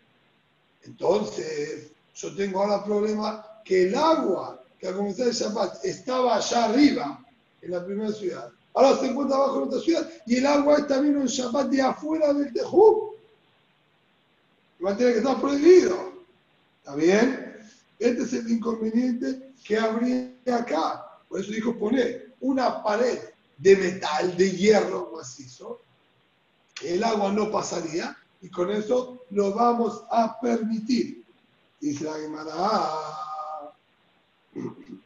Entonces, 0.83 1.91
yo 2.15 2.33
tengo 2.33 2.61
ahora 2.61 2.77
el 2.77 2.83
problema 2.83 3.45
que 3.65 3.89
el 3.89 3.95
agua 3.95 4.63
que 4.79 4.87
al 4.87 4.95
comenzar 4.95 5.27
el 5.27 5.33
Shabbat 5.33 5.83
estaba 5.83 6.37
allá 6.37 6.65
arriba, 6.65 7.25
en 7.63 7.71
la 7.71 7.83
primera 7.83 8.13
ciudad, 8.13 8.49
ahora 8.73 8.97
se 8.97 9.07
encuentra 9.07 9.35
abajo 9.35 9.57
en 9.57 9.67
otra 9.67 9.81
ciudad, 9.81 10.09
y 10.25 10.37
el 10.37 10.45
agua 10.45 10.77
está 10.77 11.01
vino 11.01 11.19
en 11.19 11.27
Shabbat 11.27 11.67
de 11.67 11.81
afuera 11.81 12.33
del 12.33 12.53
Tejú. 12.53 13.13
Tener 14.79 15.13
que 15.13 15.19
estar 15.19 15.41
prohibido. 15.41 16.16
¿Está 16.87 16.95
bien? 16.95 17.53
Este 17.99 18.23
es 18.23 18.31
el 18.31 18.49
inconveniente 18.49 19.51
que 19.61 19.77
habría 19.77 20.31
acá. 20.55 21.05
Por 21.27 21.41
eso 21.41 21.51
dijo 21.51 21.77
poner 21.77 22.33
una 22.39 22.81
pared 22.81 23.19
de 23.57 23.75
metal, 23.75 24.37
de 24.37 24.51
hierro 24.51 25.11
macizo. 25.13 25.81
El 26.81 27.03
agua 27.03 27.33
no 27.33 27.51
pasaría 27.51 28.17
y 28.41 28.49
con 28.49 28.71
eso 28.71 29.25
lo 29.31 29.53
vamos 29.53 30.01
a 30.09 30.39
permitir. 30.39 31.25
Dice 31.81 32.05
la 32.05 32.13
Gemara. 32.13 32.53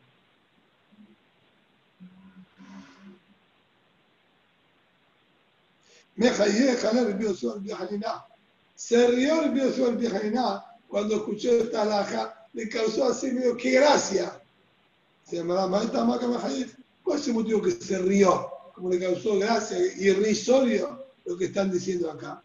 Se 8.75 9.07
rió 9.07 9.41
el 9.41 9.51
Biosua 9.51 9.89
el 9.89 9.97
Bijaina 9.97 10.70
cuando 10.91 11.15
escuchó 11.15 11.51
esta 11.51 11.83
alhaja, 11.83 12.47
le 12.51 12.67
causó 12.67 13.05
así 13.05 13.31
medio 13.31 13.55
que 13.55 13.71
gracia. 13.71 14.37
Se 15.23 15.37
llamará 15.37 15.65
Maeta 15.65 16.03
Maca 16.03 16.27
¿Cuál 17.01 17.17
es 17.17 17.27
el 17.29 17.33
motivo 17.33 17.61
que 17.61 17.71
se 17.71 17.97
rió? 17.99 18.49
Como 18.75 18.89
le 18.89 18.99
causó 18.99 19.39
gracia 19.39 19.77
y 19.97 20.11
risorio 20.11 21.05
lo 21.23 21.37
que 21.37 21.45
están 21.45 21.71
diciendo 21.71 22.11
acá. 22.11 22.43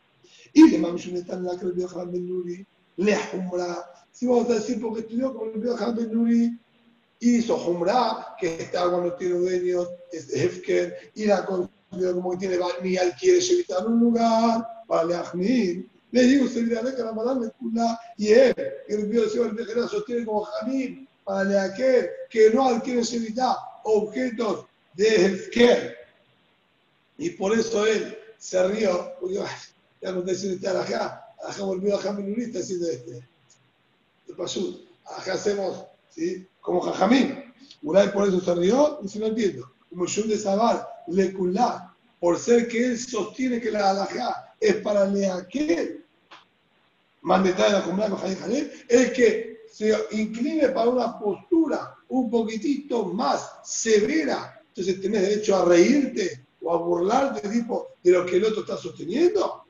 Y 0.53 0.69
le 0.69 0.77
en 0.77 1.45
la 1.45 1.59
que 1.59 1.67
el 1.67 1.73
Ben 1.73 2.29
Nuri 2.29 2.65
le. 2.99 3.19
Si 4.13 4.27
vamos 4.27 4.49
a 4.49 4.55
decir 4.55 4.81
porque 4.81 5.01
estudió 5.01 5.35
con 5.35 5.49
el 5.49 5.61
Ben 5.61 6.13
Nuri, 6.13 6.57
hizo 7.19 7.59
jumbra, 7.59 8.37
que 8.41 8.71
agua 8.79 9.03
no 9.07 9.13
tiene 9.15 9.35
dueños, 9.35 9.89
es 10.13 10.33
Hefker, 10.33 11.11
y 11.17 11.25
la 11.25 11.45
considera 11.45 12.13
como 12.13 12.31
que 12.31 12.37
tiene 12.37 12.59
ni 12.81 12.97
quiere 13.19 13.45
evitar 13.45 13.87
un 13.89 13.99
lugar 13.99 14.65
para 14.87 15.03
Leachmir. 15.03 15.96
Le 16.17 16.23
digo, 16.23 16.49
se 16.49 16.65
dirá 16.65 16.81
que 16.81 17.03
la 17.03 17.13
madame 17.13 17.51
Kula 17.59 18.01
y 18.17 18.29
él, 18.29 18.55
que 18.55 18.95
el 18.95 19.11
Dios 19.11 19.35
de 19.35 19.43
el 19.43 19.51
Bejera 19.51 19.87
sostiene 19.87 20.25
como 20.25 20.45
Jamim, 20.45 21.07
para 21.25 21.65
aquel 21.65 22.09
que 22.31 22.49
no 22.55 22.69
adquiere 22.69 23.03
evitar 23.13 23.55
objetos 23.85 24.65
de 24.95 25.27
Hefker. 25.27 25.95
Y 27.19 27.29
por 27.29 27.53
eso 27.53 27.87
él 27.87 28.17
se 28.39 28.67
rió, 28.67 29.13
porque 29.21 29.41
ya 30.01 30.13
no 30.13 30.23
dice 30.23 30.55
estar 30.55 30.75
acá, 30.79 31.35
acá 31.47 31.63
volvió 31.63 31.97
a 31.97 32.01
Jamín 32.01 32.35
está 32.41 32.61
haciendo 32.61 32.89
este. 32.89 33.23
De 34.27 34.35
Pashut. 34.35 34.87
Acá 35.19 35.35
hacemos, 35.35 35.85
¿sí? 36.09 36.47
Como 36.63 36.81
Jajamín. 36.81 37.53
Uray 37.83 38.09
por 38.09 38.27
eso 38.27 38.41
se 38.41 38.55
rió, 38.55 39.01
y 39.03 39.09
se 39.09 39.19
lo 39.19 39.27
entiendo. 39.27 39.71
Como 39.91 40.07
Shun 40.07 40.31
de 40.31 40.39
Sabar, 40.39 40.89
Lekulá, 41.09 41.95
por 42.21 42.39
ser 42.39 42.69
que 42.69 42.87
él 42.87 42.99
sostiene 42.99 43.61
que 43.61 43.71
la 43.71 43.91
alajá 43.91 44.55
es 44.59 44.77
para 44.77 45.03
aquel 45.35 46.06
detalle 47.43 47.73
de 47.73 47.79
la 47.79 47.85
comunidad 47.85 48.47
de 48.47 48.73
el 48.89 49.13
que 49.13 49.67
se 49.71 49.95
incline 50.13 50.69
para 50.69 50.91
una 50.91 51.19
postura 51.19 51.95
un 52.09 52.31
poquitito 52.31 53.05
más 53.07 53.51
severa, 53.65 54.63
entonces 54.69 55.01
tenés 55.01 55.23
derecho 55.23 55.57
a 55.57 55.65
reírte 55.65 56.45
o 56.63 56.73
a 56.73 56.79
burlarte 56.79 57.49
tipo 57.49 57.89
de 58.03 58.13
lo 58.13 58.25
que 58.25 58.37
el 58.37 58.45
otro 58.45 58.61
está 58.61 58.77
sosteniendo. 58.77 59.65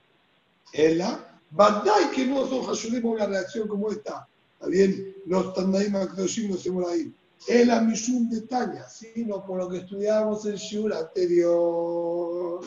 Ella, 0.73 1.41
Bandai 1.51 2.11
que 2.11 2.27
no 2.27 2.47
son 2.47 2.67
Hashudim 2.67 3.05
una 3.07 3.27
reacción 3.27 3.67
como 3.69 3.91
esta. 3.91 4.29
Está 4.55 4.69
bien, 4.69 5.15
los 5.27 5.55
Tandaim 5.55 5.97
Akdoshim 5.97 6.57
mueren 6.73 6.91
ahí. 6.91 7.13
Es 7.47 7.67
la 7.67 7.81
Mishum 7.81 8.29
de 8.31 8.43
Tanya, 8.43 8.89
sino 8.89 9.45
por 9.45 9.59
lo 9.59 9.69
que 9.69 9.79
estudiamos 9.79 10.45
el 10.47 10.57
Shur 10.57 10.93
anterior. 10.93 12.61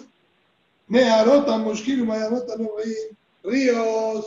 Meharota, 0.88 1.58
Moshkiru, 1.58 2.06
Mayarota, 2.06 2.56
ríos, 3.44 4.26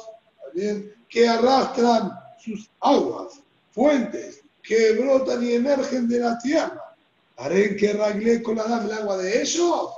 que 1.09 1.29
arrastran 1.29 2.13
sus 2.39 2.71
aguas, 2.81 3.41
fuentes, 3.73 4.41
que 4.63 4.93
brotan 4.93 5.45
y 5.45 5.53
emergen 5.53 6.09
de 6.09 6.21
la 6.21 6.39
tierra. 6.39 6.95
Haré 7.37 7.77
que 7.77 7.93
ragle 7.93 8.43
con 8.43 8.57
la 8.57 8.83
el 8.85 8.93
agua 8.93 9.17
de 9.19 9.43
ellos, 9.43 9.91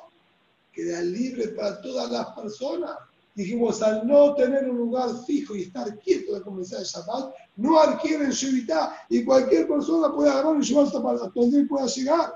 queda 0.73 1.01
libre 1.03 1.49
para 1.49 1.81
todas 1.81 2.11
las 2.11 2.27
personas. 2.29 2.97
Dijimos, 3.35 3.83
al 3.83 4.07
no 4.07 4.35
tener 4.35 4.69
un 4.71 4.77
lugar 4.77 5.11
fijo 5.27 5.57
y 5.57 5.63
estar 5.63 5.99
quieto 5.99 6.35
de 6.35 6.43
comenzar 6.43 6.81
el 6.81 6.87
Shabbat, 6.87 7.35
no 7.57 7.81
adquieren 7.81 8.31
Shevitá 8.31 9.05
y 9.09 9.25
cualquier 9.25 9.67
persona 9.67 10.13
puede 10.13 10.31
agarrar 10.31 10.57
y 10.57 10.65
llevarse 10.65 11.01
para 11.01 11.19
donde 11.35 11.65
pueda 11.67 11.87
llegar. 11.87 12.33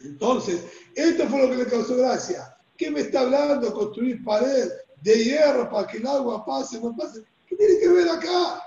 Entonces, 0.00 0.64
esto 0.94 1.26
fue 1.28 1.42
lo 1.42 1.50
que 1.50 1.64
le 1.64 1.66
causó 1.66 1.96
gracia. 1.96 2.56
¿Qué 2.76 2.90
me 2.90 3.00
está 3.00 3.22
hablando? 3.22 3.74
Construir 3.74 4.22
pared 4.22 4.68
de 5.02 5.24
hierro 5.24 5.70
para 5.70 5.86
que 5.86 5.98
el 5.98 6.06
agua 6.06 6.44
pase, 6.44 6.80
no 6.80 6.96
pase. 6.96 7.22
¿Qué 7.46 7.56
tiene 7.56 7.78
que 7.78 7.88
ver 7.88 8.08
acá? 8.08 8.62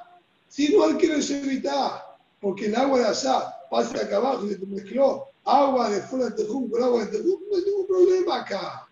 Si 0.49 0.73
no 0.75 0.83
adquieren 0.83 1.19
Shevitá, 1.19 2.05
porque 2.39 2.65
el 2.65 2.75
agua 2.75 2.99
de 2.99 3.05
allá 3.05 3.55
pasa 3.69 4.01
acá 4.01 4.17
abajo 4.17 4.45
y 4.45 4.53
se 4.53 4.65
mezcló 4.65 5.27
agua 5.45 5.89
de 5.89 6.01
fuera 6.01 6.25
del 6.25 6.35
Tejum 6.35 6.69
con 6.69 6.83
agua 6.83 7.05
del 7.05 7.11
Tejum, 7.11 7.39
no 7.49 7.57
hay 7.57 7.63
ningún 7.63 7.87
problema 7.87 8.41
acá. 8.41 8.87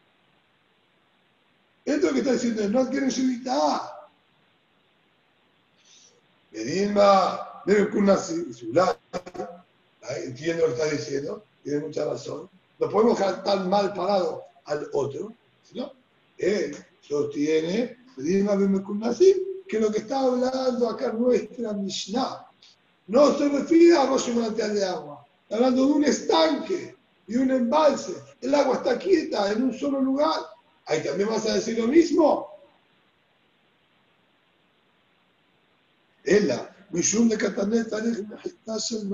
Esto 1.86 2.14
que 2.14 2.20
está 2.20 2.34
diciendo 2.34 2.70
no 2.70 2.90
quieren 2.90 3.12
evitar. 3.12 3.82
Medina 6.52 7.40
debe 7.66 7.90
con 7.90 8.04
una 8.04 8.18
entiendo 10.26 10.68
lo 10.68 10.76
que 10.76 10.82
está 10.82 10.96
diciendo, 10.96 11.44
tiene 11.64 11.80
mucha 11.80 12.06
razón. 12.06 12.50
No 12.80 12.90
podemos 12.90 13.20
dejar 13.20 13.44
tan 13.44 13.70
mal 13.70 13.94
parado 13.94 14.44
al 14.66 14.88
otro, 14.94 15.34
sino 15.64 15.92
él 16.38 16.76
sostiene, 17.02 17.97
que 19.68 19.80
lo 19.80 19.91
que 19.91 20.00
está 20.00 20.20
hablando 20.20 20.89
acá 20.89 21.14
nuestra 21.14 21.74
Mishnah 21.74 22.45
no 23.08 23.38
se 23.38 23.50
refiere 23.50 23.97
a 23.97 24.06
Rosh 24.06 24.30
manantial 24.30 24.74
de 24.76 24.86
agua, 24.86 25.26
está 25.43 25.56
hablando 25.56 25.86
de 25.86 25.91
un 25.93 26.04
estanque 26.04 26.95
y 27.28 27.36
un 27.36 27.52
embalse. 27.52 28.14
El 28.41 28.54
agua 28.54 28.76
está 28.78 28.97
quieta 28.97 29.52
en 29.52 29.64
un 29.64 29.74
solo 29.74 30.02
lugar 30.02 30.39
ahí 30.89 31.04
también 31.04 31.30
vas 31.30 31.45
a 31.45 31.54
decir 31.54 31.78
lo 31.78 31.88
mismo. 31.88 32.50
Ella, 36.24 36.76
Mishum 36.91 37.30
de 37.30 37.38
Katanet, 37.38 37.88
Entonces, 37.93 39.08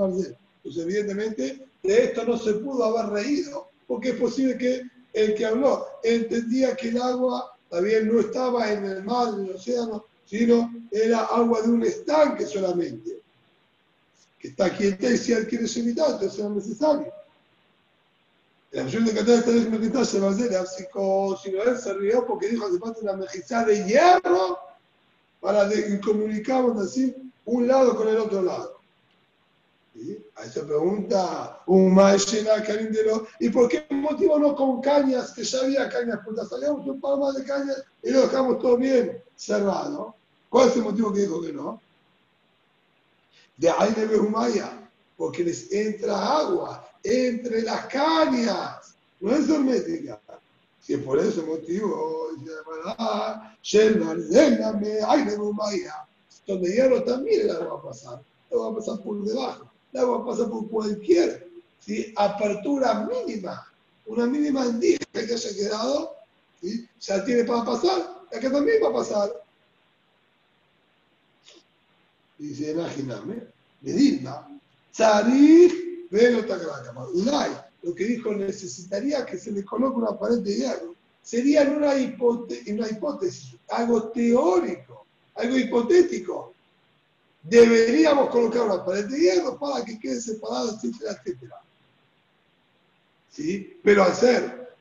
evidentemente, 0.78 1.68
de 1.84 2.04
esto 2.04 2.24
no 2.24 2.38
se 2.38 2.54
pudo 2.56 2.84
haber 2.84 3.12
reído, 3.12 3.70
porque 3.88 4.10
es 4.10 4.16
posible 4.16 4.58
que 4.58 4.82
el 5.14 5.36
que 5.36 5.46
habló 5.46 5.86
entendía 6.04 6.76
que 6.76 6.90
el 6.90 7.02
agua 7.02 7.55
también 7.76 8.08
no 8.08 8.22
estaba 8.22 8.72
en 8.72 8.86
el 8.86 9.04
mar, 9.04 9.34
en 9.34 9.48
el 9.48 9.56
océano, 9.56 10.06
sino 10.26 10.74
era 10.92 11.26
agua 11.26 11.62
de 11.62 11.68
un 11.68 11.84
estanque 11.84 12.46
solamente, 12.46 13.20
que 14.40 14.48
está 14.48 14.74
quieta 14.74 15.10
y 15.10 15.18
si 15.18 15.34
él 15.34 15.46
quiere 15.46 15.66
evitar, 15.66 16.12
entonces 16.12 16.40
era 16.40 16.48
necesario. 16.48 17.14
La 18.72 18.84
opción 18.84 19.04
de 19.04 19.14
cantar 19.14 19.40
esta 19.40 19.52
vez 19.52 19.70
mejizá 19.70 20.06
se 20.06 20.22
va 20.22 20.30
a 20.30 20.32
hacer, 20.32 20.56
así 20.56 20.86
como 20.90 21.32
no 21.32 21.64
él 21.64 21.78
se 21.78 21.94
porque 22.22 22.48
dijo 22.48 22.66
hace 22.66 22.80
falta 22.80 23.02
una 23.02 23.18
mejizá 23.18 23.66
de 23.66 23.84
hierro 23.84 24.58
para 25.42 25.68
que 25.68 26.00
comunicamos 26.00 26.82
así 26.82 27.14
un 27.44 27.68
lado 27.68 27.94
con 27.98 28.08
el 28.08 28.18
otro 28.18 28.42
lado. 28.42 28.75
¿Sí? 29.96 30.22
A 30.36 30.44
esa 30.44 30.66
pregunta, 30.66 31.62
un 31.68 31.96
carindero, 31.96 33.28
¿y 33.40 33.50
por 33.50 33.70
qué 33.70 33.86
motivo 33.92 34.38
no 34.38 34.54
con 34.54 34.82
cañas? 34.82 35.32
Que 35.32 35.44
ya 35.44 35.62
había 35.62 35.88
cañas 35.88 36.20
juntas, 36.26 36.50
salíamos 36.50 36.86
un 36.86 37.00
par 37.00 37.18
de 37.34 37.44
cañas 37.46 37.82
y 38.04 38.12
lo 38.12 38.22
dejamos 38.22 38.60
todo 38.60 38.76
bien 38.76 39.24
cerrado. 39.38 40.14
¿Cuál 40.50 40.68
es 40.68 40.76
el 40.76 40.84
motivo 40.84 41.14
que 41.14 41.22
dijo 41.22 41.42
que 41.42 41.54
no? 41.54 41.82
De 43.56 43.70
ahí 43.70 43.94
de 43.94 44.18
Humaya, 44.20 44.90
porque 45.16 45.46
les 45.46 45.72
entra 45.72 46.40
agua 46.40 46.90
entre 47.02 47.62
las 47.62 47.86
cañas, 47.86 48.96
no 49.22 49.34
es 49.34 49.50
hermética. 49.50 50.20
Si 50.82 50.98
por 50.98 51.20
ese 51.20 51.42
motivo, 51.42 52.30
donde 56.46 56.72
hierro 56.72 57.04
también 57.04 57.42
el 57.42 57.52
agua 57.52 57.76
va 57.76 57.80
a 57.80 57.84
pasar, 57.84 58.22
agua 58.52 58.70
va 58.70 58.74
a 58.74 58.76
pasar 58.76 59.02
por 59.02 59.24
debajo, 59.24 59.72
el 59.96 60.02
agua 60.02 60.18
va 60.18 60.24
a 60.24 60.28
pasar 60.28 60.50
por 60.50 60.70
cualquier 60.70 61.48
¿sí? 61.80 62.14
apertura 62.18 63.08
mínima, 63.08 63.66
una 64.06 64.26
mínima 64.26 64.66
indígena 64.66 65.06
que 65.14 65.34
haya 65.34 65.56
quedado, 65.56 66.16
ya 67.00 67.24
tiene 67.24 67.44
para 67.46 67.64
pasar, 67.64 68.22
acá 68.36 68.52
también 68.52 68.84
va 68.84 68.90
a 68.90 68.94
pasar. 68.94 69.44
Dice, 72.38 72.72
imagíname, 72.72 73.48
Medina, 73.82 74.48
Tzarich, 74.92 76.10
velo 76.12 76.44
Unai, 77.14 77.52
lo 77.84 77.96
que 77.96 78.06
dijo, 78.06 78.34
necesitaría 78.34 79.26
que 79.26 79.38
se 79.38 79.52
le 79.52 79.64
coloque 79.64 79.98
una 79.98 80.18
pared 80.18 80.40
de 80.40 80.56
hierro. 80.56 80.96
Sería 81.22 81.62
en 81.62 81.78
una 81.78 81.98
hipótesis, 81.98 83.56
algo 83.70 84.10
teórico, 84.10 85.06
algo 85.36 85.58
hipotético. 85.58 86.55
Deberíamos 87.48 88.30
colocar 88.30 88.64
una 88.64 88.84
pared 88.84 89.06
de 89.06 89.20
hierro 89.20 89.60
para 89.60 89.86
que 89.86 90.00
quede 90.00 90.20
separado, 90.20 90.72
etcétera, 90.72 91.12
etcétera. 91.12 91.62
¿Sí? 93.30 93.80
Pero 93.84 94.16
ser 94.16 94.76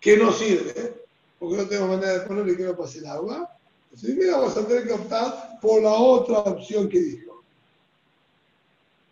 que 0.00 0.16
no 0.16 0.32
sirve, 0.32 1.04
porque 1.38 1.58
no 1.58 1.68
tengo 1.68 1.86
manera 1.86 2.14
de 2.14 2.20
ponerle 2.26 2.56
que 2.56 2.64
no 2.64 2.76
pase 2.76 2.98
el 2.98 3.06
agua, 3.06 3.48
entonces 3.84 4.16
mira, 4.16 4.36
vamos 4.36 4.56
a 4.56 4.66
tener 4.66 4.86
que 4.86 4.92
optar 4.94 5.58
por 5.60 5.80
la 5.82 5.92
otra 5.92 6.38
opción 6.40 6.88
que 6.88 6.98
dijo. 6.98 7.44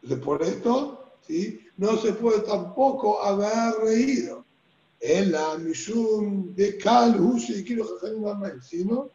Entonces, 0.02 0.24
por 0.24 0.42
esto, 0.42 1.12
¿sí? 1.26 1.60
no 1.76 1.96
se 1.98 2.12
puede 2.12 2.40
tampoco 2.40 3.22
haber 3.22 3.74
reído. 3.84 4.44
En 4.98 5.30
la 5.30 5.58
misión 5.58 6.54
de 6.56 6.78
Cal, 6.78 7.16
y 7.36 7.64
quiero 7.64 7.86
sino 8.62 9.10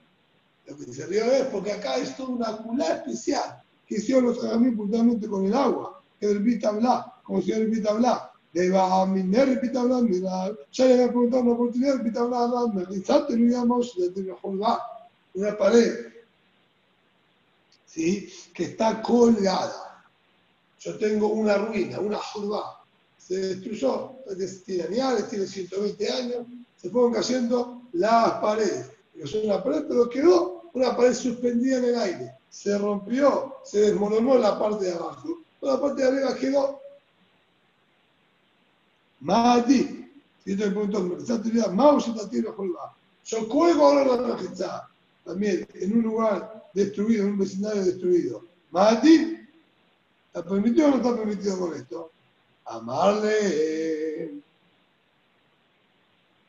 lo 0.68 0.78
que 0.78 0.94
se 0.94 1.08
ríe 1.08 1.40
es 1.40 1.46
porque 1.48 1.72
acá 1.72 1.98
es 1.98 2.16
toda 2.16 2.30
una 2.30 2.58
culá 2.58 2.98
especial 2.98 3.61
hicieron 3.96 4.26
los 4.26 4.40
jajamín 4.40 4.76
puntualmente 4.76 5.28
con 5.28 5.46
el 5.46 5.54
agua, 5.54 6.02
que 6.20 6.28
es 6.28 6.32
el 6.32 6.40
Bitabla, 6.40 7.14
como 7.24 7.42
si 7.42 7.52
era 7.52 7.62
el 7.62 7.70
Bitabla. 7.70 8.28
A 8.54 9.06
minar 9.06 9.48
el 9.48 9.60
Bitabla, 9.60 10.02
mira, 10.02 10.52
ya 10.72 10.86
le 10.86 10.94
había 10.94 11.08
preguntado 11.08 11.44
una 11.44 11.54
oportunidad, 11.54 11.96
el 11.96 12.02
Bitabla, 12.02 12.68
me 12.74 12.84
realizaste, 12.84 13.38
lo 13.38 13.50
llamamos, 13.50 13.96
de 13.96 14.36
una 15.34 15.58
pared, 15.58 16.08
¿sí? 17.86 18.30
que 18.54 18.64
está 18.66 19.02
colgada. 19.02 20.06
Yo 20.80 20.98
tengo 20.98 21.28
una 21.28 21.58
ruina, 21.58 22.00
una 22.00 22.18
jurba, 22.18 22.82
se 23.18 23.36
destruyó, 23.36 24.18
tiene 24.66 25.02
años, 25.02 25.30
tiene 25.30 25.46
120 25.46 26.12
años, 26.12 26.48
se 26.76 26.90
fueron 26.90 27.14
cayendo 27.14 27.84
las 27.94 28.34
paredes. 28.34 28.90
Es 29.16 29.34
una 29.36 29.64
pared, 29.64 29.86
pero 29.88 30.10
quedó 30.10 30.70
una 30.74 30.96
pared 30.96 31.14
suspendida 31.14 31.78
en 31.78 31.86
el 31.86 31.96
aire. 31.96 32.41
Se 32.52 32.78
rompió, 32.78 33.56
se 33.64 33.80
desmoronó 33.80 34.38
la 34.38 34.60
parte 34.60 34.86
de 34.86 34.94
abajo, 34.94 35.40
la 35.62 35.80
parte 35.80 36.02
de 36.02 36.08
arriba 36.10 36.36
quedó. 36.36 36.82
Mati, 39.22 40.12
si 40.44 40.58
te 40.58 40.70
pregunto, 40.70 41.18
yo 43.24 43.48
cuelgo 43.48 43.86
ahora 43.86 44.06
la 44.06 44.28
majestad 44.28 44.82
también 45.24 45.68
en 45.76 45.98
un 45.98 46.04
lugar 46.04 46.70
destruido, 46.74 47.24
en 47.24 47.32
un 47.32 47.40
vecindario 47.40 47.86
destruido. 47.86 48.44
Mati, 48.70 49.38
¿está 50.28 50.44
permitido 50.44 50.88
o 50.88 50.90
no 50.92 50.98
está 50.98 51.16
permitido 51.16 51.58
con 51.58 51.74
esto? 51.74 52.12
Amarle. 52.66 54.42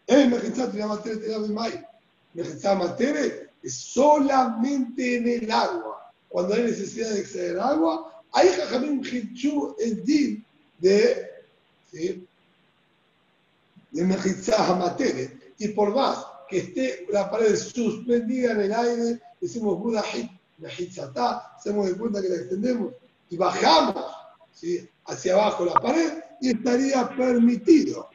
El 0.07 0.31
Mejizá 0.31 0.67
de 0.67 1.49
May. 1.49 1.87
Mejizá 2.35 2.75
materia 2.75 3.52
es 3.63 3.75
solamente 3.75 5.17
en 5.17 5.29
el 5.29 5.51
agua. 5.51 6.13
Cuando 6.29 6.55
hay 6.55 6.63
necesidad 6.63 7.11
de 7.11 7.21
exceder 7.21 7.61
agua, 7.61 8.23
hay 8.33 8.49
Jajamim 8.49 9.03
Hichu 9.05 9.77
el 9.79 10.05
din 10.05 10.45
de, 10.79 11.29
¿sí? 11.91 12.27
de. 13.93 15.43
Y 15.59 15.69
por 15.69 15.95
más 15.95 16.27
que 16.49 16.59
esté 16.59 17.07
la 17.11 17.31
pared 17.31 17.55
suspendida 17.57 18.53
en 18.53 18.61
el 18.63 18.73
aire, 18.73 19.21
decimos 19.41 19.79
Buda 19.79 20.03
Mejitzatá, 20.59 21.55
hacemos 21.57 21.87
de 21.89 21.95
cuenta 21.97 22.23
que 22.23 22.29
la 22.29 22.37
extendemos 22.37 22.95
y 23.31 23.37
bajamos 23.37 24.05
¿sí? 24.53 24.89
hacia 25.07 25.35
abajo 25.35 25.65
la 25.65 25.75
pared 25.75 26.19
y 26.41 26.51
estaría 26.51 27.09
permitido. 27.11 28.09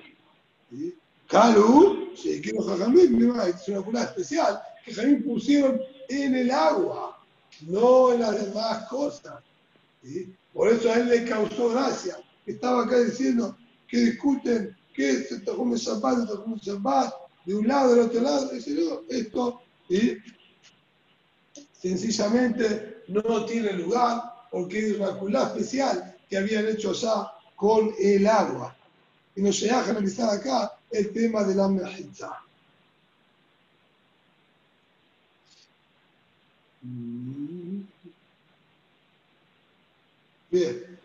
¿sí? 0.70 0.98
Kalu, 1.28 2.16
sí, 2.16 2.42
que 2.42 2.54
los 2.54 2.66
es 2.68 3.68
una 3.68 3.82
cura 3.82 4.04
especial, 4.04 4.62
que 4.88 4.94
Jamín 4.94 5.24
pusieron 5.24 5.82
en 6.08 6.36
el 6.36 6.50
agua, 6.50 7.20
no 7.62 8.14
en 8.14 8.22
las 8.22 8.46
demás 8.46 8.88
cosas. 8.88 9.44
¿sí? 10.02 10.34
Por 10.54 10.70
eso 10.70 10.90
a 10.90 10.96
él 10.96 11.10
le 11.10 11.26
causó 11.26 11.70
gracia. 11.70 12.18
Estaba 12.46 12.86
acá 12.86 13.00
diciendo 13.00 13.58
que 13.88 13.98
discuten 13.98 14.76
qué 14.96 15.24
se 15.24 15.42
tocó 15.42 15.64
un 15.64 15.78
zapato, 15.78 16.26
tocó 16.26 16.52
un 16.52 16.60
zapato, 16.62 17.18
de 17.46 17.56
un 17.56 17.68
lado, 17.68 17.96
del 17.96 18.06
otro 18.06 18.22
lado. 18.22 18.50
Dice, 18.50 18.72
no, 18.72 19.02
esto 19.10 19.62
¿sí? 19.90 20.18
sencillamente 21.74 23.04
no 23.10 23.46
tiene 23.46 23.74
lugar 23.74 24.22
porque 24.50 24.80
es 24.80 24.96
una 24.96 25.18
culá 25.18 25.48
especial 25.48 26.16
que 26.30 26.38
habían 26.38 26.66
hecho 26.68 26.94
ya 26.94 27.30
con 27.58 27.94
el 28.00 28.26
agua. 28.26 28.74
Y 29.36 29.42
nos 29.42 29.60
llega 29.60 29.82
a 29.82 29.90
analizar 29.90 30.30
acá 30.30 30.80
el 30.92 31.12
tema 31.12 31.44
de 31.44 31.56
la 31.56 31.68
mejita. 31.68 32.47
Bien. 40.52 40.97